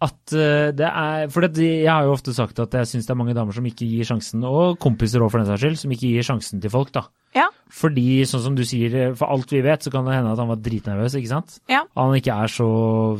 at 0.00 0.32
eh, 0.32 0.70
det 0.72 0.86
er 0.88 1.26
For 1.28 1.44
det, 1.44 1.60
jeg 1.60 1.90
har 1.90 2.06
jo 2.08 2.14
ofte 2.14 2.32
sagt 2.32 2.58
at 2.62 2.72
jeg 2.72 2.88
syns 2.88 3.04
det 3.08 3.12
er 3.14 3.18
mange 3.20 3.34
damer 3.36 3.52
som 3.52 3.66
ikke 3.68 3.84
gir 3.88 4.08
sjansen, 4.08 4.42
og 4.48 4.78
kompiser 4.80 5.20
òg 5.20 5.30
for 5.34 5.42
den 5.42 5.48
saks 5.50 5.60
skyld, 5.64 5.76
som 5.82 5.92
ikke 5.92 6.08
gir 6.14 6.26
sjansen 6.26 6.62
til 6.62 6.72
folk, 6.72 6.92
da. 6.96 7.02
Ja. 7.36 7.46
Fordi, 7.70 8.24
sånn 8.26 8.42
som 8.42 8.56
du 8.58 8.64
sier, 8.66 9.12
for 9.14 9.30
alt 9.30 9.52
vi 9.52 9.60
vet, 9.62 9.84
så 9.84 9.92
kan 9.94 10.08
det 10.08 10.16
hende 10.16 10.32
at 10.32 10.40
han 10.40 10.48
var 10.50 10.58
dritnervøs, 10.64 11.14
ikke 11.20 11.30
sant? 11.30 11.60
Ja. 11.70 11.84
Han 12.00 12.16
ikke 12.18 12.32
er 12.46 12.50
så 12.50 12.68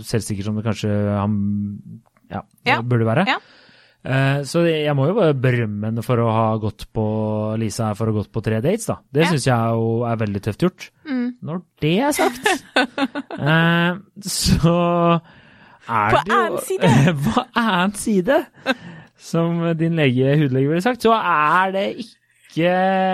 selvsikker 0.08 0.48
som 0.48 0.56
det 0.58 0.64
kanskje 0.66 0.90
han 1.14 1.34
ja, 2.32 2.42
Ja. 2.66 2.80
burde 2.82 3.06
være. 3.06 3.26
Ja. 3.28 3.36
Eh, 4.00 4.38
så 4.48 4.62
jeg 4.64 4.94
må 4.96 5.10
jo 5.10 5.14
bare 5.18 5.34
berømme 5.36 5.90
henne 5.90 6.02
for 6.02 6.16
å 6.24 6.30
ha 6.32 6.46
gått 6.56 6.86
på 6.96 7.04
Lisa 7.60 7.90
for 7.94 8.08
å 8.08 8.14
ha 8.14 8.22
gått 8.22 8.32
på 8.32 8.40
tre 8.42 8.62
dates, 8.64 8.86
da. 8.88 8.96
Det 9.12 9.26
Ja. 9.26 9.28
syns 9.34 9.44
jeg 9.50 9.76
jo 9.76 10.04
er 10.08 10.16
veldig 10.16 10.40
tøft 10.48 10.64
gjort. 10.64 10.88
Mm. 11.04 11.34
Når 11.44 11.60
det 11.84 11.92
er 12.00 12.12
sagt, 12.16 12.40
eh, 13.38 13.98
så 14.24 15.20
er 15.90 16.14
På 16.14 16.22
det 16.28 16.38
jo 16.38 16.62
side. 16.68 16.94
På 17.26 17.44
annen 17.58 17.98
side, 17.98 18.38
som 19.20 19.60
din 19.78 19.98
lege, 20.00 20.38
hudlege 20.40 20.70
ville 20.70 20.84
sagt, 20.84 21.04
så 21.04 21.18
er 21.18 21.76
det 21.76 21.86
ikke 21.98 22.20
ikke, 22.50 22.70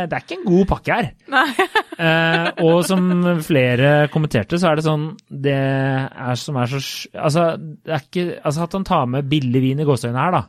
det 0.09 0.17
er 0.17 0.23
ikke 0.25 0.37
en 0.39 0.49
god 0.49 0.69
pakke 0.75 1.01
her. 1.01 1.13
Eh, 1.97 2.51
og 2.61 2.83
som 2.85 3.07
flere 3.41 4.11
kommenterte, 4.13 4.59
så 4.61 4.69
er 4.69 4.77
det 4.77 4.83
sånn 4.85 5.07
Det 5.33 5.55
er 5.57 6.37
som 6.37 6.59
er 6.61 6.69
så 6.69 6.81
Altså, 7.17 7.45
det 7.57 7.95
er 7.95 8.03
ikke, 8.05 8.25
altså 8.37 8.67
at 8.67 8.75
han 8.77 8.85
tar 8.85 9.07
med 9.09 9.31
billig 9.31 9.63
vin 9.65 9.81
i 9.81 9.87
gåseøynene 9.89 10.21
her, 10.21 10.35
da. 10.35 10.43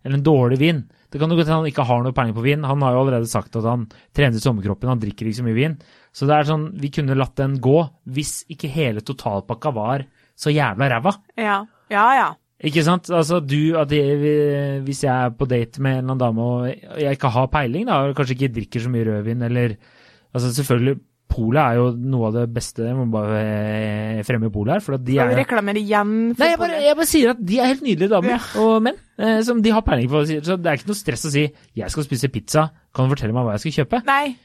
Eller 0.00 0.16
en 0.16 0.24
dårlig 0.24 0.56
vin. 0.62 0.80
Det 1.12 1.20
kan 1.20 1.28
jo 1.28 1.36
godt 1.36 1.50
hende 1.50 1.58
han 1.60 1.68
ikke 1.68 1.84
har 1.90 2.00
noe 2.06 2.16
peiling 2.16 2.38
på 2.38 2.46
vin. 2.46 2.64
Han 2.64 2.80
har 2.86 2.96
jo 2.96 3.02
allerede 3.02 3.28
sagt 3.28 3.60
at 3.60 3.68
han 3.68 3.84
trener 4.16 4.40
sommerkroppen, 4.40 4.94
han 4.94 5.02
drikker 5.02 5.28
ikke 5.28 5.42
så 5.42 5.44
mye 5.44 5.58
vin. 5.58 5.76
Så 6.08 6.30
det 6.30 6.38
er 6.38 6.48
sånn, 6.48 6.64
vi 6.80 6.88
kunne 6.96 7.18
latt 7.20 7.36
den 7.42 7.58
gå 7.60 7.76
hvis 8.16 8.32
ikke 8.56 8.72
hele 8.72 9.04
totalpakka 9.04 9.74
var 9.76 10.06
så 10.36 10.52
jævla 10.54 10.88
ræva. 10.90 11.12
Ja. 11.38 11.60
Ja, 11.92 12.04
ja. 12.18 12.28
Ikke 12.64 12.84
sant? 12.86 13.10
Altså 13.12 13.40
du, 13.44 13.74
jeg, 13.76 14.82
Hvis 14.86 15.02
jeg 15.04 15.12
er 15.12 15.32
på 15.36 15.44
date 15.50 15.82
med 15.82 15.98
en 15.98 15.98
eller 15.98 16.14
annen 16.14 16.22
dame 16.22 16.44
og 16.44 17.00
jeg 17.02 17.16
ikke 17.18 17.28
har 17.34 17.50
peiling, 17.52 17.86
da, 17.90 17.98
og 18.08 18.14
kanskje 18.16 18.36
ikke 18.38 18.54
drikker 18.54 18.80
så 18.80 18.92
mye 18.92 19.04
rødvin, 19.08 19.42
eller 19.42 19.74
altså 20.34 20.52
Selvfølgelig, 20.54 20.96
Polet 21.34 21.58
er 21.58 21.78
jo 21.80 21.86
noe 21.98 22.28
av 22.28 22.34
det 22.36 22.44
beste. 22.54 22.84
Jeg 22.86 22.94
må 22.94 23.08
bare 23.10 23.38
eh, 23.42 24.20
fremme 24.26 24.52
Polet 24.54 24.76
her. 24.76 24.82
for 24.84 24.94
at 24.94 25.02
de 25.06 25.16
er... 25.18 25.32
reklamere 25.34 25.80
igjen? 25.80 26.12
for 26.36 26.44
Nei, 26.44 26.50
jeg 26.52 26.60
bare, 26.60 26.80
jeg 26.84 26.96
bare 27.00 27.08
sier 27.10 27.32
at 27.32 27.40
de 27.48 27.58
er 27.58 27.70
helt 27.72 27.82
nydelige 27.82 28.12
damer 28.12 28.34
Ja. 28.36 28.38
og 28.62 28.84
menn 28.84 28.98
eh, 29.18 29.40
som 29.42 29.62
de 29.64 29.72
har 29.74 29.82
peiling 29.82 30.10
på. 30.12 30.22
Så 30.28 30.56
det 30.60 30.70
er 30.70 30.78
ikke 30.78 30.92
noe 30.92 31.00
stress 31.00 31.26
å 31.26 31.32
si 31.34 31.48
'jeg 31.50 31.90
skal 31.90 32.06
spise 32.06 32.30
pizza, 32.30 32.68
kan 32.94 33.08
du 33.08 33.14
fortelle 33.16 33.34
meg 33.34 33.48
hva 33.48 33.56
jeg 33.56 33.64
skal 33.64 33.76
kjøpe'? 33.80 34.04
Nei. 34.06 34.36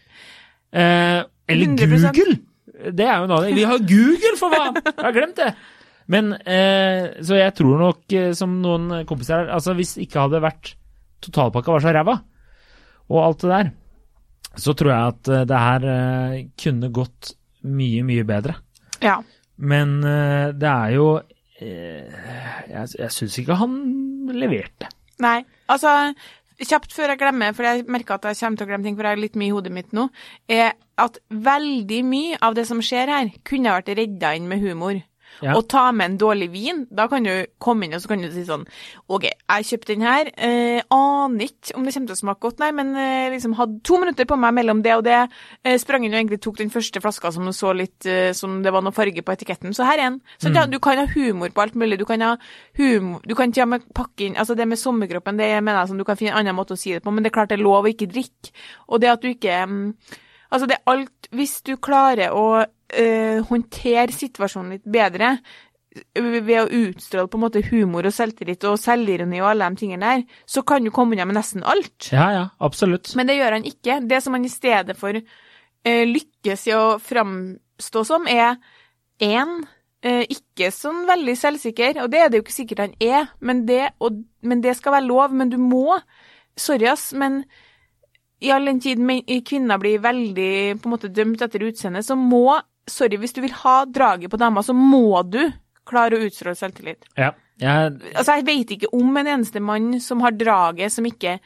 Eh, 0.73 1.23
eller 1.49 1.65
100%. 1.77 2.15
Google! 2.15 2.39
Det 2.95 3.05
er 3.05 3.17
jo 3.19 3.27
noe 3.27 3.37
av 3.37 3.43
det. 3.43 3.53
Vi 3.59 3.63
har 3.69 3.77
Google, 3.93 4.35
for 4.39 4.49
faen! 4.55 4.75
Jeg 4.85 5.05
har 5.05 5.13
glemt 5.13 5.35
det! 5.37 5.53
Men 6.09 6.33
eh, 6.41 7.19
Så 7.25 7.37
jeg 7.37 7.53
tror 7.57 7.79
nok, 7.83 8.03
eh, 8.17 8.31
som 8.37 8.55
noen 8.63 9.03
kompiser 9.09 9.43
her 9.43 9.53
Altså, 9.57 9.75
hvis 9.77 9.95
ikke 10.01 10.25
hadde 10.25 10.41
vært 10.43 10.73
Totalpakka 11.19 11.73
var 11.75 11.83
så 11.83 11.91
ræva, 11.91 12.13
og 13.11 13.17
alt 13.19 13.41
det 13.43 13.49
der, 13.51 13.69
så 14.55 14.71
tror 14.77 14.91
jeg 14.93 15.13
at 15.13 15.31
eh, 15.35 15.45
det 15.49 15.59
her 15.59 15.87
eh, 15.91 16.35
kunne 16.63 16.89
gått 16.95 17.33
mye, 17.67 18.05
mye 18.07 18.23
bedre. 18.23 18.55
Ja. 19.03 19.17
Men 19.59 19.97
eh, 20.07 20.53
det 20.55 20.69
er 20.69 20.93
jo 20.95 21.07
eh, 21.59 22.07
Jeg, 22.69 22.93
jeg 22.95 23.11
syns 23.11 23.35
ikke 23.41 23.57
han 23.59 23.75
leverte. 24.31 24.87
Nei. 25.19 25.41
Altså, 25.67 25.91
kjapt 26.63 26.95
før 26.95 27.13
jeg 27.13 27.19
glemmer, 27.19 27.51
for 27.57 27.67
jeg 27.67 27.83
merker 27.91 28.15
at 28.15 28.29
jeg 28.29 28.39
kommer 28.39 28.61
til 28.61 28.67
å 28.67 28.71
glemme 28.71 28.87
ting, 28.87 28.95
for 28.95 29.07
jeg 29.07 29.17
har 29.17 29.23
litt 29.25 29.37
mye 29.39 29.51
i 29.51 29.55
hodet 29.57 29.75
mitt 29.75 29.91
nå, 29.95 30.07
er 30.47 30.71
at 30.99 31.19
veldig 31.29 31.99
mye 32.07 32.39
av 32.47 32.55
det 32.55 32.65
som 32.69 32.79
skjer 32.83 33.11
her, 33.11 33.31
kunne 33.47 33.75
vært 33.75 33.91
redda 33.99 34.33
inn 34.39 34.47
med 34.51 34.63
humor. 34.63 35.03
Ja. 35.39 35.55
Og 35.55 35.67
ta 35.71 35.89
med 35.95 36.11
en 36.11 36.17
dårlig 36.19 36.49
vin, 36.51 36.83
da 36.91 37.07
kan 37.11 37.23
du 37.23 37.31
komme 37.61 37.87
inn 37.87 37.95
og 37.95 38.01
så 38.03 38.11
kan 38.11 38.23
du 38.23 38.27
si 38.33 38.43
sånn 38.47 38.65
OK, 39.07 39.29
jeg 39.29 39.67
kjøpte 39.69 39.93
den 39.93 40.05
her, 40.05 40.31
eh, 40.35 40.81
aner 40.91 41.45
ikke 41.47 41.77
om 41.77 41.85
det 41.87 41.93
kommer 41.95 42.11
til 42.11 42.17
å 42.17 42.19
smake 42.19 42.43
godt, 42.43 42.59
nei, 42.63 42.71
men 42.75 42.91
eh, 42.99 43.29
liksom 43.33 43.55
hadde 43.59 43.79
to 43.87 43.99
minutter 44.01 44.27
på 44.29 44.37
meg 44.39 44.57
mellom 44.57 44.83
det 44.85 44.95
og 44.97 45.05
det. 45.07 45.21
Eh, 45.63 45.77
sprang 45.81 46.05
inn 46.05 46.13
og 46.15 46.19
egentlig 46.19 46.41
tok 46.43 46.59
den 46.59 46.73
første 46.73 47.01
flaska 47.03 47.31
som 47.35 47.47
så 47.55 47.73
litt 47.77 48.07
eh, 48.09 48.31
som 48.37 48.59
det 48.65 48.73
var 48.75 48.83
noe 48.85 48.95
farge 48.95 49.23
på 49.25 49.35
etiketten. 49.35 49.73
Så 49.75 49.87
her 49.87 49.97
er 49.97 50.09
den. 50.09 50.19
Så 50.41 50.51
ja, 50.53 50.65
du 50.69 50.79
kan 50.83 50.99
ha 50.99 51.07
humor 51.13 51.51
på 51.55 51.63
alt 51.63 51.77
mulig. 51.79 51.99
Du 51.99 52.05
kan 52.09 52.21
ha 52.25 52.35
humor 52.77 53.21
Du 53.27 53.35
kan 53.35 53.51
til 53.51 53.63
og 53.63 53.71
med 53.73 53.85
pakke 53.95 54.27
inn 54.27 54.37
Altså 54.39 54.55
det 54.57 54.67
med 54.67 54.79
sommerkroppen, 54.79 55.37
det 55.39 55.49
mener 55.63 55.81
jeg 55.81 55.91
sånn, 55.91 56.01
du 56.01 56.07
kan 56.07 56.17
finne 56.19 56.33
en 56.33 56.41
annen 56.41 56.57
måte 56.57 56.75
å 56.75 56.79
si 56.79 56.93
det 56.93 57.03
på, 57.03 57.13
men 57.13 57.23
det 57.23 57.31
er 57.31 57.37
klart 57.39 57.51
det 57.51 57.59
er 57.59 57.65
lov 57.65 57.85
å 57.85 57.91
ikke 57.91 58.09
drikke. 58.11 58.51
Og 58.89 59.01
det 59.01 59.11
at 59.11 59.23
du 59.23 59.29
ikke 59.31 59.61
mm, 59.69 59.85
Altså 60.49 60.69
det 60.69 60.79
er 60.79 60.93
alt 60.93 61.29
Hvis 61.35 61.59
du 61.67 61.75
klarer 61.77 62.33
å 62.33 62.65
eh, 62.93 63.39
håndtere 63.49 64.13
situasjonen 64.15 64.77
litt 64.77 64.87
bedre 64.89 65.37
ved 66.15 66.51
å 66.59 66.67
utstråle 66.85 67.29
på 67.29 67.39
en 67.39 67.43
måte 67.43 67.63
humor 67.65 68.05
og 68.05 68.13
selvtillit 68.13 68.63
og 68.69 68.77
selvironi 68.79 69.41
og 69.41 69.49
alle 69.51 69.69
de 69.71 69.81
tingene 69.81 70.11
der, 70.11 70.41
så 70.45 70.61
kan 70.67 70.85
du 70.85 70.91
komme 70.93 71.15
unna 71.15 71.25
med 71.27 71.39
nesten 71.39 71.65
alt. 71.65 72.11
Ja, 72.13 72.29
ja, 72.35 72.43
absolutt. 72.61 73.15
Men 73.17 73.29
det 73.29 73.39
gjør 73.39 73.57
han 73.57 73.65
ikke. 73.67 73.99
Det 74.09 74.21
som 74.23 74.37
han 74.37 74.45
i 74.45 74.53
stedet 74.53 74.95
for 74.99 75.17
uh, 75.17 76.03
lykkes 76.11 76.67
i 76.69 76.75
å 76.77 76.83
framstå 77.01 78.05
som, 78.07 78.29
er 78.29 78.59
én 79.25 79.55
uh, 79.65 80.25
ikke 80.29 80.69
sånn 80.75 81.07
veldig 81.09 81.35
selvsikker, 81.41 82.03
og 82.03 82.13
det 82.13 82.21
er 82.21 82.29
det 82.29 82.41
jo 82.41 82.45
ikke 82.45 82.59
sikkert 82.59 82.85
han 82.85 82.97
er, 83.01 83.33
men 83.41 83.65
det, 83.69 83.87
og, 83.99 84.21
men 84.45 84.61
det 84.65 84.77
skal 84.77 84.99
være 84.99 85.09
lov. 85.09 85.33
Men 85.35 85.53
du 85.53 85.57
må 85.61 85.99
Sorry, 86.59 86.89
ass, 86.91 87.13
men 87.15 87.45
i 88.43 88.49
all 88.51 88.65
den 88.67 88.81
tid 88.83 88.99
kvinner 89.47 89.79
blir 89.79 90.01
veldig 90.03 90.79
på 90.81 90.89
en 90.89 90.91
måte 90.91 91.07
dømt 91.07 91.39
etter 91.45 91.63
utseende, 91.63 92.01
så 92.03 92.17
må 92.19 92.57
Sorry, 92.89 93.17
hvis 93.21 93.33
du 93.35 93.41
vil 93.45 93.55
ha 93.63 93.83
draget 93.85 94.31
på 94.31 94.39
dama, 94.41 94.63
så 94.65 94.75
må 94.75 95.21
du 95.29 95.41
klare 95.89 96.17
å 96.17 96.25
utstråle 96.27 96.57
selvtillit. 96.57 97.07
Ja. 97.17 97.31
Jeg, 97.59 97.97
Altså, 98.15 98.37
jeg 98.39 98.45
vet 98.47 98.69
ikke 98.77 98.91
om 98.95 99.17
en 99.19 99.27
eneste 99.27 99.59
mann 99.59 99.97
som 100.03 100.21
har 100.23 100.31
draget, 100.37 100.93
som 100.93 101.05
ikke, 101.09 101.39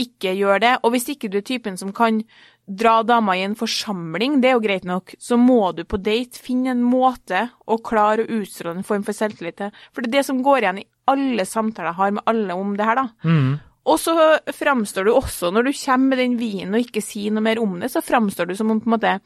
ikke 0.00 0.32
gjør 0.34 0.60
det. 0.64 0.72
Og 0.82 0.94
hvis 0.94 1.08
ikke 1.12 1.30
du 1.30 1.38
er 1.38 1.46
typen 1.46 1.76
som 1.78 1.92
kan 1.94 2.22
dra 2.66 3.02
dama 3.04 3.36
i 3.36 3.44
en 3.44 3.54
forsamling, 3.54 4.40
det 4.40 4.48
er 4.50 4.56
jo 4.56 4.64
greit 4.64 4.86
nok, 4.88 5.12
så 5.20 5.36
må 5.38 5.72
du 5.76 5.84
på 5.84 6.00
date 6.00 6.40
finne 6.40 6.72
en 6.72 6.82
måte 6.82 7.44
å 7.68 7.76
klare 7.84 8.24
å 8.24 8.40
utstråle 8.40 8.80
en 8.80 8.88
form 8.88 9.04
for 9.04 9.12
selvtillit 9.14 9.58
til. 9.60 9.70
For 9.92 10.00
det 10.02 10.10
er 10.10 10.16
det 10.18 10.26
som 10.30 10.40
går 10.42 10.64
igjen 10.64 10.80
i 10.80 10.88
alle 11.12 11.44
samtaler 11.46 11.92
jeg 11.92 11.98
har 12.00 12.14
med 12.16 12.24
alle 12.32 12.56
om 12.56 12.74
det 12.78 12.88
her, 12.88 13.02
da. 13.02 13.06
mm, 13.28 13.50
Og 13.92 13.98
så 14.00 14.14
framstår 14.56 15.04
du 15.04 15.12
også, 15.12 15.52
når 15.52 15.68
du 15.68 15.72
kommer 15.76 16.14
med 16.14 16.22
den 16.22 16.38
vinen 16.40 16.72
og 16.74 16.86
ikke 16.86 17.04
sier 17.04 17.30
noe 17.36 17.44
mer 17.44 17.60
om 17.60 17.76
det, 17.82 17.92
så 17.92 18.00
framstår 18.00 18.48
du 18.48 18.56
som 18.56 18.72
om 18.72 18.80
på 18.80 18.88
en 18.88 18.94
måte 18.96 19.18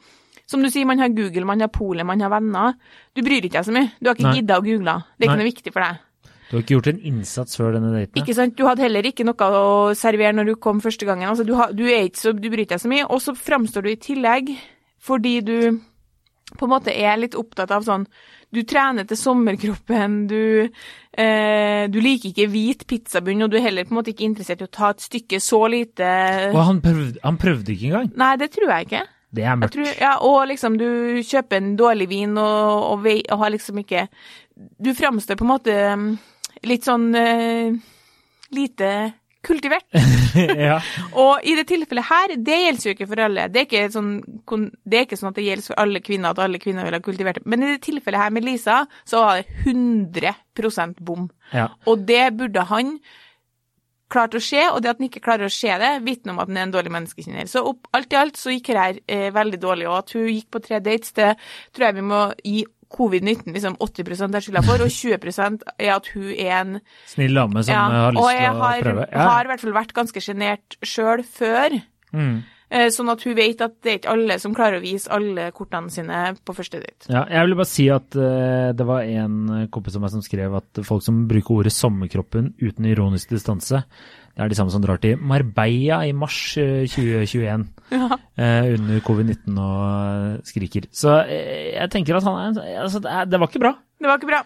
Som 0.49 0.63
du 0.65 0.71
sier, 0.73 0.87
man 0.89 1.01
har 1.01 1.11
Google, 1.13 1.45
man 1.45 1.61
har 1.61 1.69
Polet, 1.69 2.05
man 2.07 2.21
har 2.25 2.31
venner. 2.33 2.77
Du 3.13 3.21
bryr 3.25 3.45
ikke 3.45 3.59
deg 3.59 3.67
så 3.67 3.73
mye. 3.75 3.91
Du 3.99 4.09
har 4.09 4.17
ikke 4.17 4.37
gidda 4.39 4.57
å 4.57 4.63
google. 4.65 4.95
Det 5.13 5.25
er 5.25 5.29
ikke 5.29 5.35
Nei. 5.35 5.43
noe 5.43 5.51
viktig 5.51 5.73
for 5.75 5.85
deg. 5.85 5.99
du 6.49 6.55
har 6.55 6.63
ikke 6.63 6.73
gjort 6.73 6.89
en 6.89 7.03
innsats 7.11 7.59
før 7.59 7.75
denne 7.77 7.91
daten? 7.93 8.17
Ikke 8.17 8.33
sant? 8.33 8.55
Du 8.57 8.65
hadde 8.65 8.81
heller 8.81 9.05
ikke 9.05 9.27
noe 9.27 9.51
å 9.59 9.93
servere 9.97 10.33
når 10.33 10.49
du 10.49 10.55
kom 10.57 10.81
første 10.81 11.05
gangen. 11.05 11.29
Altså, 11.29 11.45
du, 11.45 11.53
har, 11.59 11.75
du, 11.77 11.85
er 11.85 12.09
ikke 12.09 12.23
så, 12.23 12.33
du 12.33 12.49
bryr 12.49 12.65
deg 12.65 12.81
så 12.81 12.89
mye. 12.89 13.05
Og 13.05 13.21
så 13.21 13.35
framstår 13.37 13.85
du 13.85 13.91
i 13.93 14.01
tillegg 14.01 14.51
fordi 15.05 15.35
du 15.45 15.55
på 16.57 16.65
en 16.65 16.71
måte 16.71 16.93
er 16.97 17.19
litt 17.21 17.37
opptatt 17.37 17.69
av 17.69 17.85
sånn 17.85 18.07
Du 18.49 18.63
trener 18.65 19.05
til 19.05 19.19
sommerkroppen, 19.19 20.15
du, 20.25 20.65
eh, 21.13 21.83
du 21.93 21.99
liker 22.01 22.31
ikke 22.31 22.47
hvit 22.49 22.87
pizzabunn, 22.89 23.43
og 23.45 23.51
du 23.53 23.59
er 23.59 23.67
heller 23.67 23.85
på 23.85 23.93
en 23.93 23.99
måte 23.99 24.15
ikke 24.15 24.25
interessert 24.25 24.63
i 24.63 24.65
å 24.65 24.73
ta 24.73 24.89
et 24.95 25.05
stykke 25.05 25.37
så 25.37 25.61
lite 25.69 26.09
Og 26.49 26.63
han 26.71 26.81
prøvde, 26.81 27.21
han 27.21 27.37
prøvde 27.37 27.75
ikke 27.75 27.91
engang? 27.91 28.09
Nei, 28.17 28.33
det 28.41 28.49
tror 28.57 28.73
jeg 28.73 28.89
ikke. 28.89 29.05
Det 29.29 29.45
er 29.45 29.59
mørkt. 29.59 29.75
tror, 29.77 29.91
ja, 30.01 30.15
og 30.25 30.39
liksom 30.49 30.77
du 30.79 31.21
kjøper 31.25 31.59
en 31.59 31.75
dårlig 31.77 32.09
vin 32.09 32.33
og, 32.41 32.83
og, 32.93 33.03
vei, 33.05 33.19
og 33.29 33.43
har 33.43 33.53
liksom 33.53 33.83
ikke 33.83 34.07
Du 34.57 34.91
framstår 34.97 35.37
på 35.37 35.45
en 35.45 35.53
måte 35.53 35.75
mm, 36.01 36.09
litt 36.67 36.87
sånn 36.87 37.11
uh, 37.15 37.77
lite 38.55 38.89
kultivert. 39.45 39.85
ja. 40.67 40.79
Og 41.13 41.45
i 41.47 41.55
det 41.57 41.67
tilfellet 41.69 42.09
her, 42.09 42.33
det 42.35 42.57
gjelder 42.63 42.89
jo 42.89 42.95
ikke 42.95 43.07
for 43.09 43.23
alle. 43.25 43.47
Det 43.53 43.65
er 43.77 43.93
sånn, 43.93 44.11
det 44.83 44.99
er 44.99 45.07
ikke 45.07 45.19
sånn 45.19 45.31
at 45.31 45.39
det 45.39 45.47
gjelder 45.47 45.69
for 45.69 45.83
alle 45.85 46.03
kvinner 46.03 46.33
at 46.33 46.43
alle 46.43 46.61
kvinner 46.61 46.87
vil 46.87 46.97
ha 46.97 47.03
kultivert. 47.05 47.45
Men 47.45 47.63
i 47.63 47.71
det 47.73 47.79
tilfellet 47.85 48.23
her 48.23 48.35
med 48.35 48.47
Lisa, 48.47 48.81
så 49.07 49.23
var 49.23 49.39
det 49.39 49.71
100% 49.71 50.99
bom. 51.05 51.29
ja. 51.53 51.69
Og 51.89 52.05
det 52.09 52.25
burde 52.37 52.67
han 52.69 52.97
klart 54.09 54.35
å 54.35 54.41
se, 54.43 54.61
og 54.71 54.81
det 54.81 54.91
at 54.91 54.99
han 54.99 55.09
ikke 55.09 55.23
klarer 55.25 55.49
å 55.49 55.53
se 55.53 55.69
det, 55.81 55.91
vitner 56.05 56.33
om 56.33 56.41
at 56.41 56.49
han 56.49 56.57
er 56.57 56.67
en 56.67 56.73
dårlig 56.73 56.93
menneskekjenner. 56.95 57.49
Så 57.51 57.63
opp, 57.71 57.87
alt 57.95 58.13
i 58.13 58.19
alt 58.19 58.39
så 58.39 58.53
gikk 58.53 58.71
det 58.71 58.83
her 58.83 58.99
eh, 59.05 59.29
veldig 59.35 59.61
dårlig, 59.61 59.87
og 59.89 60.01
at 60.01 60.13
hun 60.17 60.27
gikk 60.27 60.49
på 60.55 60.63
tre 60.65 60.81
dates, 60.83 61.15
det 61.17 61.35
tror 61.75 61.89
jeg 61.89 61.99
vi 61.99 62.05
må 62.09 62.25
gi 62.43 62.65
covid-19 62.89 63.53
liksom 63.53 63.75
80 63.85 64.23
er 64.33 64.43
skylda 64.43 64.63
for, 64.65 64.81
og 64.81 64.89
20 64.89 65.59
er 65.77 65.91
at 65.93 66.07
hun 66.15 66.29
er 66.33 66.53
en 66.57 66.79
Snill 67.09 67.37
dame 67.37 67.61
som 67.65 67.75
ja, 67.75 67.83
har 67.85 68.15
lyst 68.15 68.25
til 68.25 68.47
å 68.49 68.55
prøve. 68.57 68.79
prøve. 68.87 69.09
Ja. 69.11 69.27
har 69.29 69.45
i 69.45 69.51
hvert 69.51 69.65
fall 69.65 69.75
vært 69.77 69.93
ganske 69.97 70.23
sjenert 70.25 70.79
sjøl 70.81 71.23
før. 71.27 71.77
Mm. 72.09 72.39
Eh, 72.69 72.87
Sånn 72.93 73.09
at 73.11 73.23
hun 73.25 73.35
vet 73.37 73.61
at 73.65 73.75
det 73.83 73.91
er 73.91 73.97
ikke 73.99 74.13
alle 74.13 74.37
som 74.41 74.55
klarer 74.57 74.79
å 74.79 74.83
vise 74.83 75.11
alle 75.11 75.49
kortene 75.55 75.89
sine 75.93 76.21
på 76.45 76.55
første 76.57 76.79
date. 76.83 77.09
Ja, 77.11 77.25
jeg 77.29 77.47
vil 77.49 77.57
bare 77.59 77.69
si 77.71 77.89
at 77.93 78.15
eh, 78.15 78.69
det 78.77 78.87
var 78.89 79.03
en 79.09 79.67
kompis 79.73 79.97
av 79.99 80.05
meg 80.05 80.13
som 80.15 80.23
skrev 80.25 80.55
at 80.61 80.81
folk 80.87 81.03
som 81.05 81.23
bruker 81.29 81.59
ordet 81.61 81.73
sommerkroppen 81.75 82.53
uten 82.61 82.85
ironisk 82.89 83.29
distanse, 83.35 83.83
det 84.39 84.45
er 84.45 84.51
de 84.53 84.55
samme 84.55 84.71
som 84.71 84.79
drar 84.83 85.01
til 85.03 85.17
Marbella 85.19 86.03
i 86.07 86.13
mars 86.15 86.37
eh, 86.61 86.85
2021 86.87 87.67
Ja. 87.89 88.05
eh, 88.37 88.67
under 88.77 88.99
covid-19 89.03 89.57
og 89.57 89.83
eh, 89.89 90.41
skriker. 90.47 90.85
Så 90.93 91.15
eh, 91.25 91.73
jeg 91.75 91.89
tenker 91.91 92.19
at 92.19 92.27
han 92.27 92.59
er 92.61 92.83
altså, 92.85 93.01
det, 93.03 93.15
det 93.33 93.39
var 93.41 93.49
ikke 93.49 93.63
bra. 93.65 93.73
Det 93.99 94.07
var 94.07 94.21
ikke 94.21 94.29
bra. 94.29 94.43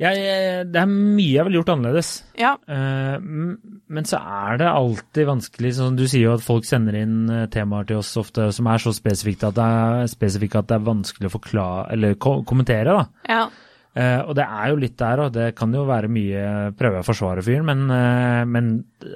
Jeg, 0.00 0.16
jeg, 0.16 0.66
det 0.72 0.80
er 0.80 0.88
mye 0.90 1.28
jeg 1.28 1.44
ville 1.46 1.60
gjort 1.60 1.72
annerledes. 1.74 2.10
Ja. 2.40 2.54
Eh, 2.72 3.16
men 3.20 4.08
så 4.08 4.20
er 4.20 4.60
det 4.62 4.68
alltid 4.70 5.28
vanskelig. 5.28 5.74
Sånn, 5.76 5.98
du 5.98 6.06
sier 6.08 6.30
jo 6.30 6.36
at 6.38 6.44
folk 6.44 6.68
sender 6.68 6.96
inn 7.02 7.24
eh, 7.28 7.48
temaer 7.52 7.88
til 7.90 8.00
oss 8.00 8.14
ofte 8.20 8.48
som 8.56 8.70
er 8.72 8.80
så 8.80 8.94
spesifikke 8.96 9.50
at 9.50 9.58
det 9.58 10.12
spesifikke 10.14 10.62
at 10.62 10.70
det 10.70 10.78
er 10.78 10.86
vanskelig 10.88 11.28
å 11.28 11.34
forklare, 11.36 11.90
eller 11.96 12.16
kommentere. 12.20 12.96
da. 12.96 13.26
ja. 13.28 13.42
Uh, 13.90 14.22
og 14.30 14.36
det 14.38 14.44
er 14.46 14.68
jo 14.70 14.76
litt 14.78 14.94
der, 15.00 15.20
og 15.24 15.32
det 15.34 15.48
kan 15.58 15.72
jo 15.74 15.80
være 15.88 16.10
mye 16.14 16.42
prøve 16.78 17.00
å 17.00 17.06
forsvare 17.06 17.42
fyren, 17.42 17.66
men, 17.66 17.80
uh, 17.90 18.46
men 18.46 18.68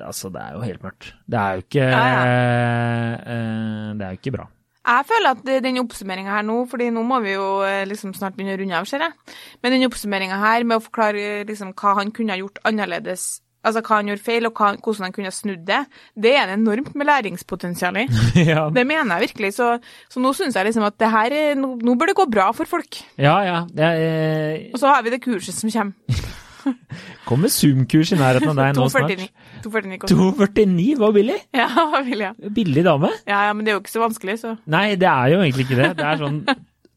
altså, 0.03 0.33
det 0.35 0.43
er 0.43 0.57
jo 0.57 0.65
helt 0.67 0.83
mørkt. 0.83 1.13
Det 1.31 1.39
er 1.39 1.55
jo 1.55 1.63
ikke 1.63 1.85
Ja, 1.93 2.01
eh, 2.25 3.93
Det 3.95 4.03
er 4.03 4.17
jo 4.17 4.19
ikke 4.19 4.35
bra. 4.35 4.49
Jeg 4.85 5.07
føler 5.09 5.33
at 5.33 5.65
den 5.65 5.81
oppsummeringa 5.81 6.35
her 6.37 6.45
nå, 6.45 6.59
fordi 6.69 6.91
nå 6.93 7.05
må 7.09 7.23
vi 7.25 7.33
jo 7.37 7.47
eh, 7.65 7.87
liksom 7.89 8.13
snart 8.17 8.37
begynne 8.37 8.59
å 8.59 8.61
runde 8.61 8.77
av, 8.77 8.89
ser 8.89 9.07
jeg. 9.07 9.37
Men 9.65 9.77
den 9.77 9.87
oppsummeringa 9.89 10.41
her 10.43 10.67
med 10.69 10.77
å 10.77 10.85
forklare 10.85 11.47
liksom 11.49 11.73
hva 11.73 11.97
han 12.01 12.13
kunne 12.15 12.37
ha 12.37 12.43
gjort 12.43 12.61
annerledes 12.69 13.31
altså 13.65 13.81
hva 13.81 13.99
han 14.01 14.11
gjorde 14.11 14.25
feil, 14.25 14.49
og 14.49 14.59
hva, 14.61 14.75
hvordan 14.77 15.07
han 15.09 15.15
kunne 15.15 15.31
ha 15.31 15.35
snudd 15.35 15.65
det, 15.69 15.81
det 16.21 16.35
er 16.37 16.51
det 16.51 16.59
enormt 16.59 16.93
med 16.99 17.09
læringspotensial 17.09 18.03
i. 18.03 18.07
ja. 18.53 18.67
Det 18.75 18.87
mener 18.87 19.17
jeg 19.17 19.31
virkelig. 19.31 19.55
Så, 19.57 19.71
så 20.13 20.23
nå 20.23 20.35
syns 20.37 20.59
jeg 20.59 20.69
liksom 20.69 20.87
at 20.87 20.99
det 21.01 21.13
her 21.15 21.37
er, 21.39 21.59
nå, 21.59 21.75
nå 21.81 21.97
bør 21.99 22.13
det 22.13 22.19
gå 22.21 22.29
bra 22.31 22.51
for 22.57 22.69
folk. 22.69 23.01
ja, 23.17 23.39
ja. 23.47 23.63
Jeg, 23.75 24.71
Og 24.75 24.81
så 24.83 24.93
har 24.93 25.05
vi 25.05 25.15
det 25.15 25.23
kurset 25.25 25.57
som 25.57 25.73
kommer. 25.73 26.21
kommer 27.29 27.53
Zoom-kurs 27.53 28.13
i 28.15 28.19
nærheten 28.21 28.53
av 28.53 28.61
deg 28.61 28.77
nå 28.79 28.91
snart. 28.93 29.15
249. 29.15 29.31
249 29.65 30.03
koster. 30.03 30.21
249 30.21 31.01
var 31.01 31.17
billig. 31.17 31.41
Ja, 31.61 32.29
Billig 32.55 32.85
dame. 32.87 33.11
Ja, 33.29 33.47
ja, 33.49 33.57
men 33.57 33.67
det 33.67 33.73
er 33.73 33.79
jo 33.79 33.83
ikke 33.85 33.95
så 33.95 34.05
vanskelig, 34.05 34.39
så. 34.43 34.55
Nei, 34.71 34.87
det 35.01 35.11
er 35.11 35.35
jo 35.35 35.43
egentlig 35.43 35.69
ikke 35.69 35.81
det. 35.81 35.91
Det 35.99 36.09
er 36.11 36.23
sånn 36.23 36.41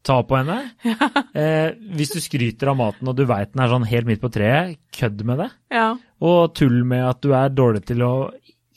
ta 0.08 0.20
på 0.24 0.38
henne. 0.40 0.58
Eh, 1.38 1.70
hvis 1.94 2.10
du 2.10 2.18
skryter 2.22 2.72
av 2.72 2.78
maten 2.80 3.06
og 3.10 3.14
du 3.14 3.22
veit 3.28 3.52
den 3.52 3.60
er 3.62 3.70
sånn 3.70 3.84
helt 3.86 4.08
midt 4.08 4.22
på 4.22 4.30
treet, 4.34 4.78
kødd 4.96 5.20
med 5.28 5.38
det. 5.44 5.48
Ja. 5.70 5.92
Og 6.24 6.54
tull 6.58 6.80
med 6.88 7.04
at 7.06 7.20
du 7.22 7.30
er 7.36 7.52
dårlig 7.54 7.84
til 7.86 8.02
å 8.02 8.12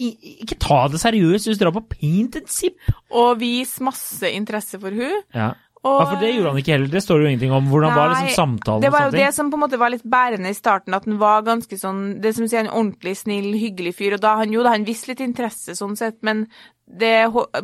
Ikke 0.02 0.60
ta 0.62 0.84
det 0.92 1.00
seriøst 1.02 1.50
hvis 1.50 1.58
du 1.58 1.64
drar 1.64 1.74
på 1.74 1.84
paint 1.96 2.38
and 2.38 2.52
sip. 2.52 2.78
Og 3.10 3.39
vis 3.42 3.76
masse 3.82 4.30
interesse 4.30 4.78
for 4.82 4.94
hun. 4.94 5.24
Ja. 5.34 5.52
Og, 5.82 5.96
ja, 5.98 6.06
for 6.12 6.22
det 6.22 6.28
gjorde 6.36 6.52
han 6.52 6.60
ikke 6.62 6.74
heller. 6.76 6.90
Det 6.94 7.02
står 7.02 7.18
det 7.18 7.24
jo 7.24 7.30
ingenting 7.32 7.54
om. 7.58 7.70
Hvordan 7.72 7.96
var 7.98 8.12
liksom 8.12 8.28
Nei, 8.28 8.34
samtalen 8.36 8.84
Det 8.84 8.92
var 8.94 9.08
jo 9.08 9.14
det 9.16 9.30
som 9.34 9.48
på 9.50 9.58
en 9.58 9.64
måte 9.64 9.80
var 9.82 9.90
litt 9.90 10.04
bærende 10.06 10.52
i 10.54 10.58
starten, 10.58 10.94
at 10.94 11.08
han 11.10 11.18
var 11.22 11.48
ganske 11.48 11.80
sånn 11.82 12.04
Det 12.22 12.36
som 12.38 12.46
sier 12.46 12.62
en 12.62 12.70
ordentlig 12.70 13.16
snill, 13.18 13.50
hyggelig 13.58 13.96
fyr. 13.98 14.18
Og 14.18 14.22
da 14.22 14.36
han 14.44 14.54
jo 14.54 14.62
da 14.62 14.76
han 14.76 14.86
viste 14.86 15.10
litt 15.10 15.24
interesse 15.26 15.74
sånn 15.78 15.98
sett, 15.98 16.20
men 16.28 16.46
det, 16.86 17.16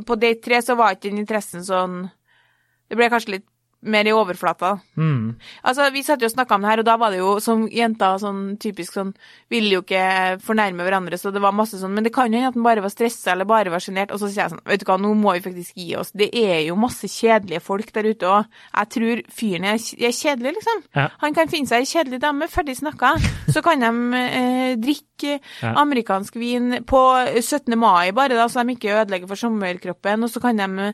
på 0.07 0.17
date 0.17 0.41
tre 0.41 0.63
så 0.65 0.77
var 0.79 0.95
ikke 0.95 1.11
den 1.11 1.21
interessen 1.21 1.65
sånn 1.67 2.07
Det 2.87 2.97
ble 2.97 3.11
kanskje 3.11 3.35
litt 3.35 3.47
mer 3.81 4.07
i 4.09 4.11
overflata. 4.11 4.79
Mm. 4.97 5.35
Altså, 5.63 5.91
Vi 5.93 6.01
satt 6.03 6.21
jo 6.21 6.25
og 6.25 6.33
snakka 6.33 6.55
om 6.55 6.61
det 6.65 6.69
her, 6.71 6.79
og 6.81 6.85
da 6.85 6.95
var 6.97 7.11
det 7.13 7.19
jo 7.19 7.35
som 7.39 7.67
jenter 7.69 8.17
sånn 8.19 8.57
typisk 8.59 8.93
sånn 8.97 9.13
Ville 9.53 9.69
jo 9.77 9.81
ikke 9.83 10.39
fornærme 10.43 10.83
hverandre, 10.83 11.15
så 11.17 11.31
det 11.31 11.39
var 11.41 11.53
masse 11.55 11.77
sånn 11.79 11.93
Men 11.93 12.03
det 12.03 12.11
kan 12.15 12.27
jo 12.31 12.39
hende 12.39 12.49
at 12.49 12.57
han 12.57 12.65
bare 12.65 12.81
var 12.81 12.89
stressa 12.91 13.31
eller 13.31 13.45
bare 13.45 13.69
var 13.71 13.79
sjenert. 13.79 14.11
Og 14.11 14.19
så 14.19 14.27
sier 14.31 14.43
jeg 14.47 14.55
sånn 14.55 14.63
Vet 14.65 14.81
du 14.81 14.85
hva, 14.89 14.97
nå 14.99 15.13
må 15.15 15.35
vi 15.37 15.43
faktisk 15.45 15.77
gi 15.77 15.95
oss. 15.95 16.11
Det 16.11 16.29
er 16.33 16.65
jo 16.67 16.75
masse 16.75 17.07
kjedelige 17.07 17.61
folk 17.63 17.93
der 17.93 18.09
ute 18.09 18.25
òg. 18.27 18.49
Jeg 18.73 18.89
tror 18.97 19.21
fyren 19.39 19.69
er, 19.69 19.77
kjedelig, 19.77 20.55
liksom. 20.57 20.83
Ja. 20.97 21.07
Han 21.21 21.33
kan 21.37 21.47
finne 21.53 21.69
seg 21.69 21.85
ei 21.85 21.89
kjedelig 21.93 22.19
dame, 22.25 22.47
ferdig 22.51 22.75
snakka. 22.81 23.13
Så 23.53 23.61
kan 23.63 23.79
de 23.85 23.93
eh, 24.17 24.75
drikke 24.81 25.39
Ja. 25.61 25.71
amerikansk 25.81 26.35
vin 26.37 26.83
på 26.85 26.99
17. 27.41 27.73
mai 27.79 28.11
bare, 28.11 28.35
da, 28.37 28.45
så 28.47 28.61
de 28.65 28.75
ikke 28.75 28.93
ødelegger 29.01 29.27
for 29.27 29.35
sommerkroppen. 29.39 30.23
Og 30.23 30.29
så 30.29 30.41
kan 30.41 30.57
de 30.57 30.93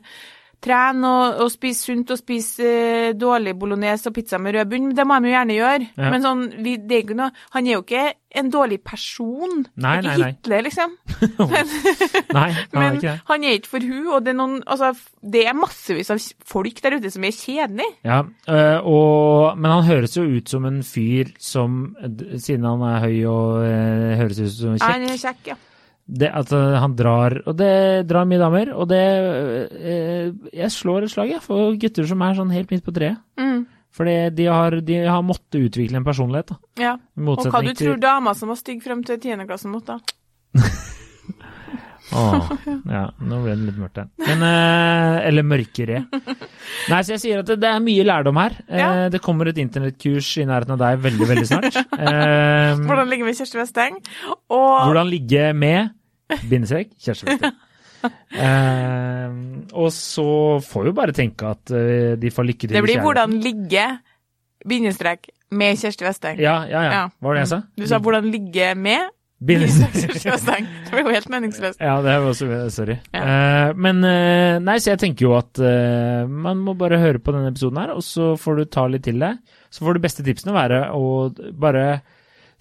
trene 0.64 1.10
og, 1.10 1.44
og 1.44 1.52
spise 1.52 1.90
sunt 1.90 2.12
og 2.14 2.20
spise 2.20 2.64
eh, 2.64 3.12
dårlig 3.18 3.54
bolognese 3.60 4.10
og 4.10 4.16
pizza 4.16 4.40
med 4.40 4.56
rød 4.56 4.70
bunn. 4.70 4.92
Det 4.96 5.06
må 5.06 5.18
de 5.20 5.30
jo 5.30 5.36
gjerne 5.36 5.56
gjøre. 5.58 5.88
Ja. 5.96 6.10
Men 6.12 6.24
sånn, 6.24 6.44
vi, 6.64 6.76
det 6.80 6.96
er 6.96 7.04
ikke 7.04 7.18
noe, 7.18 7.32
han 7.54 7.68
er 7.68 7.76
jo 7.76 7.82
ikke 7.84 8.04
en 8.34 8.50
dårlig 8.50 8.80
person. 8.82 9.60
Nei, 9.78 9.92
ikke 10.00 10.08
nei, 10.08 10.14
nei. 10.18 10.30
Hitler, 10.32 10.64
liksom. 10.66 10.94
Nei, 12.34 12.48
han 12.50 12.80
er 12.82 12.96
ikke 12.96 13.04
det. 13.06 13.12
han 13.28 13.44
er 13.46 13.58
ikke 13.58 13.70
for 13.76 13.86
hun, 13.86 14.08
og 14.16 14.24
det 14.24 14.32
er 14.32 14.38
noen 14.38 14.56
Altså, 14.64 14.90
det 15.34 15.44
er 15.46 15.54
massevis 15.54 16.10
av 16.10 16.22
folk 16.50 16.80
der 16.82 16.96
ute 16.98 17.12
som 17.14 17.26
er 17.26 17.36
kjedelige. 17.36 17.92
Ja, 18.06 18.22
øh, 18.24 18.88
og, 18.90 19.60
men 19.60 19.70
han 19.70 19.86
høres 19.86 20.16
jo 20.16 20.24
ut 20.26 20.50
som 20.50 20.66
en 20.66 20.82
fyr 20.86 21.30
som, 21.38 21.94
siden 22.34 22.66
han 22.66 22.82
er 22.88 22.98
høy 23.04 23.20
og 23.30 23.62
øh, 23.68 24.10
høres 24.18 24.42
ut 24.42 24.56
som 24.56 24.74
Han 24.82 25.06
kjekk, 25.06 25.14
er 25.14 25.22
kjekk, 25.28 25.46
ja. 25.52 25.60
Det, 26.06 26.28
øh, 26.28 26.74
han 26.76 26.96
drar, 26.96 27.38
og 27.46 27.56
det 27.56 28.06
drar 28.08 28.26
mye 28.28 28.40
damer, 28.40 28.72
og 28.76 28.88
det, 28.90 29.04
eh, 29.80 30.32
jeg 30.52 30.72
slår 30.72 31.06
et 31.06 31.14
slag 31.14 31.32
jeg, 31.32 31.42
for 31.44 31.76
gutter 31.80 32.08
som 32.08 32.22
er 32.22 32.36
sånn 32.36 32.52
helt 32.52 32.70
midt 32.74 32.84
på 32.84 32.92
treet. 32.92 33.20
Mm, 33.40 33.64
Fordi 33.94 34.16
de 34.34 34.46
har, 34.50 34.80
de 34.82 34.96
har 35.06 35.22
måttet 35.22 35.70
utvikle 35.70 36.00
en 36.00 36.04
personlighet, 36.04 36.50
da. 36.50 36.56
ja. 36.82 36.96
Og 37.16 37.46
hva 37.46 37.62
du 37.62 37.72
tror 37.78 37.96
dama 38.02 38.34
som 38.34 38.50
var 38.50 38.58
stygg 38.58 38.82
frem 38.82 39.04
til 39.06 39.20
tiendeklassen 39.22 39.72
måtte? 39.72 40.00
Åh, 42.14 42.50
ja, 42.90 43.02
nå 43.20 43.38
ble 43.44 43.54
det 43.58 43.66
litt 43.68 43.78
mørkt 43.82 43.98
her. 44.00 44.08
Men, 44.22 44.42
eh, 44.48 45.26
eller 45.28 45.46
mørkere. 45.50 46.04
Nei, 46.90 47.00
så 47.02 47.14
jeg 47.16 47.22
sier 47.24 47.42
at 47.42 47.50
det, 47.50 47.58
det 47.64 47.70
er 47.72 47.82
mye 47.84 48.04
lærdom 48.06 48.38
her. 48.40 48.56
Eh, 48.68 48.78
Ja. 48.78 48.88
Det 49.10 49.20
kommer 49.24 49.50
et 49.50 49.58
internettkurs 49.62 50.30
i 50.42 50.46
nærheten 50.48 50.76
av 50.76 50.80
deg 50.84 51.02
veldig, 51.04 51.28
veldig 51.32 51.46
snart. 51.50 51.76
Eh, 51.76 52.80
Hvordan 52.86 53.10
ligger 53.10 53.24
vi 53.26 53.30
med 53.32 53.38
Kjersti 53.40 53.60
Westeng? 53.60 54.00
Og 54.48 54.80
Hvordan 54.88 55.10
ligge 55.10 55.50
med 55.54 55.90
bindestrek 56.48 56.94
kjærestevekter. 57.04 57.52
Eh, 58.34 59.28
og 59.72 59.88
så 59.94 60.24
får 60.64 60.88
vi 60.88 60.92
bare 60.96 61.14
tenke 61.16 61.46
at 61.54 61.72
eh, 61.72 62.14
de 62.20 62.30
får 62.32 62.48
lykke 62.50 62.66
til 62.66 62.74
det 62.74 62.80
i 62.80 62.84
blir 62.84 62.98
kjærligheten. 62.98 63.06
hvordan 63.06 63.36
ligge, 63.44 63.86
bindestrek, 64.68 65.30
med 65.54 65.78
Kjersti 65.78 66.02
Westeng. 66.06 66.40
Ja, 66.42 66.64
ja, 66.66 66.80
ja. 66.82 66.90
Ja. 66.96 67.02
Hva 67.22 67.28
var 67.30 67.36
det 67.38 67.44
jeg 67.44 67.50
sa? 67.52 67.58
Du 67.78 67.84
sa 67.86 68.00
hvordan 68.02 68.26
ligge 68.32 68.72
med 68.74 69.06
Bindestrek. 69.42 70.68
Det 70.84 70.92
blir 70.92 71.08
jo 71.08 71.14
helt 71.16 71.30
meningsløst. 71.32 71.80
Ja, 71.82 71.96
det 72.04 72.14
var 72.22 72.30
også 72.30 72.48
Sorry. 72.72 72.98
Ja. 73.12 73.22
Uh, 73.24 73.70
men 73.76 74.04
uh, 74.06 74.60
Nei, 74.62 74.76
så 74.80 74.92
jeg 74.92 75.02
tenker 75.02 75.26
jo 75.26 75.34
at 75.36 75.58
uh, 75.58 76.22
man 76.30 76.62
må 76.62 76.76
bare 76.78 77.00
høre 77.02 77.20
på 77.22 77.34
denne 77.34 77.50
episoden 77.50 77.80
her, 77.82 77.94
og 77.96 78.04
så 78.06 78.34
får 78.40 78.60
du 78.60 78.64
ta 78.70 78.86
litt 78.90 79.04
til 79.08 79.18
deg. 79.22 79.40
Så 79.74 79.84
får 79.84 79.98
de 79.98 80.04
beste 80.04 80.24
tipsene 80.26 80.54
være 80.54 80.86
å 80.94 81.32
bare 81.60 81.86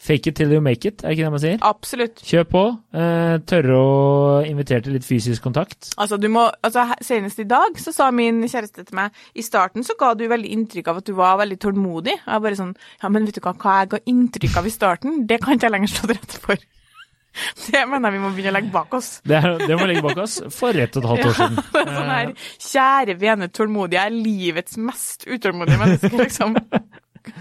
fake 0.04 0.28
it 0.32 0.36
till 0.36 0.52
you 0.52 0.60
make 0.64 0.84
it, 0.90 1.00
er 1.04 1.14
ikke 1.16 1.24
det 1.24 1.32
man 1.32 1.42
sier? 1.44 1.62
Absolutt. 1.64 2.20
Kjør 2.28 2.44
på. 2.52 2.64
eh, 3.00 3.38
tørre 3.48 3.78
å 3.80 4.44
invitere 4.50 4.84
til 4.84 4.98
litt 4.98 5.08
fysisk 5.08 5.42
kontakt. 5.48 5.94
Altså, 5.96 6.20
du 6.20 6.28
må, 6.34 6.50
altså, 6.62 6.84
Senest 7.02 7.40
i 7.40 7.48
dag 7.48 7.80
så 7.80 7.94
sa 7.96 8.10
min 8.12 8.44
kjæreste 8.44 8.84
til 8.84 9.00
meg 9.00 9.16
I 9.40 9.42
starten 9.48 9.84
så 9.88 9.96
ga 10.00 10.12
du 10.20 10.26
veldig 10.28 10.52
inntrykk 10.58 10.92
av 10.92 11.00
at 11.02 11.08
du 11.08 11.14
var 11.18 11.40
veldig 11.40 11.60
tålmodig. 11.64 12.18
Jeg 12.20 12.28
var 12.36 12.44
bare 12.50 12.60
sånn 12.60 12.76
Ja, 13.02 13.10
men 13.10 13.26
vet 13.30 13.40
du 13.40 13.42
hva, 13.48 13.56
hva 13.56 13.80
jeg 13.82 13.92
ga 13.96 14.04
inntrykk 14.14 14.60
av 14.62 14.68
i 14.68 14.76
starten, 14.76 15.20
det 15.30 15.40
kan 15.44 15.56
ikke 15.56 15.70
jeg 15.70 15.78
lenger 15.78 15.94
stå 15.96 16.08
til 16.12 16.18
rette 16.20 16.44
for. 16.44 16.64
Det 17.74 17.80
mener 17.90 18.12
jeg 18.12 18.14
vi 18.14 18.20
må 18.22 18.30
begynne 18.36 18.52
å 18.52 18.56
legge 18.60 18.70
bak 18.76 18.92
oss. 18.94 19.08
Det, 19.26 19.34
er, 19.40 19.56
det 19.66 19.74
må 19.80 19.88
legge 19.90 20.04
bak 20.06 20.20
oss 20.22 20.36
for 20.54 20.78
ett 20.78 20.94
og 21.00 21.02
et 21.02 21.10
halvt 21.10 21.30
år 21.32 21.34
siden. 21.40 21.56
Er 21.80 21.88
sånn 21.96 22.12
her, 22.14 22.34
Kjære 22.68 23.16
vene 23.24 23.48
tålmodige, 23.50 24.04
jeg 24.04 24.12
er 24.12 24.20
livets 24.28 24.78
mest 24.78 25.26
utålmodige 25.26 25.80
menneske, 25.82 26.12
liksom. 26.20 26.54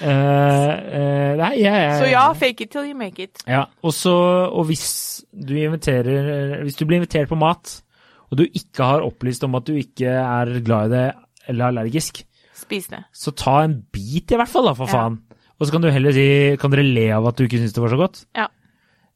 Eh, 0.00 0.08
uh, 0.08 1.36
nei, 1.36 1.50
jeg, 1.60 1.68
jeg, 1.68 1.96
Så 2.00 2.06
ja, 2.08 2.22
fake 2.32 2.64
it 2.64 2.70
till 2.72 2.86
you 2.88 2.96
make 2.96 3.20
it. 3.22 3.42
Ja, 3.46 3.66
og 3.84 3.92
så, 3.92 4.12
og 4.48 4.64
hvis 4.70 4.86
du 5.30 5.52
Hvis 5.54 6.76
du 6.78 6.84
blir 6.88 6.96
invitert 7.00 7.28
på 7.28 7.36
mat, 7.38 7.82
og 8.30 8.38
du 8.40 8.44
ikke 8.46 8.86
har 8.86 9.04
opplyst 9.04 9.44
om 9.44 9.54
at 9.58 9.66
du 9.68 9.74
ikke 9.76 10.08
er 10.08 10.60
glad 10.64 10.88
i 10.88 10.94
det 10.94 11.04
eller 11.52 11.66
allergisk, 11.68 12.22
Spis 12.56 12.86
det. 12.88 13.02
så 13.12 13.32
ta 13.36 13.58
en 13.64 13.82
bit 13.92 14.32
i 14.32 14.36
hvert 14.40 14.48
fall, 14.48 14.64
da, 14.70 14.72
for 14.78 14.86
Ja. 14.88 14.92
faen. 14.92 15.20
Og 15.60 15.66
så 15.66 15.72
kan 15.72 15.82
du 15.84 15.90
heller 15.92 16.12
si 16.16 16.56
Kan 16.56 16.70
dere 16.72 16.84
le 16.86 17.10
av 17.12 17.26
at 17.28 17.36
du 17.36 17.44
ikke 17.44 17.58
syns 17.60 17.74
det 17.76 17.82
var 17.82 17.92
så 17.92 18.00
godt? 18.00 18.24
Ja. 18.36 18.46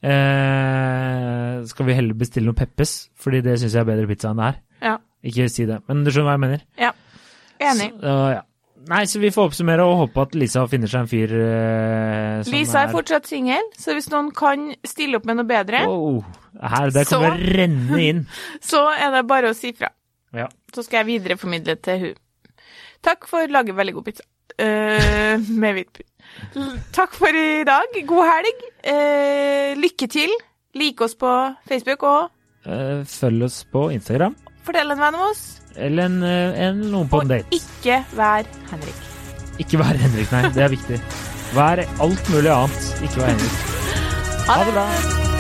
Eh, 0.05 1.65
skal 1.71 1.87
vi 1.89 1.95
heller 1.97 2.15
bestille 2.19 2.51
noe 2.51 2.59
Peppes, 2.59 3.09
fordi 3.17 3.41
det 3.45 3.59
syns 3.61 3.75
jeg 3.77 3.81
er 3.85 3.89
bedre 3.89 4.09
pizza 4.11 4.31
enn 4.33 4.41
det 4.41 4.49
her. 4.51 4.59
Ja. 4.85 4.97
Ikke 5.25 5.49
si 5.49 5.65
det, 5.69 5.81
men 5.89 6.05
du 6.05 6.11
skjønner 6.13 6.29
hva 6.29 6.37
jeg 6.37 6.45
mener? 6.47 6.65
ja. 6.81 6.93
Enig. 7.65 7.93
Så, 8.03 8.11
uh, 8.11 8.31
ja. 8.35 8.41
Nei, 8.91 9.05
så 9.09 9.21
vi 9.23 9.31
får 9.33 9.49
oppsummere 9.49 9.85
og 9.87 9.97
håpe 10.03 10.25
at 10.27 10.35
Lisa 10.37 10.65
finner 10.69 10.91
seg 10.91 11.05
en 11.05 11.09
fyr 11.11 11.33
eh, 11.39 12.43
som 12.45 12.53
Lisa 12.57 12.83
er 12.85 12.93
fortsatt 12.93 13.29
singel, 13.31 13.71
så 13.81 13.95
hvis 13.97 14.11
noen 14.13 14.29
kan 14.37 14.67
stille 14.87 15.17
opp 15.21 15.29
med 15.29 15.39
noe 15.41 15.49
bedre, 15.49 15.85
Wow. 15.89 16.21
Her, 16.61 16.91
det 16.95 17.07
kommer 17.09 17.35
Så- 17.35 17.55
renne 17.59 18.01
inn. 18.03 18.21
så 18.71 18.85
er 18.93 19.11
det 19.17 19.25
bare 19.31 19.51
å 19.51 19.57
si 19.57 19.73
fra. 19.75 19.89
Ja. 20.35 20.47
Så 20.75 20.85
skal 20.85 21.03
jeg 21.03 21.19
videreformidle 21.19 21.77
til 21.83 21.99
hun. 22.05 22.21
Takk 23.05 23.27
for 23.29 23.45
å 23.45 23.51
lage 23.51 23.75
veldig 23.77 23.95
god 23.97 24.07
pizza. 24.07 24.25
Uh, 24.55 25.41
med 25.63 25.75
hvitt. 25.81 26.01
Takk 26.95 27.15
for 27.17 27.35
i 27.35 27.65
dag. 27.67 27.99
God 28.07 28.29
helg. 28.31 28.63
Uh, 28.87 29.75
lykke 29.81 30.09
til. 30.11 30.31
Like 30.79 31.05
oss 31.07 31.15
på 31.19 31.31
Facebook, 31.69 32.03
og 32.03 32.31
uh, 32.67 33.05
følg 33.07 33.45
oss 33.47 33.61
på 33.71 33.89
Instagram, 33.95 34.35
fortell 34.67 34.91
en 34.91 34.99
venn 34.99 35.15
om 35.15 35.29
oss. 35.29 35.45
Eller 35.77 36.09
en, 36.09 36.23
eh, 36.23 36.63
en 36.69 36.81
noen 36.91 37.09
på 37.09 37.23
en 37.25 37.33
Og 37.39 37.55
ikke 37.59 38.01
vær 38.17 38.49
Henrik. 38.71 39.05
Ikke 39.59 39.79
vær 39.79 39.99
Henrik, 39.99 40.33
nei. 40.33 40.49
Det 40.55 40.67
er 40.67 40.75
viktig. 40.75 41.01
Vær 41.55 41.85
alt 41.85 42.35
mulig 42.35 42.51
annet. 42.51 42.91
Ikke 43.03 43.23
vær 43.23 43.33
Henrik. 43.35 43.63
Ha 44.45 44.59
det 44.61 44.75
bra. 44.75 45.34